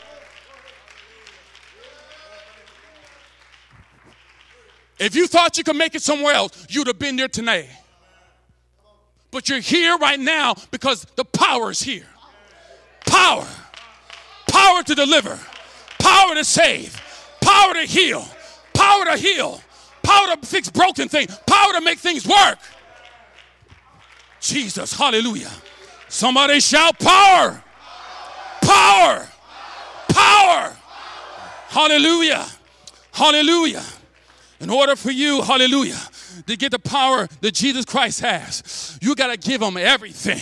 If 4.98 5.14
you 5.14 5.28
thought 5.28 5.56
you 5.56 5.64
could 5.64 5.76
make 5.76 5.94
it 5.94 6.02
somewhere 6.02 6.34
else, 6.34 6.66
you'd 6.68 6.88
have 6.88 6.98
been 6.98 7.16
there 7.16 7.28
tonight. 7.28 7.68
But 9.30 9.48
you're 9.48 9.60
here 9.60 9.96
right 9.98 10.18
now 10.18 10.54
because 10.70 11.06
the 11.16 11.24
power 11.24 11.70
is 11.70 11.80
here. 11.80 12.06
Power. 13.06 13.46
Power 14.48 14.82
to 14.82 14.94
deliver. 14.94 15.38
Power 15.98 16.34
to 16.34 16.44
save. 16.44 17.00
Power 17.40 17.74
to 17.74 17.82
heal. 17.82 18.26
Power 18.74 19.04
to 19.04 19.16
heal 19.16 19.60
power 20.08 20.36
to 20.36 20.46
fix 20.46 20.70
broken 20.70 21.08
things, 21.08 21.36
power 21.46 21.72
to 21.74 21.80
make 21.82 21.98
things 21.98 22.26
work. 22.26 22.58
Jesus, 24.40 24.92
hallelujah. 24.92 25.50
Somebody 26.08 26.60
shout 26.60 26.98
power. 26.98 27.62
Power. 28.62 29.28
Power. 30.08 30.76
Hallelujah. 31.68 32.46
Hallelujah. 33.12 33.84
In 34.60 34.70
order 34.70 34.96
for 34.96 35.10
you, 35.10 35.42
hallelujah, 35.42 36.00
to 36.46 36.56
get 36.56 36.72
the 36.72 36.78
power 36.78 37.28
that 37.40 37.54
Jesus 37.54 37.84
Christ 37.84 38.20
has, 38.20 38.98
you 39.02 39.14
got 39.14 39.28
to 39.28 39.36
give 39.36 39.60
him 39.60 39.76
everything. 39.76 40.40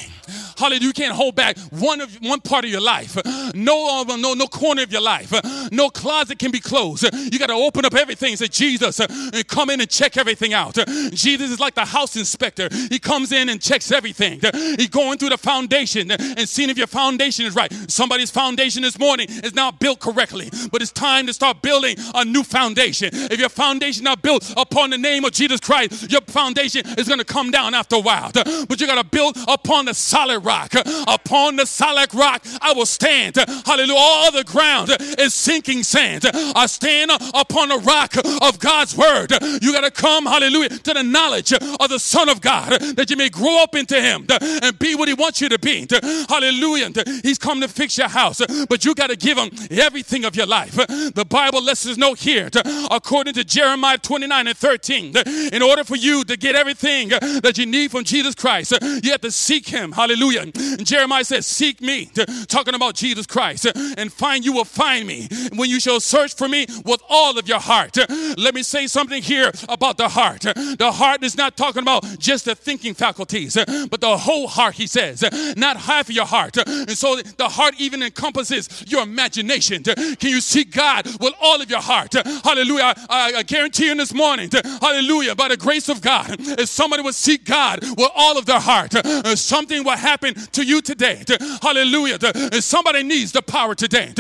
Hallelujah. 0.57 0.81
You 0.81 0.93
can't 0.93 1.15
hold 1.15 1.35
back 1.35 1.59
one 1.71 2.01
of 2.01 2.15
one 2.23 2.41
part 2.41 2.65
of 2.65 2.71
your 2.71 2.81
life. 2.81 3.17
No, 3.55 4.01
um, 4.01 4.21
no, 4.21 4.35
no 4.35 4.47
corner 4.47 4.83
of 4.83 4.93
your 4.93 5.03
life. 5.03 5.33
No 5.73 5.91
closet 5.91 6.39
can 6.39 6.51
be 6.51 6.61
closed. 6.61 7.05
You 7.13 7.39
got 7.39 7.49
to 7.49 7.55
open 7.55 7.85
up 7.85 7.95
everything 7.95 8.37
say, 8.37 8.49
Jesus, 8.49 9.01
and 9.01 9.47
come 9.49 9.71
in 9.71 9.81
and 9.81 9.91
check 9.91 10.17
everything 10.17 10.53
out. 10.53 10.75
Jesus 11.13 11.51
is 11.51 11.61
like 11.61 11.75
the 11.75 11.85
house 11.85 12.17
inspector. 12.17 12.69
He 12.91 12.99
comes 12.99 13.33
in 13.33 13.49
and 13.49 13.61
checks 13.61 13.91
everything. 13.91 14.41
He's 14.77 14.89
going 14.89 15.19
through 15.19 15.31
the 15.31 15.39
foundation 15.39 16.11
and 16.11 16.49
seeing 16.49 16.71
if 16.71 16.79
your 16.79 16.87
foundation 16.87 17.47
is 17.47 17.55
right. 17.55 17.73
Somebody's 17.89 18.31
foundation 18.31 18.83
this 18.83 18.99
morning 18.99 19.29
is 19.29 19.55
not 19.55 19.81
built 19.81 20.01
correctly, 20.01 20.51
but 20.71 20.83
it's 20.83 20.93
time 20.93 21.27
to 21.27 21.33
start 21.33 21.63
building 21.63 21.97
a 22.15 22.25
new 22.25 22.43
foundation. 22.43 23.11
If 23.13 23.39
your 23.39 23.49
foundation 23.49 24.05
not 24.05 24.23
built 24.23 24.53
upon 24.57 24.91
the 24.91 24.99
name 24.99 25.25
of 25.25 25.33
Jesus 25.33 25.61
Christ, 25.61 26.11
your 26.11 26.21
foundation 26.23 26.83
is 26.99 27.09
going 27.09 27.19
to 27.19 27.25
come 27.25 27.51
down 27.51 27.75
after 27.75 27.97
a 27.97 28.01
while. 28.01 28.31
But 28.33 28.81
you 28.81 28.87
got 28.87 29.03
to 29.03 29.09
build 29.09 29.37
upon 29.49 29.87
the 29.87 29.95
solid 29.95 30.45
rock. 30.47 30.73
Upon 31.07 31.57
the 31.57 31.67
solid 31.67 32.15
rock, 32.15 32.47
I 32.61 32.73
will 32.73 32.87
stand. 32.87 33.37
Hallelujah. 33.37 33.99
All 33.99 34.33
the 34.33 34.45
ground 34.45 34.97
is 35.19 35.35
sinking 35.35 35.83
sand. 35.83 36.25
I 36.33 36.67
stand 36.67 37.11
upon 37.11 37.69
the 37.69 37.79
rock 37.79 38.15
of 38.43 38.59
God's 38.59 38.97
word. 38.97 39.33
You 39.61 39.73
got 39.73 39.83
to 39.83 39.91
come, 39.91 40.25
hallelujah, 40.27 40.71
to 40.71 40.95
the 40.95 41.03
knowledge 41.03 41.53
of 41.53 41.89
the 41.89 41.99
Son 41.99 42.29
of 42.29 42.41
God 42.41 42.81
that 42.97 43.11
you 43.11 43.17
may 43.17 43.29
grow 43.29 43.63
up 43.63 43.75
into 43.75 44.01
Him 44.01 44.27
and 44.63 44.79
be 44.79 44.95
what 44.95 45.09
He 45.09 45.15
wants 45.15 45.41
you 45.41 45.49
to 45.49 45.59
be. 45.59 45.87
Hallelujah. 46.29 46.93
He's 47.23 47.39
come 47.39 47.61
to 47.61 47.69
fix 47.69 47.99
your 47.99 48.09
house, 48.09 48.41
but 48.69 48.85
you 48.85 48.95
got 48.95 49.09
to 49.09 49.17
give 49.17 49.37
Him 49.37 49.51
everything 49.71 50.25
of 50.25 50.37
your 50.37 50.47
life. 50.47 50.77
The 50.77 51.27
Bible 51.29 51.63
lets 51.63 51.87
us 51.87 51.97
know 51.97 52.15
here, 52.15 52.51
according 52.91 53.35
to 53.35 53.45
Jeremiah 53.45 53.99
29 53.99 54.47
and 54.47 54.57
13, 54.57 55.17
in 55.53 55.63
order 55.63 55.83
for 55.85 55.97
you 55.97 56.25
to 56.25 56.37
get 56.37 56.55
everything 56.55 57.09
that 57.09 57.59
you 57.59 57.67
need 57.67 57.91
from 57.91 58.05
Jesus 58.05 58.35
Christ, 58.35 58.73
you 59.03 59.11
have 59.11 59.23
to 59.23 59.31
seek 59.31 59.69
Him. 59.69 59.93
Hallelujah. 59.93 60.36
Hallelujah. 60.37 60.76
And 60.78 60.87
Jeremiah 60.87 61.24
says, 61.24 61.47
Seek 61.47 61.80
me, 61.80 62.11
talking 62.49 62.74
about 62.74 62.95
Jesus 62.95 63.26
Christ, 63.26 63.66
uh, 63.66 63.72
and 63.97 64.12
find 64.12 64.45
you 64.45 64.53
will 64.53 64.64
find 64.64 65.07
me 65.07 65.28
when 65.55 65.70
you 65.70 65.80
shall 65.80 66.01
search 66.01 66.34
for 66.34 66.49
me 66.49 66.66
with 66.84 67.01
all 67.09 67.39
of 67.39 67.49
your 67.49 67.61
heart. 67.61 67.99
Uh, 67.99 68.07
let 68.37 68.55
me 68.55 68.62
say 68.62 68.87
something 68.87 69.22
here 69.22 69.53
about 69.68 69.97
the 69.97 70.09
heart. 70.09 70.47
Uh, 70.47 70.53
the 70.78 70.93
heart 70.93 71.22
is 71.22 71.37
not 71.37 71.57
talking 71.57 71.82
about 71.82 72.05
just 72.18 72.45
the 72.45 72.55
thinking 72.55 72.95
faculties, 72.95 73.57
but 73.91 74.01
the 74.01 74.16
whole 74.16 74.47
heart, 74.47 74.74
he 74.74 74.87
says, 74.87 75.24
not 75.57 75.76
half 75.76 76.09
of 76.09 76.14
your 76.14 76.26
heart. 76.26 76.57
And 76.57 76.97
so 76.97 77.16
the 77.16 77.49
heart 77.49 77.74
even 77.78 78.03
encompasses 78.03 78.84
your 78.87 79.03
imagination. 79.03 79.82
Can 79.82 80.30
you 80.30 80.41
seek 80.41 80.72
God 80.72 81.07
with 81.20 81.34
all 81.41 81.61
of 81.61 81.70
your 81.70 81.80
heart? 81.80 82.14
Hallelujah. 82.45 82.95
I, 83.09 83.34
I 83.37 83.43
guarantee 83.43 83.87
you 83.87 83.95
this 83.95 84.12
morning, 84.12 84.51
hallelujah, 84.80 85.34
by 85.34 85.49
the 85.49 85.57
grace 85.57 85.89
of 85.89 86.01
God, 86.01 86.37
if 86.39 86.68
somebody 86.68 87.03
would 87.03 87.14
seek 87.14 87.45
God 87.45 87.80
with 87.82 88.11
all 88.14 88.39
of 88.39 88.47
their 88.47 88.61
heart, 88.61 88.93
something 89.37 89.84
will 89.84 89.97
happen 89.97 90.26
happen 90.27 90.47
to 90.53 90.64
you 90.64 90.81
today. 90.81 91.22
Hallelujah. 91.62 92.18
Somebody 92.61 93.03
needs 93.03 93.33
the 93.33 93.43
power 93.43 93.74
today. 93.74 94.12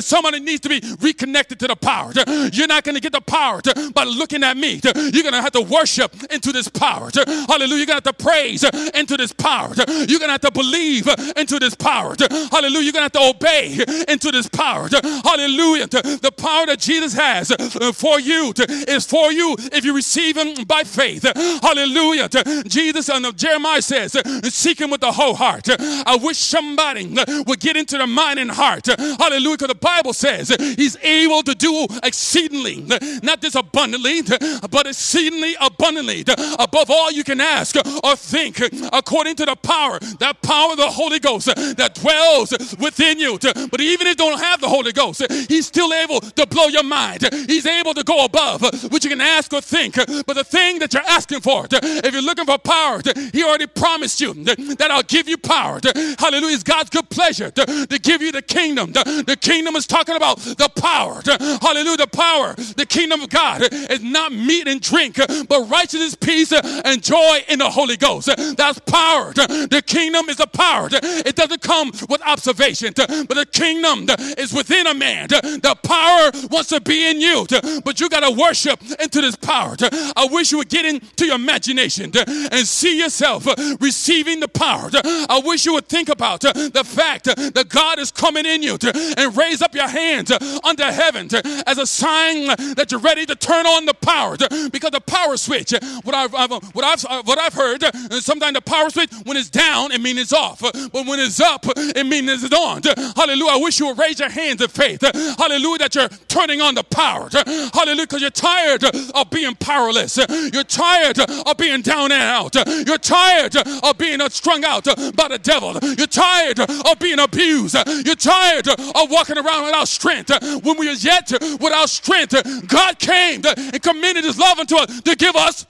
Somebody 0.00 0.40
needs 0.40 0.60
to 0.60 0.68
be 0.68 0.82
reconnected 1.00 1.58
to 1.60 1.68
the 1.68 1.76
power. 1.76 2.12
You're 2.52 2.66
not 2.66 2.84
going 2.84 2.94
to 2.94 3.00
get 3.00 3.12
the 3.12 3.20
power 3.20 3.60
by 3.94 4.04
looking 4.04 4.42
at 4.42 4.56
me. 4.56 4.80
You're 4.84 5.22
going 5.22 5.32
to 5.32 5.42
have 5.42 5.52
to 5.52 5.62
worship 5.62 6.14
into 6.32 6.52
this 6.52 6.68
power. 6.68 7.10
Hallelujah. 7.14 7.76
You're 7.76 7.86
going 7.86 8.00
to 8.00 8.08
have 8.08 8.16
to 8.16 8.24
praise 8.24 8.64
into 8.94 9.16
this 9.16 9.32
power. 9.32 9.72
You're 9.76 10.18
going 10.18 10.28
to 10.28 10.38
have 10.38 10.40
to 10.40 10.52
believe 10.52 11.08
into 11.36 11.58
this 11.58 11.74
power. 11.74 12.14
Hallelujah. 12.50 12.82
You're 12.82 12.92
going 12.92 13.10
to 13.10 13.18
have 13.18 13.32
to 13.32 13.36
obey 13.36 13.84
into 14.08 14.30
this 14.30 14.48
power. 14.48 14.88
Hallelujah. 15.24 15.86
The 15.86 16.32
power 16.36 16.66
that 16.66 16.80
Jesus 16.80 17.12
has 17.14 17.50
uh, 17.50 17.92
for 17.92 18.20
you 18.20 18.52
is 18.88 19.06
for 19.06 19.32
you 19.32 19.56
if 19.72 19.84
you 19.84 19.94
receive 19.94 20.36
him 20.36 20.64
by 20.64 20.84
faith. 20.84 21.22
Hallelujah. 21.62 22.28
Jesus 22.66 23.08
uh, 23.08 23.14
and 23.22 23.36
Jeremiah 23.36 23.82
says, 23.82 24.16
uh, 24.16 24.22
seek 24.44 24.80
him 24.80 24.90
with 24.90 25.00
the 25.00 25.12
whole 25.12 25.34
heart. 25.34 25.51
I 25.68 26.18
wish 26.22 26.38
somebody 26.38 27.14
would 27.46 27.60
get 27.60 27.76
into 27.76 27.98
the 27.98 28.06
mind 28.06 28.38
and 28.38 28.50
heart. 28.50 28.86
Hallelujah. 28.86 29.56
Because 29.56 29.68
the 29.68 29.74
Bible 29.74 30.12
says 30.12 30.48
he's 30.76 30.96
able 31.02 31.42
to 31.42 31.54
do 31.54 31.86
exceedingly, 32.02 32.84
not 33.22 33.40
just 33.40 33.56
abundantly, 33.56 34.22
but 34.70 34.86
exceedingly 34.86 35.54
abundantly, 35.60 36.24
above 36.58 36.90
all 36.90 37.10
you 37.10 37.24
can 37.24 37.40
ask 37.40 37.76
or 38.04 38.16
think, 38.16 38.60
according 38.92 39.36
to 39.36 39.44
the 39.44 39.56
power, 39.56 39.98
that 40.18 40.40
power 40.42 40.72
of 40.72 40.78
the 40.78 40.90
Holy 40.90 41.18
Ghost 41.18 41.46
that 41.46 41.94
dwells 41.94 42.52
within 42.78 43.18
you. 43.18 43.38
But 43.38 43.80
even 43.80 44.06
if 44.06 44.12
you 44.12 44.14
don't 44.14 44.38
have 44.40 44.60
the 44.60 44.68
Holy 44.68 44.92
Ghost, 44.92 45.22
he's 45.48 45.66
still 45.66 45.92
able 45.92 46.20
to 46.20 46.46
blow 46.46 46.66
your 46.66 46.84
mind. 46.84 47.28
He's 47.46 47.66
able 47.66 47.94
to 47.94 48.04
go 48.04 48.24
above 48.24 48.62
what 48.90 49.04
you 49.04 49.10
can 49.10 49.20
ask 49.20 49.52
or 49.52 49.60
think. 49.60 49.96
But 49.96 50.34
the 50.34 50.44
thing 50.44 50.78
that 50.78 50.92
you're 50.94 51.02
asking 51.02 51.40
for, 51.40 51.66
if 51.70 52.12
you're 52.12 52.22
looking 52.22 52.46
for 52.46 52.58
power, 52.58 53.00
he 53.32 53.42
already 53.42 53.66
promised 53.66 54.20
you 54.20 54.32
that 54.44 54.88
I'll 54.90 55.02
give 55.02 55.28
you 55.28 55.36
power. 55.42 55.80
Hallelujah. 56.18 56.54
It's 56.54 56.62
God's 56.62 56.90
good 56.90 57.08
pleasure 57.10 57.50
to 57.50 57.98
give 58.02 58.22
you 58.22 58.32
the 58.32 58.42
kingdom. 58.42 58.92
The 58.92 59.36
kingdom 59.40 59.76
is 59.76 59.86
talking 59.86 60.16
about 60.16 60.38
the 60.38 60.70
power. 60.76 61.22
Hallelujah. 61.60 61.96
The 61.98 62.06
power. 62.06 62.54
The 62.54 62.86
kingdom 62.86 63.22
of 63.22 63.30
God 63.30 63.62
is 63.62 64.02
not 64.02 64.32
meat 64.32 64.66
and 64.68 64.80
drink, 64.80 65.16
but 65.48 65.68
righteousness, 65.68 66.14
peace, 66.14 66.52
and 66.52 67.02
joy 67.02 67.44
in 67.48 67.58
the 67.58 67.70
Holy 67.70 67.96
Ghost. 67.96 68.30
That's 68.56 68.78
power. 68.80 69.32
The 69.32 69.82
kingdom 69.86 70.28
is 70.28 70.40
a 70.40 70.46
power. 70.46 70.88
It 70.92 71.36
doesn't 71.36 71.62
come 71.62 71.90
with 72.08 72.22
observation, 72.22 72.92
but 72.96 73.34
the 73.34 73.46
kingdom 73.50 74.06
is 74.38 74.52
within 74.52 74.86
a 74.86 74.94
man. 74.94 75.28
The 75.28 75.76
power 75.82 76.30
wants 76.50 76.70
to 76.70 76.80
be 76.80 77.08
in 77.08 77.20
you, 77.20 77.46
but 77.84 78.00
you 78.00 78.08
got 78.08 78.20
to 78.20 78.30
worship 78.30 78.80
into 79.00 79.20
this 79.20 79.36
power. 79.36 79.76
I 80.16 80.28
wish 80.30 80.52
you 80.52 80.58
would 80.58 80.68
get 80.68 80.84
into 80.84 81.26
your 81.26 81.36
imagination 81.36 82.12
and 82.16 82.66
see 82.66 82.98
yourself 82.98 83.46
uh, 83.46 83.54
receiving 83.80 84.40
the 84.40 84.48
power. 84.48 84.90
I 85.32 85.38
wish 85.38 85.64
you 85.64 85.72
would 85.72 85.88
think 85.88 86.10
about 86.10 86.44
uh, 86.44 86.52
the 86.52 86.84
fact 86.84 87.26
uh, 87.26 87.34
that 87.34 87.70
God 87.70 87.98
is 87.98 88.10
coming 88.10 88.44
in 88.44 88.62
you 88.62 88.74
uh, 88.74 89.14
and 89.16 89.34
raise 89.34 89.62
up 89.62 89.74
your 89.74 89.88
hands 89.88 90.30
under 90.62 90.92
heaven 90.92 91.30
as 91.66 91.78
a 91.78 91.86
sign 91.86 92.48
that 92.76 92.88
you're 92.90 93.00
ready 93.00 93.24
to 93.24 93.34
turn 93.34 93.64
on 93.64 93.86
the 93.86 93.94
power 93.94 94.36
because 94.70 94.90
the 94.90 95.00
power 95.00 95.38
switch 95.38 95.72
what 96.04 96.14
I've, 96.14 96.32
what 96.74 96.84
I've, 96.84 97.26
what 97.26 97.38
I've 97.38 97.54
heard 97.54 97.82
sometimes 98.20 98.54
the 98.54 98.60
power 98.60 98.90
switch 98.90 99.10
when 99.24 99.38
it's 99.38 99.48
down 99.48 99.92
it 99.92 100.02
means 100.02 100.20
it's 100.20 100.32
off 100.34 100.60
but 100.60 101.06
when 101.06 101.18
it's 101.18 101.40
up 101.40 101.64
it 101.66 102.06
means 102.06 102.44
it's 102.44 102.54
on 102.54 102.82
hallelujah 103.16 103.52
I 103.52 103.58
wish 103.62 103.80
you 103.80 103.86
would 103.86 103.98
raise 103.98 104.20
your 104.20 104.28
hands 104.28 104.60
in 104.60 104.68
faith 104.68 105.00
hallelujah 105.38 105.78
that 105.78 105.94
you're 105.94 106.08
turning 106.28 106.60
on 106.60 106.74
the 106.74 106.84
power 106.84 107.30
hallelujah 107.72 108.04
because 108.04 108.20
you're 108.20 108.30
tired 108.30 108.84
of 108.84 109.30
being 109.30 109.54
powerless 109.54 110.18
you're 110.52 110.64
tired 110.64 111.18
of 111.18 111.56
being 111.56 111.80
down 111.80 112.12
and 112.12 112.22
out 112.22 112.54
you're 112.86 112.98
tired 112.98 113.56
of 113.56 113.96
being 113.96 114.20
strung 114.28 114.62
out 114.64 114.86
by 115.22 115.28
the 115.28 115.38
devil. 115.38 115.78
You're 115.96 116.06
tired 116.06 116.58
of 116.58 116.98
being 116.98 117.18
abused. 117.18 117.76
You're 118.04 118.14
tired 118.16 118.68
of 118.68 119.10
walking 119.10 119.38
around 119.38 119.64
without 119.64 119.88
strength. 119.88 120.30
When 120.64 120.78
we 120.78 120.88
are 120.88 120.94
yet 120.94 121.30
without 121.60 121.88
strength 121.88 122.32
God 122.66 122.98
came 122.98 123.42
and 123.44 123.82
committed 123.82 124.24
his 124.24 124.38
love 124.38 124.58
unto 124.58 124.76
us 124.76 125.00
to 125.02 125.16
give 125.16 125.36
us 125.36 125.66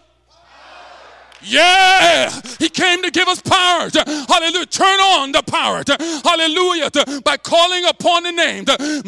yeah, 1.44 2.40
he 2.58 2.68
came 2.68 3.02
to 3.02 3.10
give 3.10 3.28
us 3.28 3.40
power. 3.42 3.88
Hallelujah. 4.28 4.66
Turn 4.66 5.00
on 5.00 5.32
the 5.32 5.42
power. 5.42 5.82
Hallelujah. 6.24 6.90
By 7.22 7.36
calling 7.36 7.84
upon 7.84 8.24
the 8.24 8.32
name. 8.32 8.64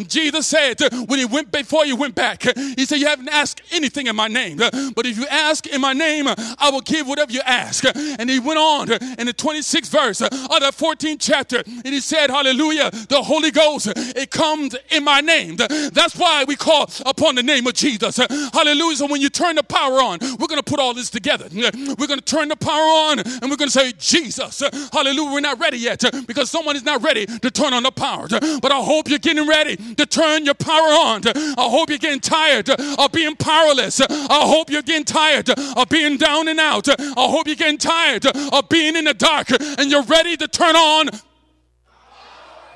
Jesus 0.09 0.47
said 0.47 0.81
when 1.07 1.19
he 1.19 1.25
went 1.25 1.51
before 1.53 1.85
he 1.85 1.93
went 1.93 2.15
back, 2.15 2.43
he 2.77 2.85
said, 2.85 2.99
You 2.99 3.07
haven't 3.07 3.29
asked 3.29 3.63
anything 3.73 4.07
in 4.07 4.17
my 4.17 4.29
name. 4.29 4.59
But 4.59 5.07
if 5.07 5.19
you 5.19 5.27
ask 5.27 5.67
in 5.67 5.81
my 5.81 5.93
name, 5.93 6.27
I 6.29 6.71
will 6.71 6.81
give 6.81 7.07
whatever 7.07 7.33
you 7.33 7.41
ask. 7.45 7.85
And 7.95 8.29
he 8.29 8.39
went 8.39 8.59
on 8.59 8.93
in 8.93 9.27
the 9.27 9.35
26th 9.35 9.89
verse 9.91 10.21
of 10.21 10.31
the 10.31 10.73
14th 10.73 11.19
chapter, 11.21 11.63
and 11.67 11.87
he 11.87 12.01
said, 12.01 12.31
Hallelujah, 12.31 12.91
the 12.91 13.23
Holy 13.23 13.51
Ghost, 13.51 13.93
it 13.97 14.31
comes 14.31 14.77
in 14.91 15.05
my 15.05 15.21
name. 15.21 15.57
That's 15.57 16.17
why 16.17 16.45
we 16.45 16.57
call 16.57 16.91
upon 17.07 17.35
the 17.35 17.43
name 17.43 17.67
of 17.67 17.75
Jesus. 17.75 18.17
Hallelujah. 18.17 18.97
So 18.97 19.07
when 19.07 19.21
you 19.21 19.29
turn 19.29 19.57
the 19.57 19.63
power 19.63 20.01
on, 20.01 20.19
we're 20.39 20.47
going 20.47 20.63
to 20.63 20.63
put 20.63 20.81
all 20.81 20.95
this 20.95 21.11
together. 21.11 21.49
We're 21.53 22.07
going 22.07 22.21
to 22.21 22.24
turn 22.25 22.49
the 22.49 22.57
power 22.57 23.11
on 23.11 23.19
and 23.21 23.51
we're 23.51 23.57
going 23.57 23.71
to 23.71 23.79
say, 23.79 23.93
Jesus, 23.99 24.63
hallelujah. 24.93 25.33
We're 25.33 25.41
not 25.41 25.59
ready 25.61 25.79
yet 25.79 26.03
because 26.27 26.51
someone 26.51 26.77
is 26.77 26.85
not 26.85 27.03
ready 27.03 27.27
to 27.27 27.51
turn 27.51 27.73
on 27.73 27.83
the 27.83 27.91
power. 27.91 28.29
But 28.29 28.73
I 28.73 28.81
hope 28.83 29.09
you're 29.09 29.19
getting 29.19 29.47
ready 29.47 29.77
to 29.77 30.07
turn 30.07 30.45
your 30.45 30.55
power 30.55 30.89
on. 30.89 31.23
I 31.27 31.69
hope 31.69 31.89
you're 31.91 31.99
getting 31.99 32.21
tired 32.21 32.69
of 32.71 33.13
being 33.13 33.37
powerless. 33.37 34.01
I 34.01 34.47
hope 34.47 34.71
you're 34.71 34.83
getting 34.83 35.05
tired 35.05 35.51
of 35.51 35.89
being 35.89 36.17
down 36.17 36.49
and 36.49 36.61
out. 36.61 36.89
I 36.89 37.15
hope 37.17 37.47
you're 37.47 37.57
getting 37.57 37.79
tired 37.79 38.27
of 38.27 38.69
being 38.69 38.97
in 38.97 39.05
the 39.05 39.15
dark 39.15 39.49
and 39.51 39.91
you're 39.91 40.05
ready 40.05 40.37
to 40.37 40.49
turn 40.49 40.77
on 40.77 41.11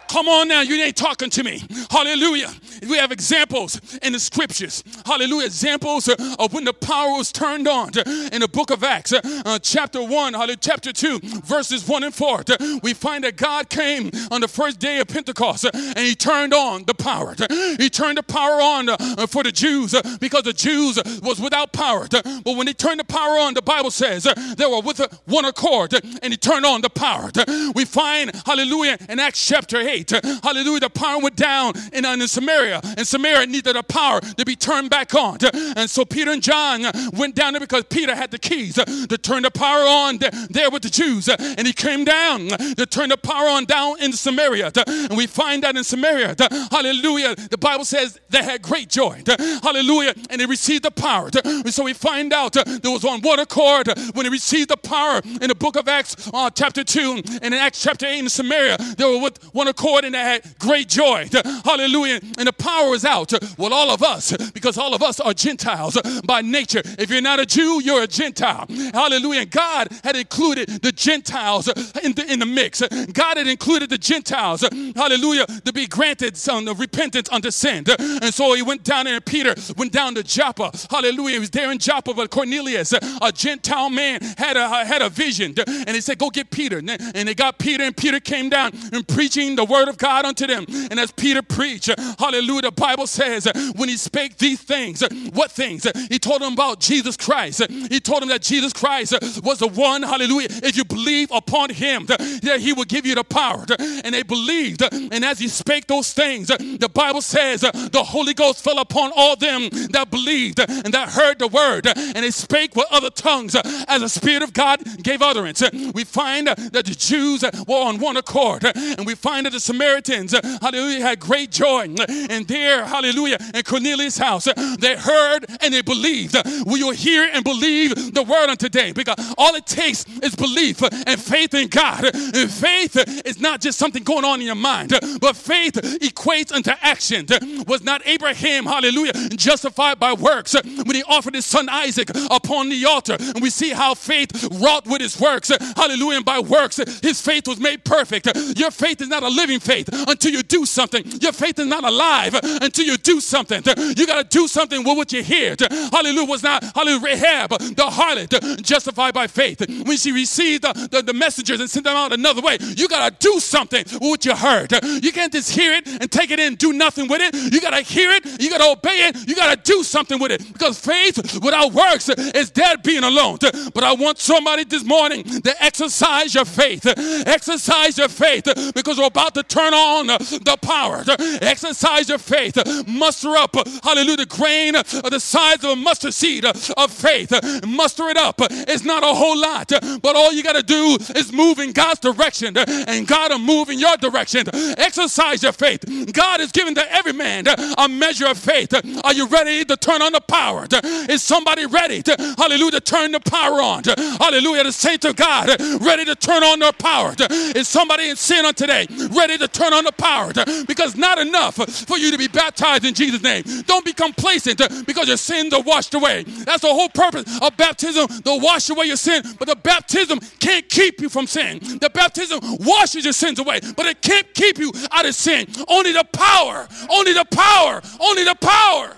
Come 0.09 0.27
on 0.29 0.49
now, 0.49 0.63
you 0.63 0.83
ain't 0.83 0.97
talking 0.97 1.31
to 1.31 1.45
me. 1.45 1.63
Hallelujah. 1.91 2.51
We 2.89 2.97
have 2.97 3.13
examples 3.13 3.81
in 4.03 4.13
the 4.13 4.21
scriptures. 4.21 4.83
Hallelujah. 5.05 5.47
Examples 5.47 6.09
uh, 6.09 6.37
of 6.39 6.53
when 6.55 6.65
the 6.65 6.73
power 6.73 7.17
was 7.17 7.31
turned 7.31 7.69
on 7.69 7.91
in 8.33 8.41
the 8.41 8.49
book 8.51 8.71
of 8.71 8.83
Acts, 8.83 9.13
uh, 9.13 9.21
uh, 9.45 9.59
chapter 9.59 10.03
1, 10.03 10.33
hallelujah, 10.33 10.57
chapter 10.57 10.93
2, 10.93 11.21
verses 11.45 11.87
1 11.87 12.05
and 12.05 12.15
4. 12.15 12.45
Uh, 12.49 12.79
we 12.83 12.95
find 12.95 13.25
that 13.25 13.37
God 13.37 13.69
came 13.69 14.11
on 14.31 14.41
the 14.41 14.49
first 14.49 14.79
day 14.79 14.99
of 15.01 15.09
Pentecost 15.09 15.67
and 15.73 15.99
he 15.99 16.15
turned 16.15 16.55
on 16.55 16.85
the 16.85 16.95
power. 16.95 17.35
He 17.79 17.91
turned 17.91 18.19
the 18.19 18.23
power 18.23 18.61
on 18.63 18.89
uh, 18.89 19.27
for 19.27 19.43
the 19.43 19.53
Jews 19.53 19.95
because 20.21 20.45
the 20.45 20.53
Jews 20.53 20.99
was 21.23 21.41
without 21.41 21.73
power. 21.73 22.07
But 22.11 22.57
when 22.57 22.67
he 22.67 22.75
turned 22.75 23.01
the 23.01 23.05
power 23.05 23.39
on, 23.39 23.55
the 23.55 23.63
Bible 23.63 23.91
says 23.91 24.25
they 24.57 24.67
were 24.67 24.81
with 24.81 25.01
one 25.27 25.45
accord 25.45 25.93
and 26.23 26.33
he 26.33 26.37
turned 26.37 26.65
on 26.65 26.81
the 26.81 26.91
power. 26.91 27.31
We 27.75 27.85
find, 27.85 28.31
hallelujah, 28.47 28.99
in 29.09 29.19
Acts 29.19 29.45
chapter 29.47 29.79
8, 29.79 29.98
Hallelujah. 30.43 30.81
The 30.81 30.91
power 30.91 31.21
went 31.21 31.37
down 31.37 31.75
in, 31.93 32.05
in 32.05 32.29
Samaria, 32.29 32.81
and 32.97 33.07
Samaria 33.07 33.47
needed 33.47 33.77
a 33.77 33.83
power 33.83 34.21
to 34.21 34.45
be 34.45 34.57
turned 34.57 34.91
back 34.91 35.15
on. 35.15 35.39
And 35.77 35.89
so 35.89 36.05
Peter 36.05 36.31
and 36.31 36.43
John 36.43 36.83
went 37.13 37.35
down 37.35 37.53
there 37.53 37.61
because 37.61 37.85
Peter 37.85 38.15
had 38.15 38.31
the 38.31 38.39
keys 38.39 38.75
to 38.75 39.19
turn 39.19 39.43
the 39.43 39.51
power 39.51 39.85
on 39.87 40.19
there 40.51 40.71
with 40.71 40.83
the 40.83 40.91
Jews. 40.91 41.29
And 41.29 41.67
he 41.67 41.73
came 41.73 42.05
down 42.05 42.49
to 42.49 42.87
turn 42.87 43.11
the 43.11 43.17
power 43.17 43.49
on 43.49 43.65
down 43.65 44.01
in 44.01 44.13
Samaria. 44.13 44.73
And 44.87 45.17
we 45.17 45.27
find 45.27 45.63
that 45.63 45.77
in 45.77 45.85
Samaria, 45.85 46.35
hallelujah, 46.71 47.35
the 47.35 47.59
Bible 47.59 47.85
says 47.85 48.21
they 48.31 48.43
had 48.43 48.63
great 48.63 48.89
joy. 48.89 49.23
Hallelujah. 49.63 50.15
And 50.31 50.41
they 50.41 50.47
received 50.47 50.85
the 50.85 50.91
power. 50.91 51.31
So 51.67 51.85
we 51.85 51.93
find 51.93 52.33
out 52.33 52.53
there 52.53 52.91
was 52.91 53.05
on 53.05 53.21
one 53.23 53.39
accord 53.39 53.89
when 54.15 54.25
they 54.25 54.31
received 54.31 54.71
the 54.71 54.77
power 54.77 55.21
in 55.25 55.49
the 55.49 55.55
book 55.55 55.77
of 55.77 55.89
Acts, 55.89 56.31
uh, 56.33 56.51
chapter 56.51 56.85
2, 56.85 57.23
and 57.43 57.45
in 57.45 57.55
Acts 57.55 57.83
chapter 57.83 58.07
8 58.07 58.19
in 58.19 58.29
Samaria, 58.29 58.77
they 58.97 59.05
were 59.05 59.23
with 59.23 59.43
one 59.55 59.69
accord 59.69 59.88
and 59.97 60.15
they 60.15 60.19
had 60.19 60.43
great 60.59 60.89
joy. 60.89 61.29
Hallelujah. 61.65 62.21
And 62.39 62.47
the 62.47 62.53
power 62.53 62.95
is 62.95 63.05
out. 63.05 63.33
Well, 63.59 63.73
all 63.73 63.91
of 63.91 64.03
us, 64.03 64.37
because 64.53 64.79
all 64.79 64.95
of 64.95 65.03
us 65.03 65.21
are 65.21 65.35
Gentiles 65.35 65.99
by 66.25 66.43
nature. 66.43 66.83
If 66.99 67.11
you're 67.11 67.21
not 67.21 67.41
a 67.41 67.47
Jew, 67.47 67.81
you're 67.83 68.03
a 68.03 68.07
Gentile. 68.07 68.67
Hallelujah. 68.93 69.43
And 69.43 69.51
God 69.51 69.89
had 70.05 70.17
included 70.17 70.69
the 70.83 70.93
Gentiles 70.93 71.69
in 72.03 72.13
the, 72.13 72.27
in 72.29 72.39
the 72.39 72.47
mix. 72.47 72.83
God 73.13 73.37
had 73.37 73.47
included 73.47 73.91
the 73.91 73.99
Gentiles, 73.99 74.65
hallelujah, 74.97 75.47
to 75.47 75.73
be 75.73 75.87
granted 75.87 76.37
some 76.37 76.67
repentance 76.67 77.29
unto 77.31 77.51
sin. 77.51 77.85
And 77.99 78.35
so 78.35 78.55
he 78.55 78.63
went 78.63 78.85
down 78.85 79.05
there, 79.05 79.15
and 79.15 79.25
Peter 79.25 79.55
went 79.77 79.93
down 79.93 80.15
to 80.17 80.23
Joppa. 80.23 80.73
Hallelujah. 80.91 81.35
He 81.35 81.39
was 81.39 81.51
there 81.51 81.71
in 81.71 81.79
Joppa, 81.79 82.15
but 82.15 82.31
Cornelius, 82.31 82.93
a 82.93 83.33
Gentile 83.33 83.91
man, 83.91 84.21
had 84.37 84.57
a, 84.57 84.85
had 84.85 85.03
a 85.03 85.09
vision. 85.09 85.55
And 85.67 85.91
he 85.91 86.01
said, 86.01 86.19
Go 86.19 86.31
get 86.31 86.51
Peter. 86.51 86.79
And 86.79 87.29
they 87.29 87.35
got 87.35 87.59
Peter, 87.59 87.85
and 87.85 87.97
Peter 87.97 88.19
came 88.19 88.49
down 88.49 88.73
and 88.93 89.07
preaching 89.07 89.55
the 89.57 89.65
word 89.65 89.78
word 89.79 89.89
of 89.89 89.99
God 89.99 90.25
unto 90.25 90.47
them. 90.47 90.67
And 90.91 90.99
as 90.99 91.13
Peter 91.13 91.43
preached, 91.43 91.91
hallelujah, 92.19 92.63
the 92.63 92.73
Bible 92.73 93.07
says, 93.07 93.47
when 93.77 93.89
he 93.89 93.97
spake 93.97 94.39
these 94.39 94.61
things, 94.61 95.03
what 95.33 95.53
things? 95.53 95.87
He 96.09 96.19
told 96.19 96.43
them 96.43 96.55
about 96.55 96.81
Jesus 96.81 97.17
Christ. 97.17 97.63
He 97.69 98.01
told 98.01 98.23
them 98.23 98.29
that 98.31 98.43
Jesus 98.43 98.73
Christ 98.73 99.13
was 99.43 99.59
the 99.59 99.69
one, 99.69 100.03
hallelujah, 100.03 100.49
if 100.51 100.77
you 100.77 100.85
believe 100.85 101.31
upon 101.31 101.71
him, 101.71 102.07
that 102.07 102.59
he 102.61 102.73
would 102.73 102.89
give 102.89 103.07
you 103.07 103.15
the 103.15 103.25
power. 103.25 103.65
And 103.79 104.15
they 104.15 104.23
believed. 104.23 104.83
And 104.93 105.25
as 105.25 105.39
he 105.39 105.49
spake 105.49 105.87
those 105.87 106.13
things, 106.13 106.49
the 106.49 106.91
Bible 106.93 107.23
says 107.23 107.61
the 107.61 108.05
Holy 108.05 108.35
Ghost 108.35 108.63
fell 108.63 108.79
upon 108.79 109.13
all 109.15 109.37
them 109.37 109.69
that 109.91 110.11
believed 110.11 110.61
and 110.61 110.93
that 110.95 111.11
heard 111.11 111.39
the 111.39 111.49
word. 111.49 111.87
And 111.87 112.25
they 112.25 112.31
spake 112.31 112.75
with 112.75 112.87
other 112.91 113.11
tongues 113.11 113.55
as 113.55 114.01
the 114.01 114.09
Spirit 114.09 114.43
of 114.43 114.53
God 114.53 114.83
gave 115.03 115.23
utterance. 115.23 115.63
We 115.95 116.05
find 116.05 116.49
that 116.49 116.73
the 116.73 116.97
Jews 116.97 117.43
were 117.67 117.77
on 117.77 117.99
one 117.99 118.17
accord. 118.17 118.65
And 118.75 119.07
we 119.07 119.15
find 119.15 119.47
that 119.47 119.53
the 119.53 119.61
Samaritans, 119.69 120.33
hallelujah, 120.63 121.03
had 121.03 121.21
great 121.21 121.51
joy. 121.51 121.95
And 122.09 122.49
there, 122.49 122.85
hallelujah, 122.87 123.37
in 123.55 123.63
Cornelius' 123.63 124.17
house, 124.17 124.49
they 124.79 124.97
heard 124.97 125.45
and 125.61 125.75
they 125.75 125.83
believed. 125.83 126.37
We 126.65 126.79
will 126.79 126.79
you 126.79 126.91
hear 126.93 127.29
and 127.33 127.45
believe 127.45 128.15
the 128.15 128.23
word 128.23 128.49
on 128.49 128.57
today? 128.57 128.93
Because 128.93 129.17
all 129.37 129.55
it 129.55 129.67
takes 129.67 130.07
is 130.23 130.35
belief 130.35 130.83
and 130.83 131.21
faith 131.21 131.53
in 131.55 131.69
God. 131.69 132.05
And 132.15 132.51
faith 132.51 132.97
is 133.27 133.41
not 133.41 133.61
just 133.61 133.79
something 133.79 134.03
going 134.03 134.25
on 134.25 134.41
in 134.41 134.47
your 134.47 134.55
mind, 134.55 134.91
but 135.21 135.37
faith 135.37 135.75
equates 135.75 136.55
into 136.57 136.75
action. 136.83 137.27
Was 137.67 137.83
not 137.83 138.01
Abraham, 138.07 138.65
hallelujah, 138.65 139.13
justified 139.31 139.99
by 139.99 140.15
works 140.15 140.55
when 140.63 140.95
he 140.95 141.03
offered 141.05 141.35
his 141.35 141.47
son 141.47 141.69
Isaac 141.69 142.11
upon 142.31 142.71
the 142.71 142.85
altar? 142.87 143.17
And 143.19 143.43
we 143.43 143.51
see 143.51 143.71
how 143.71 143.95
faith 143.95 144.49
wrought 144.61 144.87
with 144.87 145.01
his 145.01 145.21
works. 145.21 145.53
Hallelujah. 145.77 146.17
And 146.17 146.25
by 146.25 146.39
works, 146.39 146.77
his 147.03 147.21
faith 147.21 147.47
was 147.47 147.61
made 147.61 147.85
perfect. 147.85 148.29
Your 148.57 148.71
faith 148.71 149.01
is 149.03 149.09
not 149.09 149.23
a 149.23 149.29
living 149.29 149.58
faith 149.59 149.89
until 149.93 150.33
you 150.33 150.43
do 150.43 150.67
something. 150.67 151.05
Your 151.21 151.33
faith 151.33 151.59
is 151.59 151.67
not 151.67 151.85
alive 151.85 152.35
until 152.43 152.85
you 152.85 152.97
do 152.97 153.21
something. 153.21 153.63
You 153.97 154.07
got 154.07 154.31
to 154.31 154.39
do 154.39 154.47
something 154.49 154.85
with 154.85 154.97
what 154.97 155.13
you 155.13 155.23
hear. 155.23 155.57
Hallelujah. 155.91 156.29
Was 156.29 156.43
not, 156.43 156.63
hallelujah, 156.75 157.01
Rahab, 157.01 157.51
the 157.51 157.89
harlot, 157.89 158.63
justified 158.63 159.15
by 159.15 159.27
faith. 159.27 159.61
When 159.87 159.97
she 159.97 160.13
received 160.13 160.65
the, 160.65 160.89
the, 160.91 161.03
the 161.03 161.15
messengers 161.15 161.61
and 161.61 161.71
sent 161.71 161.85
them 161.85 161.97
out 161.97 162.13
another 162.13 162.43
way, 162.43 162.59
you 162.61 162.89
got 162.89 163.09
to 163.09 163.29
do 163.29 163.41
something 163.41 163.85
with 163.93 164.03
what 164.03 164.25
you 164.25 164.35
heard. 164.35 164.73
You 165.03 165.13
can't 165.13 165.33
just 165.33 165.51
hear 165.51 165.73
it 165.73 165.87
and 165.87 166.11
take 166.11 166.31
it 166.31 166.39
in 166.39 166.57
do 166.57 166.73
nothing 166.73 167.09
with 167.09 167.21
it. 167.23 167.53
You 167.53 167.61
got 167.61 167.71
to 167.71 167.83
hear 167.83 168.11
it. 168.11 168.41
You 168.41 168.51
got 168.51 168.59
to 168.59 168.71
obey 168.73 169.09
it. 169.09 169.29
You 169.29 169.35
got 169.35 169.55
to 169.55 169.73
do 169.73 169.83
something 169.83 170.19
with 170.19 170.33
it 170.33 170.53
because 170.53 170.79
faith 170.79 171.43
without 171.43 171.73
works 171.73 172.09
is 172.09 172.51
dead 172.51 172.83
being 172.83 173.05
alone. 173.05 173.39
But 173.41 173.85
I 173.85 173.95
want 173.95 174.19
somebody 174.19 174.65
this 174.65 174.85
morning 174.85 175.25
to 175.25 175.63
exercise 175.63 176.35
your 176.35 176.45
faith. 176.45 176.87
Exercise 176.87 177.97
your 177.97 178.09
faith 178.09 178.45
because 178.75 178.99
we're 178.99 179.07
about 179.07 179.35
to 179.35 179.43
turn 179.49 179.75
on 179.75 180.07
the 180.07 180.59
power. 180.63 181.05
Exercise 181.43 182.09
your 182.09 182.19
faith. 182.19 182.57
Muster 182.87 183.37
up, 183.37 183.57
hallelujah, 183.83 184.19
the 184.19 184.27
grain 184.27 184.77
of 184.77 184.87
the 185.11 185.21
size 185.21 185.65
of 185.65 185.71
a 185.71 185.77
mustard 185.77 186.15
seed 186.15 186.45
uh, 186.45 186.53
of 186.77 186.91
faith. 186.91 187.33
Muster 187.67 188.09
it 188.09 188.17
up. 188.17 188.37
It's 188.41 188.85
not 188.85 189.03
a 189.03 189.15
whole 189.15 189.39
lot, 189.39 189.69
but 189.69 190.17
all 190.17 190.33
you 190.33 190.43
got 190.43 190.57
to 190.57 190.63
do 190.63 190.99
is 191.17 191.33
move 191.33 191.59
in 191.59 191.73
God's 191.73 192.01
direction, 192.01 192.57
and 192.57 193.07
God 193.07 193.31
will 193.31 193.39
move 193.39 193.69
in 193.69 193.79
your 193.79 193.97
direction. 193.97 194.47
Exercise 194.79 195.43
your 195.43 195.53
faith. 195.53 195.85
God 196.13 196.41
is 196.41 196.53
giving 196.53 196.75
to 196.75 196.93
every 196.93 197.13
man 197.13 197.45
a 197.47 197.89
measure 197.89 198.27
of 198.27 198.39
faith. 198.39 198.73
Are 199.05 199.13
you 199.13 199.27
ready 199.27 199.65
to 199.65 199.77
turn 199.77 200.03
on 200.03 200.13
the 200.13 200.21
power? 200.21 200.67
Is 201.09 201.23
somebody 201.23 201.67
ready 201.67 202.03
to, 202.03 202.35
hallelujah, 202.39 202.73
to 202.73 202.81
turn 202.81 203.13
the 203.13 203.21
power 203.21 203.61
on? 203.61 203.83
Hallelujah, 203.85 204.65
the 204.65 204.73
saints 204.73 205.05
of 205.05 205.17
God 205.17 205.49
ready 205.81 206.05
to 206.05 206.15
turn 206.15 206.43
on 206.43 206.59
their 206.59 206.73
power. 206.73 207.15
Is 207.21 207.69
somebody 207.69 208.09
in 208.09 208.17
sin 208.17 208.45
on 208.47 208.55
today 208.55 208.87
ready 209.11 209.28
to 209.37 209.49
turn 209.49 209.73
on 209.73 209.85
the 209.85 209.93
power? 209.93 210.33
Uh, 210.35 210.65
because 210.67 210.97
not 210.97 211.19
enough 211.19 211.57
for 211.87 211.99
you 211.99 212.11
to 212.11 212.19
be 212.19 212.29
baptized 212.29 212.85
in 212.85 212.95
Jesus' 212.95 213.23
name. 213.23 213.43
Don't 213.67 213.85
be 213.85 213.93
complacent 213.93 214.61
uh, 214.61 214.69
because 214.87 215.09
your 215.09 215.17
sins 215.17 215.53
are 215.53 215.63
washed 215.63 215.95
away. 215.95 216.23
That's 216.23 216.63
the 216.63 216.69
whole 216.69 216.89
purpose 216.89 217.39
of 217.41 217.57
baptism 217.57 218.07
to 218.07 218.39
wash 218.41 218.71
away 218.71 218.87
your 218.87 218.97
sin. 218.97 219.23
But 219.39 219.49
the 219.49 219.57
baptism 219.57 220.21
can't 220.39 220.69
keep 220.69 221.01
you 221.01 221.09
from 221.09 221.27
sin. 221.27 221.59
The 221.59 221.91
baptism 221.93 222.41
washes 222.61 223.05
your 223.05 223.13
sins 223.13 223.39
away, 223.39 223.61
but 223.77 223.87
it 223.87 224.01
can't 224.01 224.33
keep 224.35 224.59
you 224.59 224.73
out 224.91 225.07
of 225.07 225.15
sin. 225.15 225.47
Only 225.69 225.93
the 225.93 226.05
power, 226.13 226.69
only 226.91 227.13
the 227.13 227.27
power, 227.27 227.83
only 228.01 228.25
the 228.25 228.37
power. 228.37 228.97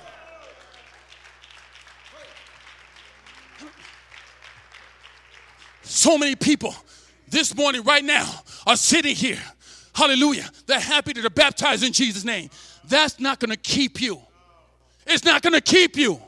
So 5.82 6.16
many 6.16 6.36
people 6.36 6.74
this 7.28 7.54
morning, 7.56 7.82
right 7.82 8.04
now, 8.04 8.28
are 8.66 8.76
sitting 8.76 9.16
here. 9.16 9.42
Hallelujah. 10.00 10.48
They're 10.64 10.80
happy 10.80 11.12
that 11.12 11.20
they're 11.20 11.28
baptized 11.28 11.84
in 11.84 11.92
Jesus' 11.92 12.24
name. 12.24 12.48
That's 12.88 13.20
not 13.20 13.38
going 13.38 13.50
to 13.50 13.56
keep 13.58 14.00
you. 14.00 14.18
It's 15.06 15.26
not 15.26 15.42
going 15.42 15.52
to 15.52 15.60
keep 15.60 15.94
you. 15.94 16.18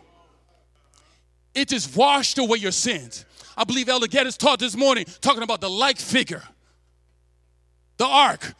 It 1.54 1.68
just 1.68 1.96
washed 1.96 2.36
away 2.36 2.58
your 2.58 2.70
sins. 2.70 3.24
I 3.56 3.64
believe 3.64 3.88
Elder 3.88 4.08
Geddes 4.08 4.36
taught 4.36 4.58
this 4.58 4.76
morning 4.76 5.06
talking 5.22 5.42
about 5.42 5.62
the 5.62 5.70
like 5.70 5.98
figure. 5.98 6.42
The 7.96 8.04
ark, 8.04 8.52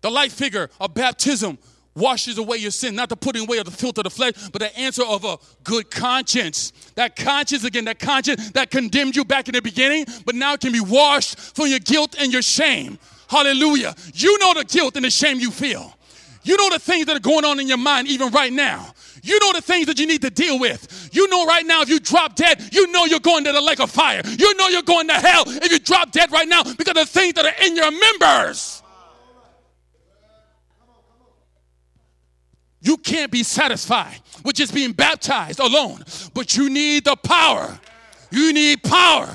the 0.00 0.10
like 0.10 0.32
figure 0.32 0.68
of 0.80 0.94
baptism 0.94 1.56
washes 1.94 2.36
away 2.36 2.56
your 2.56 2.72
sin, 2.72 2.96
not 2.96 3.10
the 3.10 3.16
putting 3.16 3.42
away 3.42 3.58
of 3.58 3.66
the 3.66 3.70
filth 3.70 3.98
of 3.98 4.04
the 4.04 4.10
flesh, 4.10 4.32
but 4.50 4.60
the 4.60 4.76
answer 4.76 5.04
of 5.04 5.24
a 5.24 5.38
good 5.62 5.92
conscience. 5.92 6.72
That 6.96 7.14
conscience, 7.14 7.62
again, 7.62 7.84
that 7.84 8.00
conscience 8.00 8.50
that 8.50 8.72
condemned 8.72 9.14
you 9.14 9.24
back 9.24 9.46
in 9.46 9.54
the 9.54 9.62
beginning, 9.62 10.06
but 10.26 10.34
now 10.34 10.56
can 10.56 10.72
be 10.72 10.80
washed 10.80 11.38
from 11.38 11.68
your 11.68 11.78
guilt 11.78 12.16
and 12.18 12.32
your 12.32 12.42
shame. 12.42 12.98
Hallelujah. 13.34 13.96
You 14.14 14.38
know 14.38 14.54
the 14.54 14.64
guilt 14.64 14.94
and 14.94 15.04
the 15.04 15.10
shame 15.10 15.40
you 15.40 15.50
feel. 15.50 15.92
You 16.44 16.56
know 16.56 16.70
the 16.70 16.78
things 16.78 17.06
that 17.06 17.16
are 17.16 17.20
going 17.20 17.44
on 17.44 17.58
in 17.58 17.66
your 17.66 17.78
mind 17.78 18.06
even 18.06 18.30
right 18.30 18.52
now. 18.52 18.94
You 19.24 19.40
know 19.40 19.52
the 19.52 19.60
things 19.60 19.86
that 19.86 19.98
you 19.98 20.06
need 20.06 20.22
to 20.22 20.30
deal 20.30 20.60
with. 20.60 21.10
You 21.10 21.26
know 21.28 21.44
right 21.44 21.66
now 21.66 21.82
if 21.82 21.88
you 21.88 21.98
drop 21.98 22.36
dead, 22.36 22.62
you 22.70 22.92
know 22.92 23.06
you're 23.06 23.18
going 23.18 23.42
to 23.42 23.50
the 23.50 23.60
lake 23.60 23.80
of 23.80 23.90
fire. 23.90 24.22
You 24.24 24.54
know 24.54 24.68
you're 24.68 24.82
going 24.82 25.08
to 25.08 25.14
hell 25.14 25.42
if 25.48 25.72
you 25.72 25.80
drop 25.80 26.12
dead 26.12 26.30
right 26.30 26.46
now 26.46 26.62
because 26.62 26.90
of 26.90 26.94
the 26.94 27.06
things 27.06 27.34
that 27.34 27.44
are 27.44 27.64
in 27.66 27.74
your 27.74 27.90
members. 27.90 28.82
You 32.80 32.98
can't 32.98 33.32
be 33.32 33.42
satisfied 33.42 34.20
with 34.44 34.54
just 34.54 34.72
being 34.72 34.92
baptized 34.92 35.58
alone, 35.58 36.04
but 36.34 36.56
you 36.56 36.70
need 36.70 37.06
the 37.06 37.16
power. 37.16 37.80
You 38.30 38.52
need 38.52 38.84
power. 38.84 39.34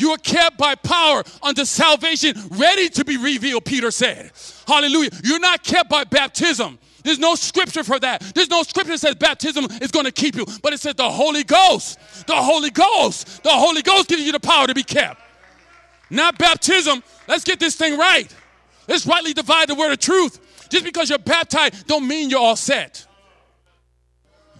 You 0.00 0.12
are 0.12 0.18
kept 0.18 0.56
by 0.56 0.76
power 0.76 1.22
unto 1.42 1.66
salvation, 1.66 2.34
ready 2.52 2.88
to 2.88 3.04
be 3.04 3.18
revealed, 3.18 3.66
Peter 3.66 3.90
said. 3.90 4.32
Hallelujah. 4.66 5.10
You're 5.22 5.38
not 5.38 5.62
kept 5.62 5.90
by 5.90 6.04
baptism. 6.04 6.78
There's 7.04 7.18
no 7.18 7.34
scripture 7.34 7.84
for 7.84 7.98
that. 7.98 8.20
There's 8.34 8.48
no 8.48 8.62
scripture 8.62 8.92
that 8.92 8.98
says 8.98 9.14
baptism 9.16 9.66
is 9.82 9.90
going 9.90 10.06
to 10.06 10.12
keep 10.12 10.36
you, 10.36 10.46
but 10.62 10.72
it 10.72 10.80
says 10.80 10.94
the 10.94 11.10
Holy 11.10 11.44
Ghost. 11.44 11.98
The 12.26 12.34
Holy 12.34 12.70
Ghost. 12.70 13.42
The 13.42 13.50
Holy 13.50 13.82
Ghost 13.82 14.08
gives 14.08 14.22
you 14.22 14.32
the 14.32 14.40
power 14.40 14.66
to 14.66 14.74
be 14.74 14.82
kept. 14.82 15.20
Not 16.08 16.38
baptism. 16.38 17.02
Let's 17.28 17.44
get 17.44 17.60
this 17.60 17.76
thing 17.76 17.98
right. 17.98 18.34
Let's 18.88 19.06
rightly 19.06 19.34
divide 19.34 19.68
the 19.68 19.74
word 19.74 19.92
of 19.92 19.98
truth. 19.98 20.68
Just 20.70 20.84
because 20.84 21.10
you're 21.10 21.18
baptized 21.18 21.86
don't 21.86 22.08
mean 22.08 22.30
you're 22.30 22.40
all 22.40 22.56
set. 22.56 23.06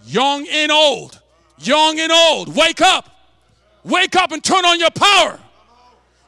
Young 0.05 0.47
and 0.49 0.71
old. 0.71 1.19
Young 1.59 1.99
and 1.99 2.13
old. 2.13 2.55
Wake 2.55 2.83
up. 2.83 3.20
Wake 3.85 4.17
up 4.17 4.33
and 4.33 4.43
turn 4.43 4.65
on 4.65 4.79
your 4.79 4.91
power. 4.91 5.39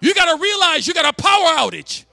You 0.00 0.14
got 0.14 0.34
to 0.36 0.42
realize 0.42 0.86
you 0.86 0.94
got 0.94 1.06
a 1.06 1.22
power 1.22 1.56
outage. 1.58 2.04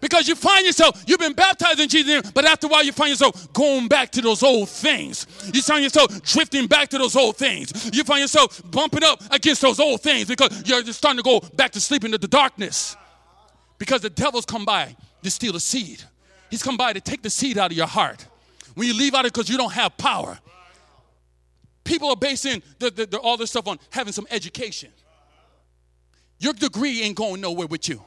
Because 0.00 0.28
you 0.28 0.34
find 0.34 0.66
yourself, 0.66 1.02
you've 1.06 1.18
been 1.18 1.32
baptized 1.32 1.80
in 1.80 1.88
Jesus' 1.88 2.22
name, 2.22 2.32
but 2.34 2.44
after 2.44 2.66
a 2.66 2.70
while 2.70 2.84
you 2.84 2.92
find 2.92 3.08
yourself 3.08 3.50
going 3.54 3.88
back 3.88 4.12
to 4.12 4.20
those 4.20 4.42
old 4.42 4.68
things. 4.68 5.26
You 5.50 5.62
find 5.62 5.82
yourself 5.82 6.22
drifting 6.22 6.66
back 6.66 6.90
to 6.90 6.98
those 6.98 7.16
old 7.16 7.38
things. 7.38 7.90
You 7.90 8.04
find 8.04 8.20
yourself 8.20 8.60
bumping 8.70 9.02
up 9.02 9.22
against 9.30 9.62
those 9.62 9.80
old 9.80 10.02
things 10.02 10.28
because 10.28 10.62
you're 10.68 10.82
just 10.82 10.98
starting 10.98 11.16
to 11.16 11.22
go 11.22 11.40
back 11.56 11.72
to 11.72 11.80
sleep 11.80 12.04
into 12.04 12.18
the 12.18 12.28
darkness. 12.28 12.96
Because 13.78 14.02
the 14.02 14.10
devil's 14.10 14.44
come 14.44 14.66
by 14.66 14.94
to 15.22 15.30
steal 15.30 15.54
the 15.54 15.60
seed. 15.60 16.02
He's 16.50 16.62
come 16.62 16.76
by 16.76 16.92
to 16.92 17.00
take 17.00 17.22
the 17.22 17.30
seed 17.30 17.56
out 17.56 17.70
of 17.70 17.76
your 17.76 17.86
heart. 17.86 18.26
When 18.74 18.86
you 18.86 18.92
leave 18.92 19.14
out 19.14 19.24
it 19.24 19.32
because 19.32 19.48
you 19.48 19.56
don't 19.56 19.72
have 19.72 19.96
power. 19.96 20.38
People 21.84 22.08
are 22.08 22.16
basing 22.16 22.62
the, 22.78 22.90
the, 22.90 23.06
the, 23.06 23.18
all 23.18 23.36
this 23.36 23.50
stuff 23.50 23.68
on 23.68 23.78
having 23.90 24.12
some 24.12 24.26
education. 24.30 24.90
Your 26.38 26.54
degree 26.54 27.02
ain't 27.02 27.16
going 27.16 27.40
nowhere 27.40 27.66
with 27.66 27.88
you. 27.88 28.02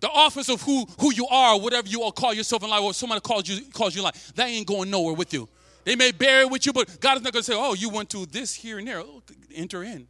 The 0.00 0.08
office 0.08 0.48
of 0.48 0.62
who, 0.62 0.86
who 1.00 1.12
you 1.12 1.26
are, 1.28 1.58
whatever 1.58 1.88
you 1.88 2.02
all 2.02 2.12
call 2.12 2.34
yourself 2.34 2.62
in 2.62 2.70
life, 2.70 2.82
or 2.82 2.94
somebody 2.94 3.20
calls 3.20 3.48
you 3.48 3.64
calls 3.72 3.96
you 3.96 4.02
life, 4.02 4.32
that 4.34 4.48
ain't 4.48 4.66
going 4.66 4.90
nowhere 4.90 5.14
with 5.14 5.32
you. 5.32 5.48
They 5.84 5.96
may 5.96 6.12
bear 6.12 6.42
it 6.42 6.50
with 6.50 6.66
you, 6.66 6.72
but 6.72 7.00
God 7.00 7.16
is 7.16 7.22
not 7.22 7.32
going 7.32 7.42
to 7.42 7.52
say, 7.52 7.56
"Oh, 7.56 7.74
you 7.74 7.88
went 7.88 8.10
to 8.10 8.26
this 8.26 8.54
here 8.54 8.78
and 8.78 8.86
there. 8.86 9.00
Oh, 9.00 9.22
enter 9.54 9.82
in." 9.82 10.06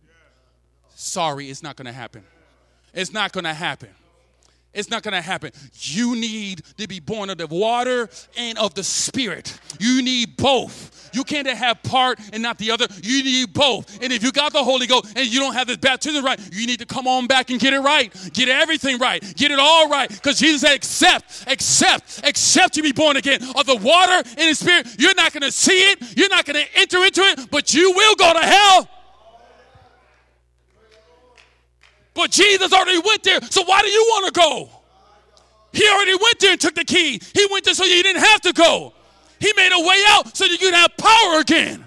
Sorry, 0.97 1.49
it's 1.49 1.63
not 1.63 1.77
going 1.77 1.87
to 1.87 1.93
happen. 1.93 2.25
It's 2.93 3.13
not 3.13 3.33
going 3.33 3.45
to 3.45 3.55
happen. 3.55 3.91
It's 4.75 4.91
not 4.91 5.03
going 5.03 5.13
to 5.13 5.21
happen. 5.21 5.53
You 5.73 6.17
need 6.17 6.63
to 6.79 6.89
be 6.89 7.01
born 7.01 7.31
of 7.31 7.39
the 7.39 7.47
water 7.47 8.09
and 8.37 8.59
of 8.59 8.75
the 8.75 8.85
spirit. 8.85 9.59
You 9.79 10.03
need 10.03 10.37
both. 10.37 11.11
You 11.15 11.23
can't 11.25 11.47
have 11.47 11.83
part 11.83 12.19
and 12.33 12.43
not 12.43 12.59
the 12.59 12.73
other. 12.73 12.87
You 13.03 13.23
need 13.23 13.53
both. 13.53 14.03
And 14.03 14.13
if 14.13 14.23
you 14.23 14.33
got 14.33 14.53
the 14.53 14.65
Holy 14.65 14.87
Ghost 14.87 15.17
and 15.17 15.27
you 15.27 15.39
don't 15.39 15.55
have 15.55 15.67
this 15.67 15.77
baptism 15.77 16.25
right, 16.25 16.41
you 16.53 16.67
need 16.67 16.81
to 16.81 16.87
come 16.87 17.07
on 17.07 17.27
back 17.27 17.51
and 17.51 17.61
get 17.61 17.73
it 17.73 17.81
right. 17.81 18.13
Get 18.33 18.49
everything 18.49 18.99
right. 18.99 19.23
Get 19.37 19.51
it 19.51 19.59
all 19.61 19.89
right. 19.89 20.09
Because 20.09 20.41
Jesus 20.41 20.63
said, 20.63 20.75
accept, 20.75 21.45
accept, 21.47 22.21
accept 22.25 22.77
you 22.77 22.83
be 22.83 22.93
born 22.93 23.17
again 23.17 23.41
of 23.57 23.67
the 23.67 23.77
water 23.77 24.29
and 24.29 24.51
the 24.51 24.55
spirit. 24.55 24.89
You're 24.99 25.15
not 25.15 25.33
going 25.33 25.43
to 25.43 25.53
see 25.53 25.79
it. 25.91 26.17
You're 26.17 26.29
not 26.29 26.45
going 26.45 26.63
to 26.63 26.79
enter 26.79 27.05
into 27.05 27.21
it, 27.21 27.51
but 27.51 27.73
you 27.73 27.93
will 27.93 28.15
go 28.17 28.33
to 28.33 28.45
hell. 28.45 28.89
But 32.15 32.31
Jesus 32.31 32.73
already 32.73 33.01
went 33.05 33.23
there, 33.25 33.41
so 33.51 33.65
why 33.65 33.83
do 33.83 33.89
you 33.89 34.03
want 34.11 34.35
to 34.35 34.41
go? 34.41 34.71
He 35.73 35.87
already 35.89 36.15
went 36.15 36.39
there 36.39 36.53
and 36.53 36.61
took 36.61 36.77
the 36.77 36.85
key. 36.85 37.21
He 37.35 37.49
went 37.51 37.65
there 37.65 37.75
so 37.75 37.85
you 37.85 38.03
didn't 38.03 38.23
have 38.23 38.41
to 38.43 38.53
go. 38.53 38.93
He 39.41 39.53
made 39.57 39.73
a 39.73 39.87
way 39.87 40.03
out 40.09 40.37
so 40.37 40.45
that 40.45 40.53
you 40.53 40.59
can 40.59 40.73
have 40.73 40.97
power 40.97 41.41
again. 41.41 41.85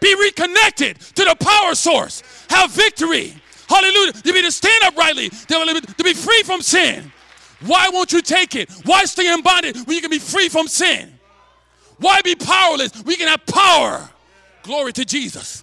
Be 0.00 0.14
reconnected 0.16 1.00
to 1.00 1.24
the 1.24 1.36
power 1.36 1.74
source. 1.74 2.22
Have 2.50 2.72
victory. 2.72 3.34
Hallelujah. 3.68 4.12
To 4.12 4.32
be 4.32 4.42
to 4.42 4.52
stand 4.52 4.82
uprightly, 4.84 5.30
to 5.30 6.04
be 6.04 6.12
free 6.12 6.42
from 6.42 6.60
sin. 6.60 7.12
Why 7.64 7.88
won't 7.90 8.12
you 8.12 8.20
take 8.20 8.56
it? 8.56 8.70
Why 8.84 9.04
stay 9.04 9.32
in 9.32 9.40
bondage 9.40 9.76
when 9.86 9.94
you 9.94 10.02
can 10.02 10.10
be 10.10 10.18
free 10.18 10.48
from 10.48 10.68
sin? 10.68 11.18
Why 11.98 12.20
be 12.22 12.34
powerless? 12.34 13.02
We 13.04 13.16
can 13.16 13.28
have 13.28 13.46
power. 13.46 14.10
Glory 14.62 14.92
to 14.94 15.04
Jesus. 15.04 15.62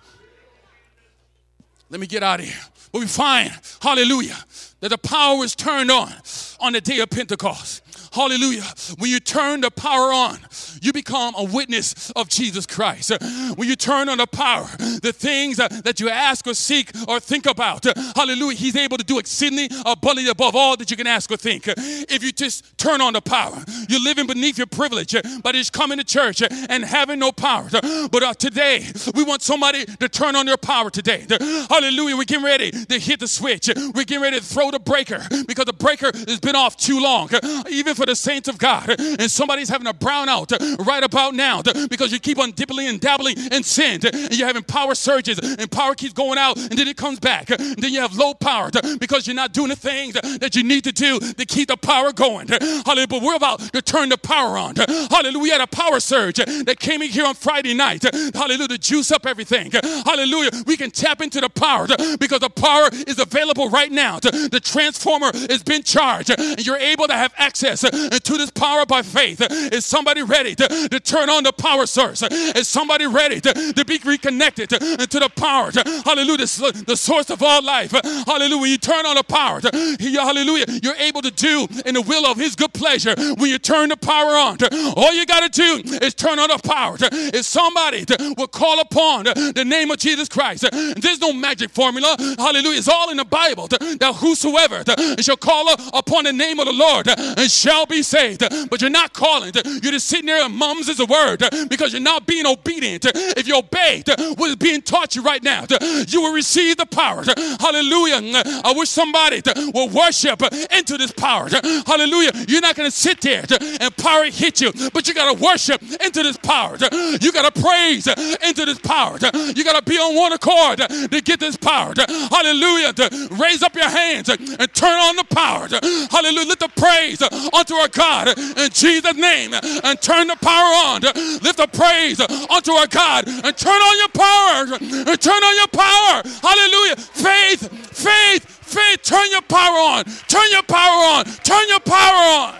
Let 1.89 1.99
me 1.99 2.07
get 2.07 2.23
out 2.23 2.39
of 2.39 2.45
here. 2.45 2.55
We 2.93 3.07
find, 3.07 3.51
hallelujah, 3.81 4.37
that 4.81 4.89
the 4.89 4.97
power 4.97 5.43
is 5.43 5.55
turned 5.55 5.91
on 5.91 6.11
on 6.59 6.73
the 6.73 6.81
day 6.81 6.99
of 6.99 7.09
Pentecost. 7.09 7.81
Hallelujah. 8.11 8.65
When 8.97 9.09
you 9.09 9.19
turn 9.19 9.61
the 9.61 9.71
power 9.71 10.11
on, 10.11 10.39
you 10.81 10.91
become 10.91 11.33
a 11.37 11.43
witness 11.43 12.11
of 12.11 12.27
Jesus 12.27 12.65
Christ. 12.65 13.11
When 13.55 13.67
you 13.67 13.75
turn 13.75 14.09
on 14.09 14.17
the 14.17 14.27
power, 14.27 14.67
the 15.01 15.13
things 15.13 15.57
that 15.57 15.99
you 15.99 16.09
ask 16.09 16.47
or 16.47 16.53
seek 16.53 16.91
or 17.07 17.19
think 17.19 17.45
about, 17.45 17.85
hallelujah, 18.15 18.57
He's 18.57 18.75
able 18.75 18.97
to 18.97 19.03
do 19.03 19.19
exceedingly 19.19 19.69
abundantly 19.85 20.29
above 20.29 20.55
all 20.55 20.75
that 20.77 20.91
you 20.91 20.97
can 20.97 21.07
ask 21.07 21.31
or 21.31 21.37
think. 21.37 21.65
If 21.67 22.23
you 22.23 22.31
just 22.31 22.77
turn 22.77 23.01
on 23.01 23.13
the 23.13 23.21
power, 23.21 23.63
you're 23.87 24.01
living 24.01 24.27
beneath 24.27 24.57
your 24.57 24.67
privilege, 24.67 25.15
but 25.43 25.55
it's 25.55 25.69
coming 25.69 25.97
to 25.99 26.03
church 26.03 26.41
and 26.41 26.83
having 26.83 27.19
no 27.19 27.31
power. 27.31 27.69
But 27.71 28.23
uh, 28.23 28.33
today, 28.33 28.85
we 29.13 29.23
want 29.23 29.41
somebody 29.41 29.85
to 29.85 30.09
turn 30.09 30.35
on 30.35 30.45
their 30.45 30.57
power 30.57 30.89
today. 30.89 31.25
Hallelujah. 31.69 32.17
We're 32.17 32.23
getting 32.23 32.45
ready 32.45 32.71
to 32.71 32.99
hit 32.99 33.19
the 33.19 33.27
switch. 33.27 33.69
We're 33.75 34.05
getting 34.05 34.21
ready 34.21 34.39
to 34.39 34.43
throw 34.43 34.71
the 34.71 34.79
breaker 34.79 35.21
because 35.47 35.65
the 35.65 35.73
breaker 35.73 36.11
has 36.13 36.39
been 36.39 36.55
off 36.55 36.77
too 36.77 36.99
long. 36.99 37.29
Even 37.69 37.95
for 37.95 38.05
the 38.05 38.15
saints 38.15 38.47
of 38.47 38.57
God. 38.57 38.89
And 38.99 39.29
somebody's 39.29 39.69
having 39.69 39.87
a 39.87 39.93
brownout 39.93 40.51
right 40.79 41.03
about 41.03 41.33
now 41.33 41.61
because 41.89 42.11
you 42.11 42.19
keep 42.19 42.39
on 42.39 42.51
dibbling 42.51 42.87
and 42.87 42.99
dabbling 42.99 43.37
in 43.37 43.63
sin. 43.63 43.99
And 44.03 44.37
you're 44.37 44.47
having 44.47 44.63
power 44.63 44.95
surges 44.95 45.39
and 45.39 45.69
power 45.71 45.95
keeps 45.95 46.13
going 46.13 46.37
out 46.37 46.57
and 46.57 46.71
then 46.71 46.87
it 46.87 46.97
comes 46.97 47.19
back. 47.19 47.49
And 47.49 47.77
then 47.77 47.91
you 47.91 48.01
have 48.01 48.15
low 48.15 48.33
power 48.33 48.69
because 48.99 49.27
you're 49.27 49.35
not 49.35 49.53
doing 49.53 49.69
the 49.69 49.75
things 49.75 50.13
that 50.13 50.55
you 50.55 50.63
need 50.63 50.83
to 50.85 50.91
do 50.91 51.19
to 51.19 51.45
keep 51.45 51.69
the 51.69 51.77
power 51.77 52.11
going. 52.11 52.47
Hallelujah. 52.47 53.07
But 53.07 53.21
we're 53.21 53.35
about 53.35 53.59
to 53.59 53.81
turn 53.81 54.09
the 54.09 54.17
power 54.17 54.57
on. 54.57 54.75
Hallelujah. 54.75 55.39
We 55.39 55.49
had 55.49 55.61
a 55.61 55.67
power 55.67 55.99
surge 55.99 56.37
that 56.37 56.77
came 56.79 57.01
in 57.01 57.09
here 57.09 57.25
on 57.25 57.35
Friday 57.35 57.73
night. 57.73 58.03
Hallelujah. 58.33 58.67
To 58.69 58.77
juice 58.77 59.11
up 59.11 59.25
everything. 59.25 59.71
Hallelujah. 59.71 60.51
We 60.65 60.77
can 60.77 60.91
tap 60.91 61.21
into 61.21 61.41
the 61.41 61.49
power 61.49 61.87
because 62.19 62.39
the 62.39 62.49
power 62.49 62.89
is 63.07 63.19
available 63.19 63.69
right 63.69 63.91
now. 63.91 64.19
The 64.19 64.61
transformer 64.63 65.31
has 65.49 65.63
been 65.63 65.83
charged 65.83 66.29
and 66.29 66.65
you're 66.65 66.77
able 66.77 67.07
to 67.07 67.13
have 67.13 67.33
access 67.37 67.81
to 67.81 68.37
this 68.37 68.51
power 68.51 68.85
by 68.85 69.01
faith. 69.01 69.41
Is 69.71 69.85
somebody 69.85 70.21
ready 70.21 70.55
to, 70.61 70.89
to 70.89 70.99
turn 70.99 71.29
on 71.29 71.43
the 71.43 71.53
power 71.53 71.85
source? 71.85 72.21
Is 72.21 72.67
somebody 72.67 73.07
ready 73.07 73.41
to, 73.41 73.73
to 73.73 73.85
be 73.85 73.99
reconnected 74.03 74.69
to, 74.69 74.79
to 74.79 75.19
the 75.19 75.29
power? 75.35 75.71
Hallelujah. 76.05 76.45
The 76.85 76.95
source 76.95 77.29
of 77.29 77.43
all 77.43 77.63
life. 77.63 77.91
Hallelujah. 77.91 78.71
You 78.71 78.77
turn 78.77 79.05
on 79.05 79.15
the 79.15 79.23
power, 79.23 79.61
hallelujah, 79.61 80.65
you're 80.83 80.95
able 80.95 81.21
to 81.21 81.31
do 81.31 81.67
in 81.85 81.95
the 81.95 82.01
will 82.01 82.25
of 82.25 82.37
His 82.37 82.55
good 82.55 82.73
pleasure. 82.73 83.15
When 83.37 83.49
you 83.49 83.59
turn 83.59 83.89
the 83.89 83.97
power 83.97 84.35
on, 84.35 84.57
all 84.95 85.13
you 85.13 85.25
got 85.25 85.51
to 85.51 85.61
do 85.61 85.95
is 86.01 86.13
turn 86.13 86.39
on 86.39 86.49
the 86.49 86.59
power. 86.63 86.97
Is 87.33 87.47
somebody 87.47 88.05
will 88.37 88.47
call 88.47 88.79
upon 88.79 89.25
the 89.25 89.63
name 89.65 89.91
of 89.91 89.97
Jesus 89.97 90.29
Christ. 90.29 90.65
There's 90.71 91.19
no 91.19 91.33
magic 91.33 91.71
formula. 91.71 92.15
Hallelujah. 92.37 92.77
It's 92.77 92.87
all 92.87 93.09
in 93.09 93.17
the 93.17 93.25
Bible 93.25 93.67
that 93.67 94.15
whosoever 94.19 94.83
shall 95.21 95.37
call 95.37 95.73
upon 95.93 96.25
the 96.25 96.33
name 96.33 96.59
of 96.59 96.65
the 96.65 96.73
Lord 96.73 97.07
shall 97.49 97.85
be 97.85 98.03
saved. 98.03 98.43
But 98.69 98.81
you're 98.81 98.89
not 98.89 99.13
calling. 99.13 99.51
You're 99.55 99.93
just 99.93 100.07
sitting 100.07 100.27
there 100.27 100.47
mums 100.51 100.89
is 100.89 100.99
a 100.99 101.05
word 101.05 101.43
uh, 101.43 101.49
because 101.69 101.93
you're 101.93 102.01
not 102.01 102.27
being 102.27 102.45
obedient. 102.45 103.05
Uh, 103.05 103.11
if 103.15 103.47
you 103.47 103.57
obeyed 103.57 104.09
uh, 104.09 104.35
what 104.35 104.49
is 104.49 104.55
being 104.55 104.81
taught 104.81 105.15
you 105.15 105.21
right 105.21 105.43
now, 105.43 105.65
you 106.07 106.21
will 106.21 106.33
receive 106.33 106.77
the 106.77 106.85
power. 106.85 107.23
Hallelujah. 107.59 108.41
I 108.63 108.73
wish 108.75 108.89
somebody 108.89 109.41
will 109.73 109.89
worship 109.89 110.41
into 110.71 110.97
this 110.97 111.11
power. 111.11 111.49
Hallelujah. 111.85 112.31
You're 112.47 112.61
not 112.61 112.75
going 112.75 112.89
to 112.89 112.95
sit 112.95 113.21
there 113.21 113.43
and 113.79 113.95
power 113.97 114.25
hit 114.25 114.61
you, 114.61 114.71
but 114.93 115.07
you 115.07 115.13
got 115.13 115.35
to 115.35 115.43
worship 115.43 115.81
into 115.81 116.23
this 116.23 116.37
power. 116.37 116.77
You 117.21 117.31
got 117.31 117.53
to 117.53 117.61
praise 117.61 118.07
into 118.07 118.65
this 118.65 118.79
power. 118.79 119.17
You 119.55 119.63
got 119.63 119.83
to 119.83 119.89
be 119.89 119.97
on 119.97 120.15
one 120.15 120.33
accord 120.33 120.79
to 120.79 121.21
get 121.23 121.39
this 121.39 121.57
power. 121.57 121.93
Hallelujah. 121.97 122.93
Raise 123.31 123.63
up 123.63 123.75
your 123.75 123.89
hands 123.89 124.29
and 124.29 124.73
turn 124.73 124.99
on 124.99 125.15
the 125.15 125.25
power. 125.29 125.67
Hallelujah. 126.09 126.47
Let 126.47 126.59
the 126.59 126.69
praise 126.75 127.21
unto 127.21 127.75
our 127.75 127.87
God 127.87 128.37
in 128.37 128.69
Jesus' 128.71 129.15
name 129.15 129.53
and 129.53 130.01
turn 130.01 130.27
the 130.27 130.35
power 130.41 130.73
on. 130.89 131.01
Lift 131.01 131.59
a 131.59 131.67
praise 131.67 132.19
unto 132.19 132.71
our 132.71 132.87
God 132.87 133.27
and 133.27 133.55
turn 133.57 133.81
on 133.81 133.97
your 133.97 134.09
power. 134.09 135.11
And 135.11 135.21
turn 135.21 135.43
on 135.43 135.55
your 135.55 135.67
power. 135.67 136.21
Hallelujah. 136.41 136.95
Faith, 136.97 137.69
faith, 137.91 138.45
faith. 138.45 139.01
Turn 139.03 139.29
your 139.31 139.41
power 139.43 139.77
on. 139.77 140.03
Turn 140.27 140.45
your 140.51 140.63
power 140.63 141.19
on. 141.19 141.25
Turn 141.25 141.67
your 141.69 141.79
power 141.79 142.49
on. 142.49 142.55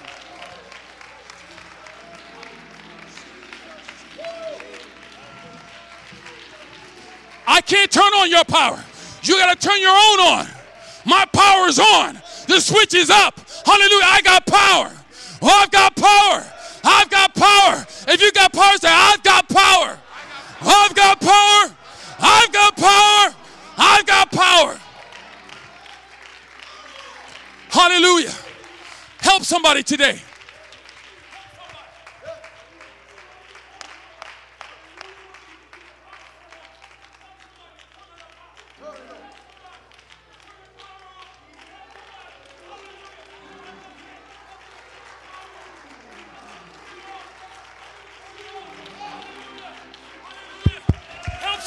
I 7.47 7.59
can't 7.59 7.91
turn 7.91 8.13
on 8.13 8.29
your 8.29 8.45
power. 8.45 8.81
You 9.23 9.37
got 9.37 9.59
to 9.59 9.67
turn 9.67 9.81
your 9.81 9.91
own 9.91 10.19
on. 10.19 10.47
My 11.05 11.25
power 11.33 11.67
is 11.67 11.79
on. 11.79 12.21
The 12.47 12.59
switch 12.59 12.93
is 12.93 13.09
up. 13.09 13.39
Hallelujah. 13.65 14.05
I 14.05 14.21
got 14.23 14.45
power. 14.45 14.91
Oh, 15.41 15.49
I've 15.49 15.71
got 15.71 15.95
power. 15.95 16.45
I've 16.83 17.09
got 17.09 17.35
power. 17.35 17.85
If 18.07 18.21
you 18.21 18.31
got 18.31 18.53
power, 18.53 18.77
say, 18.77 18.89
I've 18.89 19.23
got 19.23 19.47
power. 19.47 19.97
I've 20.61 20.95
got 20.95 21.19
power. 21.19 21.75
I've 22.19 22.51
got 22.51 22.75
power. 22.75 23.35
I've 23.77 24.05
got 24.05 24.31
power. 24.31 24.79
Hallelujah. 27.69 28.33
Help 29.19 29.43
somebody 29.43 29.83
today. 29.83 30.19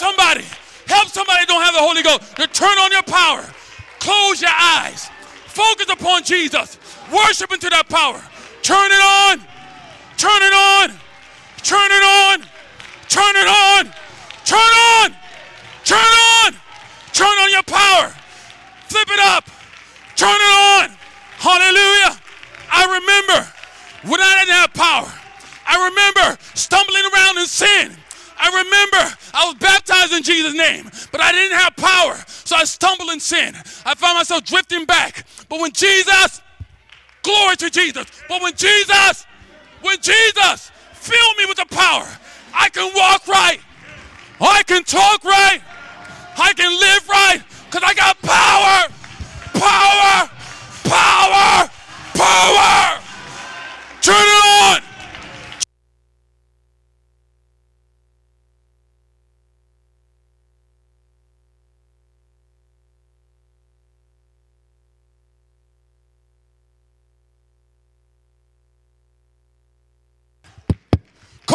Somebody. 0.05 0.45
Help 0.87 1.09
somebody 1.09 1.47
don't 1.47 1.63
have 1.63 1.73
the 1.73 1.81
Holy 1.81 2.03
Ghost 2.03 2.37
to 2.37 2.47
turn 2.47 2.77
on 2.79 2.93
your 2.93 3.07
power. 3.09 3.43
Close 4.01 4.43
your 4.43 4.53
eyes. 4.53 5.09
Focus 5.49 5.89
upon 5.89 6.23
Jesus. 6.25 6.77
Worship 7.09 7.51
into 7.53 7.71
that 7.71 7.89
power. 7.89 8.21
Turn 8.61 8.91
it 8.93 9.01
on. 9.01 9.41
Turn 10.21 10.43
it 10.45 10.53
on. 10.53 10.93
Turn 11.65 11.89
it 11.89 12.05
on. 12.05 12.37
Turn 13.09 13.35
it 13.37 13.49
on. 13.49 13.83
Turn 14.45 14.73
on. 15.01 15.09
Turn 15.85 16.13
on. 16.37 16.53
Turn 17.13 17.35
on 17.41 17.51
your 17.51 17.65
power. 17.65 18.13
Flip 18.93 19.09
it 19.09 19.21
up. 19.21 19.49
Turn 20.17 20.37
it 20.37 20.55
on. 20.69 20.91
Hallelujah. 21.41 22.21
I 22.69 22.83
remember 23.01 23.41
when 24.05 24.21
I 24.21 24.31
didn't 24.41 24.57
have 24.61 24.73
power. 24.75 25.09
I 25.67 25.89
remember 25.89 26.39
stumbling 26.53 27.05
around 27.09 27.39
in 27.39 27.47
sin. 27.47 28.04
I 28.39 28.49
remember 28.49 29.17
I 29.33 29.47
was 29.47 29.55
baptized 29.57 30.13
in 30.13 30.23
Jesus' 30.23 30.55
name, 30.55 30.91
but 31.13 31.21
I 31.21 31.33
didn't 31.33 31.59
have 31.59 31.77
power. 31.77 32.17
So 32.45 32.57
I 32.57 32.65
stumbled 32.65 33.11
in 33.11 33.21
sin. 33.21 33.55
I 33.87 33.95
found 33.95 34.19
myself 34.19 34.45
drifting 34.45 34.85
back. 34.85 35.27
But 35.49 35.61
when 35.61 35.73
Jesus, 35.73 36.43
glory 37.23 37.57
to 37.57 37.71
Jesus, 37.71 38.07
but 38.29 38.43
when 38.43 38.55
Jesus, 38.55 39.27
when 39.83 39.97
Jesus 40.01 40.71
filled 40.93 41.37
me 41.39 41.47
with 41.47 41.59
the 41.59 41.67
power, 41.71 42.09
I 42.55 42.69
can 42.71 42.93
walk 42.95 43.27
right. 43.29 43.61
I 44.41 44.63
can 44.65 44.83
talk 44.85 45.25
right. 45.25 45.61
I 46.37 46.53
can 46.55 46.73
live 46.79 47.09
right 47.09 47.43
because 47.67 47.83
I 47.85 47.95
got 47.95 48.21
power, 48.23 48.89
power, 49.55 50.31
power, 50.85 51.71
power. 52.15 53.01
Turn 54.03 54.15
it 54.17 54.45
on. 54.75 54.83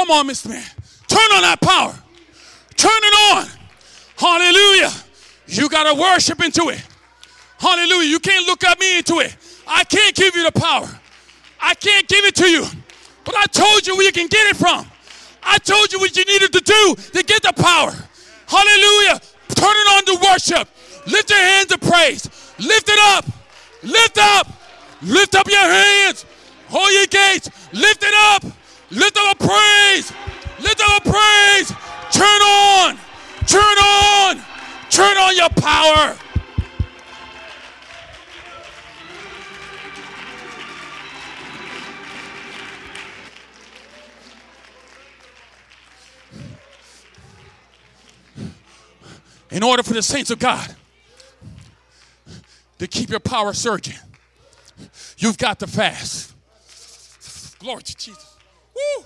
Come 0.09 0.25
on, 0.25 0.33
Mr. 0.33 0.49
Man. 0.49 0.65
Turn 1.07 1.29
on 1.37 1.43
that 1.43 1.61
power. 1.61 1.93
Turn 2.75 2.89
it 2.91 3.15
on. 3.29 3.47
Hallelujah. 4.17 4.89
You 5.45 5.69
got 5.69 5.83
to 5.83 6.01
worship 6.01 6.43
into 6.43 6.69
it. 6.69 6.83
Hallelujah. 7.59 8.09
You 8.09 8.19
can't 8.19 8.47
look 8.47 8.63
at 8.63 8.79
me 8.79 8.97
into 8.97 9.19
it. 9.19 9.37
I 9.67 9.83
can't 9.83 10.15
give 10.15 10.35
you 10.35 10.45
the 10.45 10.59
power. 10.59 10.89
I 11.61 11.75
can't 11.75 12.07
give 12.07 12.25
it 12.25 12.33
to 12.37 12.49
you. 12.49 12.65
But 13.23 13.35
I 13.35 13.45
told 13.51 13.85
you 13.85 13.97
where 13.97 14.05
you 14.07 14.11
can 14.11 14.25
get 14.25 14.49
it 14.49 14.57
from. 14.57 14.87
I 15.43 15.59
told 15.59 15.93
you 15.93 15.99
what 15.99 16.17
you 16.17 16.25
needed 16.25 16.53
to 16.53 16.61
do 16.61 16.95
to 17.13 17.23
get 17.23 17.43
the 17.43 17.53
power. 17.53 17.93
Hallelujah. 18.47 19.21
Turn 19.49 19.75
it 19.77 19.87
on 19.93 20.05
to 20.05 20.25
worship. 20.25 20.67
Lift 21.05 21.29
your 21.29 21.37
hands 21.37 21.71
of 21.71 21.81
praise. 21.81 22.25
Lift 22.57 22.89
it 22.89 22.99
up. 22.99 23.25
Lift 23.83 24.17
up. 24.17 24.47
Lift 25.03 25.35
up 25.35 25.47
your 25.47 25.69
hands. 25.69 26.25
Hold 26.69 26.91
your 26.93 27.05
gates. 27.05 27.51
Lift 27.73 28.03
it 28.03 28.13
up. 28.33 28.58
Lift 28.91 29.17
up 29.17 29.39
a 29.39 29.47
praise. 29.47 30.11
Lift 30.59 30.81
up 30.81 31.05
a 31.05 31.09
praise. 31.09 31.71
Turn 32.11 32.41
on. 32.41 32.97
Turn 33.45 33.61
on. 33.61 34.41
Turn 34.89 35.17
on 35.17 35.35
your 35.35 35.49
power. 35.49 36.17
In 49.51 49.63
order 49.63 49.83
for 49.83 49.93
the 49.93 50.01
saints 50.01 50.29
of 50.31 50.39
God 50.39 50.75
to 52.77 52.87
keep 52.87 53.09
your 53.09 53.19
power 53.19 53.53
surging, 53.53 53.97
you've 55.17 55.37
got 55.37 55.59
to 55.59 55.67
fast. 55.67 56.33
Glory 57.59 57.81
to 57.83 57.95
Jesus. 57.95 58.28
Woo! 58.79 59.05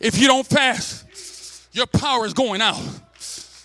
If 0.00 0.18
you 0.18 0.26
don't 0.26 0.46
fast, 0.46 1.68
your 1.72 1.86
power 1.86 2.26
is 2.26 2.34
going 2.34 2.60
out. 2.60 2.80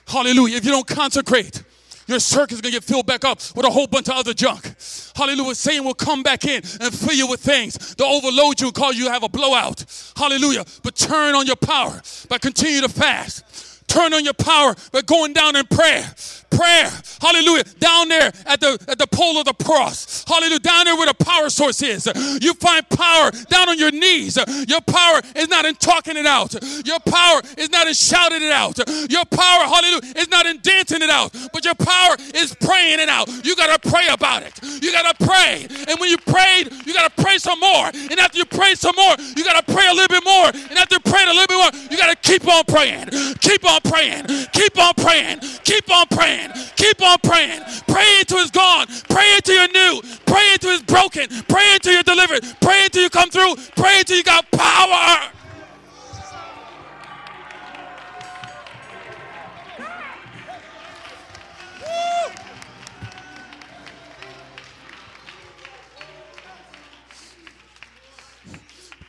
Hallelujah. 0.08 0.58
If 0.58 0.66
you 0.66 0.72
don't 0.72 0.88
consecrate, 0.88 1.64
your 2.08 2.20
circuit 2.20 2.56
is 2.56 2.62
going 2.62 2.74
to 2.74 2.78
get 2.80 2.84
filled 2.84 3.06
back 3.06 3.24
up 3.24 3.40
with 3.56 3.66
a 3.66 3.70
whole 3.70 3.88
bunch 3.88 4.10
of 4.10 4.16
other 4.16 4.34
junk. 4.34 4.76
Hallelujah. 5.16 5.56
Satan 5.56 5.86
will 5.86 5.94
come 5.94 6.24
back 6.24 6.46
in 6.46 6.62
and 6.82 6.94
fill 6.94 7.16
you 7.16 7.28
with 7.28 7.40
things 7.40 7.96
to 7.96 8.04
overload 8.04 8.60
you, 8.60 8.68
and 8.68 8.76
cause 8.76 8.98
you 8.98 9.06
to 9.06 9.12
have 9.12 9.24
a 9.24 9.30
blowout. 9.30 9.86
Hallelujah. 10.18 10.66
But 10.84 10.96
turn 10.96 11.36
on 11.36 11.46
your 11.46 11.56
power 11.56 12.02
by 12.28 12.38
continue 12.38 12.82
to 12.82 12.90
fast. 12.90 13.88
Turn 13.88 14.14
on 14.14 14.24
your 14.24 14.34
power 14.34 14.76
by 14.92 15.02
going 15.02 15.34
down 15.34 15.56
in 15.56 15.66
prayer 15.68 16.14
prayer. 16.52 16.92
Hallelujah. 17.22 17.64
Down 17.80 18.10
there 18.10 18.32
at 18.46 18.60
the 18.60 18.78
at 18.88 18.98
the 18.98 19.08
pole 19.08 19.38
of 19.38 19.46
the 19.46 19.54
cross. 19.64 20.24
Hallelujah. 20.28 20.60
Down 20.60 20.86
there 20.86 20.96
where 20.96 21.08
the 21.08 21.14
power 21.14 21.50
source 21.50 21.82
is. 21.82 22.08
You 22.42 22.54
find 22.56 22.88
power 22.90 23.32
down 23.50 23.70
on 23.70 23.78
your 23.80 23.92
knees. 23.92 24.38
Your 24.68 24.82
power 24.82 25.22
is 25.36 25.48
not 25.48 25.66
in 25.66 25.76
talking 25.76 26.18
it 26.18 26.26
out. 26.26 26.54
Your 26.86 27.00
power 27.00 27.42
is 27.58 27.70
not 27.70 27.88
in 27.88 27.94
shouting 27.94 28.42
it 28.42 28.52
out. 28.52 28.78
Your 29.10 29.26
power, 29.26 29.64
hallelujah, 29.66 30.14
is 30.16 30.30
not 30.30 30.46
in 30.46 30.60
dancing 30.62 31.02
it 31.02 31.10
out. 31.10 31.34
But 31.54 31.64
your 31.66 31.76
power 31.76 32.16
is 32.36 32.54
praying 32.56 33.00
it 33.00 33.10
out. 33.10 33.30
You 33.46 33.56
gotta 33.56 33.80
pray 33.80 34.08
about 34.10 34.44
it. 34.44 34.60
You 34.82 34.92
gotta 34.92 35.16
pray. 35.24 35.68
And 35.88 36.00
when 36.00 36.10
you 36.10 36.18
prayed, 36.18 36.72
you 36.86 36.94
gotta 36.94 37.14
pray 37.22 37.38
some 37.38 37.60
more. 37.60 37.88
And 37.88 38.20
after 38.20 38.38
you 38.38 38.46
pray 38.46 38.76
some 38.76 38.96
more, 38.96 39.16
you 39.36 39.44
gotta 39.44 39.64
pray 39.72 39.88
a 39.88 39.94
little 39.94 40.10
bit 40.10 40.26
more. 40.26 40.48
And 40.48 40.78
after 40.78 41.00
praying 41.00 41.30
a 41.30 41.34
little 41.34 41.48
bit 41.48 41.58
more, 41.58 41.90
you 41.90 41.98
gotta 41.98 42.18
keep 42.18 42.48
on 42.48 42.64
praying. 42.66 43.10
Keep 43.40 43.66
on 43.66 43.82
praying. 43.82 44.26
Keep 44.54 44.78
on 44.78 44.94
praying. 44.96 45.40
Keep 45.64 45.92
on 45.92 46.06
praying 46.08 46.41
praying. 46.42 46.68
Keep 46.76 47.02
on 47.02 47.18
praying. 47.24 47.62
Pray 47.88 48.20
until 48.20 48.38
it's 48.40 48.52
gone. 48.52 48.88
Pray 49.10 49.36
until 49.36 49.56
you're 49.56 49.72
new. 49.72 50.02
Pray 50.26 50.54
until 50.54 50.72
it's 50.72 50.84
broken. 50.84 51.28
Pray 51.48 51.74
until 51.74 51.94
you're 51.94 52.04
delivered. 52.04 52.44
Pray 52.62 52.86
until 52.86 53.04
you 53.04 53.10
come 53.10 53.30
through. 53.30 53.56
Pray 53.76 54.00
until 54.00 54.18
you 54.18 54.24
got 54.24 54.50
power. 54.52 55.32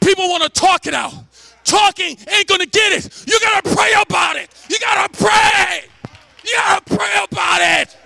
People 0.00 0.28
want 0.28 0.42
to 0.42 0.48
talk 0.48 0.86
it 0.86 0.94
out. 0.94 1.14
Talking 1.64 2.18
ain't 2.28 2.48
going 2.48 2.60
to 2.60 2.66
get 2.66 2.92
it. 2.92 3.24
You 3.26 3.38
got 3.40 3.64
to 3.64 3.74
pray 3.74 3.92
about 4.04 4.36
it. 4.36 4.50
You 4.68 4.78
got 4.80 5.10
to 5.10 5.18
pray. 5.18 5.91
Gotta 6.44 6.96
pray 6.96 7.24
about 7.30 7.60
it. 7.80 7.96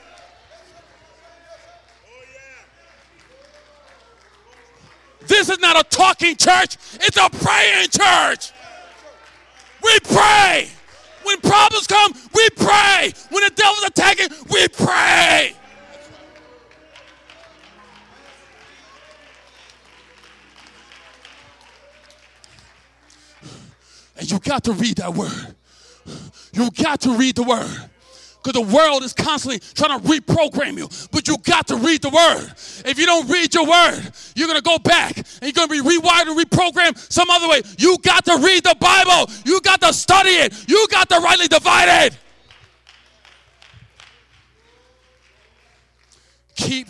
This 5.26 5.48
is 5.48 5.58
not 5.58 5.78
a 5.78 5.84
talking 5.88 6.36
church, 6.36 6.76
it's 6.94 7.16
a 7.16 7.28
praying 7.30 7.88
church. 7.88 8.52
We 9.82 9.98
pray. 10.00 10.68
When 11.24 11.40
problems 11.40 11.86
come, 11.86 12.12
we 12.34 12.48
pray. 12.50 13.12
When 13.30 13.42
the 13.42 13.50
devil's 13.54 13.82
attacking, 13.84 14.28
we 14.48 14.68
pray. 14.68 15.56
And 24.18 24.30
you 24.30 24.38
got 24.38 24.64
to 24.64 24.72
read 24.72 24.98
that 24.98 25.14
word. 25.14 25.54
You 26.52 26.70
got 26.70 27.00
to 27.02 27.16
read 27.16 27.36
the 27.36 27.42
word 27.42 27.90
because 28.46 28.68
the 28.68 28.74
world 28.74 29.02
is 29.02 29.12
constantly 29.12 29.58
trying 29.74 30.00
to 30.00 30.06
reprogram 30.06 30.78
you. 30.78 30.88
But 31.10 31.26
you 31.26 31.36
got 31.38 31.66
to 31.68 31.76
read 31.76 32.02
the 32.02 32.10
word. 32.10 32.52
If 32.88 32.96
you 32.98 33.06
don't 33.06 33.28
read 33.28 33.52
your 33.52 33.66
word, 33.66 34.12
you're 34.36 34.46
going 34.46 34.58
to 34.58 34.62
go 34.62 34.78
back 34.78 35.16
and 35.16 35.42
you're 35.42 35.52
going 35.52 35.68
to 35.68 35.82
be 35.82 35.98
rewired 35.98 36.28
and 36.28 36.38
reprogrammed 36.38 37.12
some 37.12 37.28
other 37.28 37.48
way. 37.48 37.62
You 37.78 37.98
got 37.98 38.24
to 38.26 38.36
read 38.38 38.62
the 38.62 38.76
Bible. 38.78 39.32
You 39.44 39.60
got 39.62 39.80
to 39.80 39.92
study 39.92 40.30
it. 40.30 40.68
You 40.68 40.86
got 40.90 41.08
to 41.08 41.18
rightly 41.18 41.48
divide 41.48 42.06
it. 42.06 42.18
Keep 46.54 46.88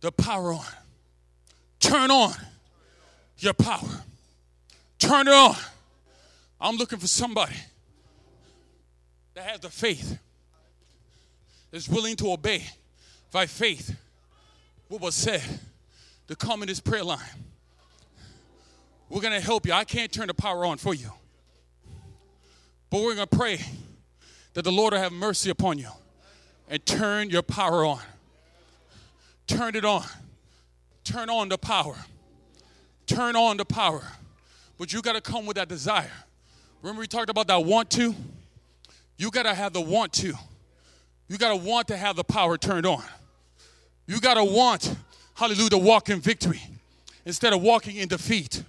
the 0.00 0.10
power 0.10 0.52
on. 0.52 0.64
Turn 1.78 2.10
on 2.10 2.34
your 3.38 3.54
power. 3.54 3.88
Turn 4.98 5.28
it 5.28 5.34
on. 5.34 5.54
I'm 6.60 6.76
looking 6.76 6.98
for 6.98 7.06
somebody 7.06 7.54
that 9.38 9.44
has 9.44 9.60
the 9.60 9.68
faith, 9.68 10.18
that's 11.70 11.88
willing 11.88 12.16
to 12.16 12.32
obey 12.32 12.66
by 13.30 13.46
faith 13.46 13.96
what 14.88 15.00
was 15.00 15.14
said 15.14 15.44
to 16.26 16.34
come 16.34 16.60
in 16.60 16.66
this 16.66 16.80
prayer 16.80 17.04
line. 17.04 17.20
We're 19.08 19.20
going 19.20 19.34
to 19.34 19.40
help 19.40 19.64
you. 19.64 19.72
I 19.72 19.84
can't 19.84 20.10
turn 20.10 20.26
the 20.26 20.34
power 20.34 20.66
on 20.66 20.78
for 20.78 20.92
you. 20.92 21.12
But 22.90 23.00
we're 23.00 23.14
going 23.14 23.28
to 23.28 23.36
pray 23.36 23.60
that 24.54 24.62
the 24.62 24.72
Lord 24.72 24.92
will 24.92 24.98
have 24.98 25.12
mercy 25.12 25.50
upon 25.50 25.78
you 25.78 25.90
and 26.68 26.84
turn 26.84 27.30
your 27.30 27.42
power 27.42 27.84
on. 27.84 28.00
Turn 29.46 29.76
it 29.76 29.84
on. 29.84 30.04
Turn 31.04 31.30
on 31.30 31.48
the 31.48 31.58
power. 31.58 31.94
Turn 33.06 33.36
on 33.36 33.56
the 33.56 33.64
power. 33.64 34.02
But 34.78 34.92
you 34.92 35.00
got 35.00 35.12
to 35.12 35.20
come 35.20 35.46
with 35.46 35.58
that 35.58 35.68
desire. 35.68 36.10
Remember, 36.82 36.98
we 36.98 37.06
talked 37.06 37.30
about 37.30 37.46
that 37.46 37.64
want 37.64 37.88
to? 37.90 38.16
You 39.18 39.30
got 39.30 39.42
to 39.42 39.52
have 39.52 39.72
the 39.72 39.80
want 39.80 40.12
to. 40.14 40.32
You 41.28 41.36
got 41.36 41.50
to 41.50 41.56
want 41.56 41.88
to 41.88 41.96
have 41.96 42.16
the 42.16 42.24
power 42.24 42.56
turned 42.56 42.86
on. 42.86 43.02
You 44.06 44.20
got 44.20 44.34
to 44.34 44.44
want, 44.44 44.96
hallelujah, 45.34 45.70
to 45.70 45.78
walk 45.78 46.08
in 46.08 46.20
victory 46.20 46.62
instead 47.26 47.52
of 47.52 47.60
walking 47.60 47.96
in 47.96 48.08
defeat. 48.08 48.62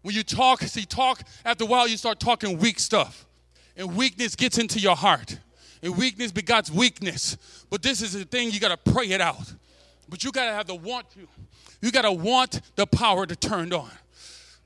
When 0.00 0.14
you 0.14 0.22
talk, 0.22 0.62
see, 0.62 0.86
talk, 0.86 1.22
after 1.44 1.64
a 1.64 1.66
while, 1.66 1.88
you 1.88 1.96
start 1.96 2.20
talking 2.20 2.58
weak 2.58 2.78
stuff. 2.78 3.26
And 3.76 3.96
weakness 3.96 4.36
gets 4.36 4.58
into 4.58 4.78
your 4.78 4.96
heart. 4.96 5.38
And 5.82 5.98
weakness 5.98 6.30
begots 6.30 6.70
weakness. 6.70 7.36
But 7.68 7.82
this 7.82 8.00
is 8.00 8.12
the 8.12 8.24
thing, 8.24 8.52
you 8.52 8.60
got 8.60 8.84
to 8.84 8.92
pray 8.92 9.08
it 9.08 9.20
out. 9.20 9.52
But 10.08 10.22
you 10.22 10.30
got 10.30 10.46
to 10.46 10.52
have 10.52 10.66
the 10.66 10.74
want 10.74 11.10
to. 11.12 11.26
You 11.82 11.90
got 11.90 12.02
to 12.02 12.12
want 12.12 12.60
the 12.76 12.86
power 12.86 13.26
to 13.26 13.34
turn 13.34 13.72
on. 13.72 13.90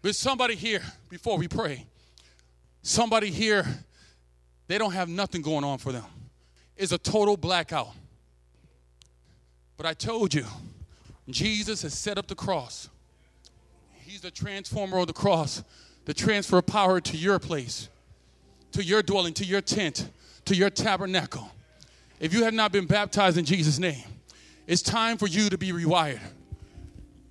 But 0.03 0.15
somebody 0.15 0.55
here, 0.55 0.83
before 1.09 1.39
we 1.39 1.49
pray, 1.49 1.87
somebody 2.83 3.31
here 3.31 3.67
they 4.69 4.79
don't 4.79 4.93
have 4.93 5.09
nothing 5.09 5.43
going 5.43 5.64
on 5.64 5.79
for 5.79 5.93
them. 5.93 6.05
It's 6.77 6.93
a 6.93 6.99
total 6.99 7.37
blackout. 7.37 7.89
But 9.77 9.87
I 9.87 9.95
told 9.95 10.33
you, 10.35 10.45
Jesus 11.29 11.83
has 11.83 11.95
set 11.95 12.19
up 12.19 12.29
the 12.29 12.35
cross. 12.35 12.89
He's 13.95 14.21
the 14.21 14.31
transformer 14.31 14.99
of 14.99 15.07
the 15.07 15.12
cross, 15.12 15.62
the 16.05 16.14
transfer 16.14 16.59
of 16.59 16.66
power 16.66 17.01
to 17.01 17.16
your 17.16 17.39
place, 17.39 17.89
to 18.73 18.85
your 18.85 19.03
dwelling, 19.03 19.35
to 19.35 19.45
your 19.45 19.61
tent, 19.61 20.09
to 20.45 20.55
your 20.55 20.71
tabernacle. 20.71 21.51
If 22.21 22.35
you 22.35 22.45
have 22.45 22.55
not 22.55 22.71
been 22.71 22.87
baptized 22.87 23.39
in 23.39 23.45
Jesus' 23.45 23.79
name, 23.79 24.05
it's 24.66 24.83
time 24.83 25.16
for 25.16 25.27
you 25.27 25.49
to 25.49 25.57
be 25.59 25.73
rewired. 25.73 26.21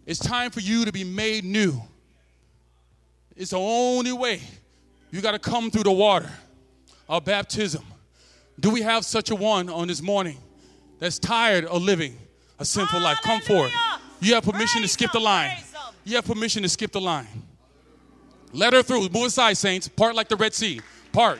It's 0.05 0.19
time 0.19 0.51
for 0.51 0.61
you 0.61 0.85
to 0.85 0.91
be 0.91 1.03
made 1.03 1.43
new. 1.43 1.81
It's 3.35 3.51
the 3.51 3.59
only 3.59 4.13
way. 4.13 4.41
You 5.11 5.21
got 5.21 5.31
to 5.31 5.39
come 5.39 5.69
through 5.69 5.83
the 5.83 5.91
water 5.91 6.31
of 7.07 7.25
baptism. 7.25 7.83
Do 8.59 8.69
we 8.69 8.81
have 8.81 9.05
such 9.05 9.29
a 9.29 9.35
one 9.35 9.69
on 9.69 9.87
this 9.87 10.01
morning 10.01 10.37
that's 10.99 11.19
tired 11.19 11.65
of 11.65 11.81
living 11.81 12.17
a 12.59 12.65
sinful 12.65 12.99
life? 12.99 13.19
Come 13.21 13.41
forward. 13.41 13.71
You 14.19 14.33
have 14.33 14.43
permission 14.43 14.81
to 14.81 14.87
skip 14.87 15.11
the 15.11 15.19
line. 15.19 15.55
You 16.03 16.15
have 16.15 16.25
permission 16.25 16.63
to 16.63 16.69
skip 16.69 16.91
the 16.91 17.01
line. 17.01 17.27
Let 18.53 18.73
her 18.73 18.81
through. 18.81 19.09
Move 19.09 19.25
aside, 19.27 19.57
saints. 19.57 19.87
Part 19.87 20.15
like 20.15 20.29
the 20.29 20.35
Red 20.35 20.53
Sea. 20.53 20.81
Part. 21.11 21.39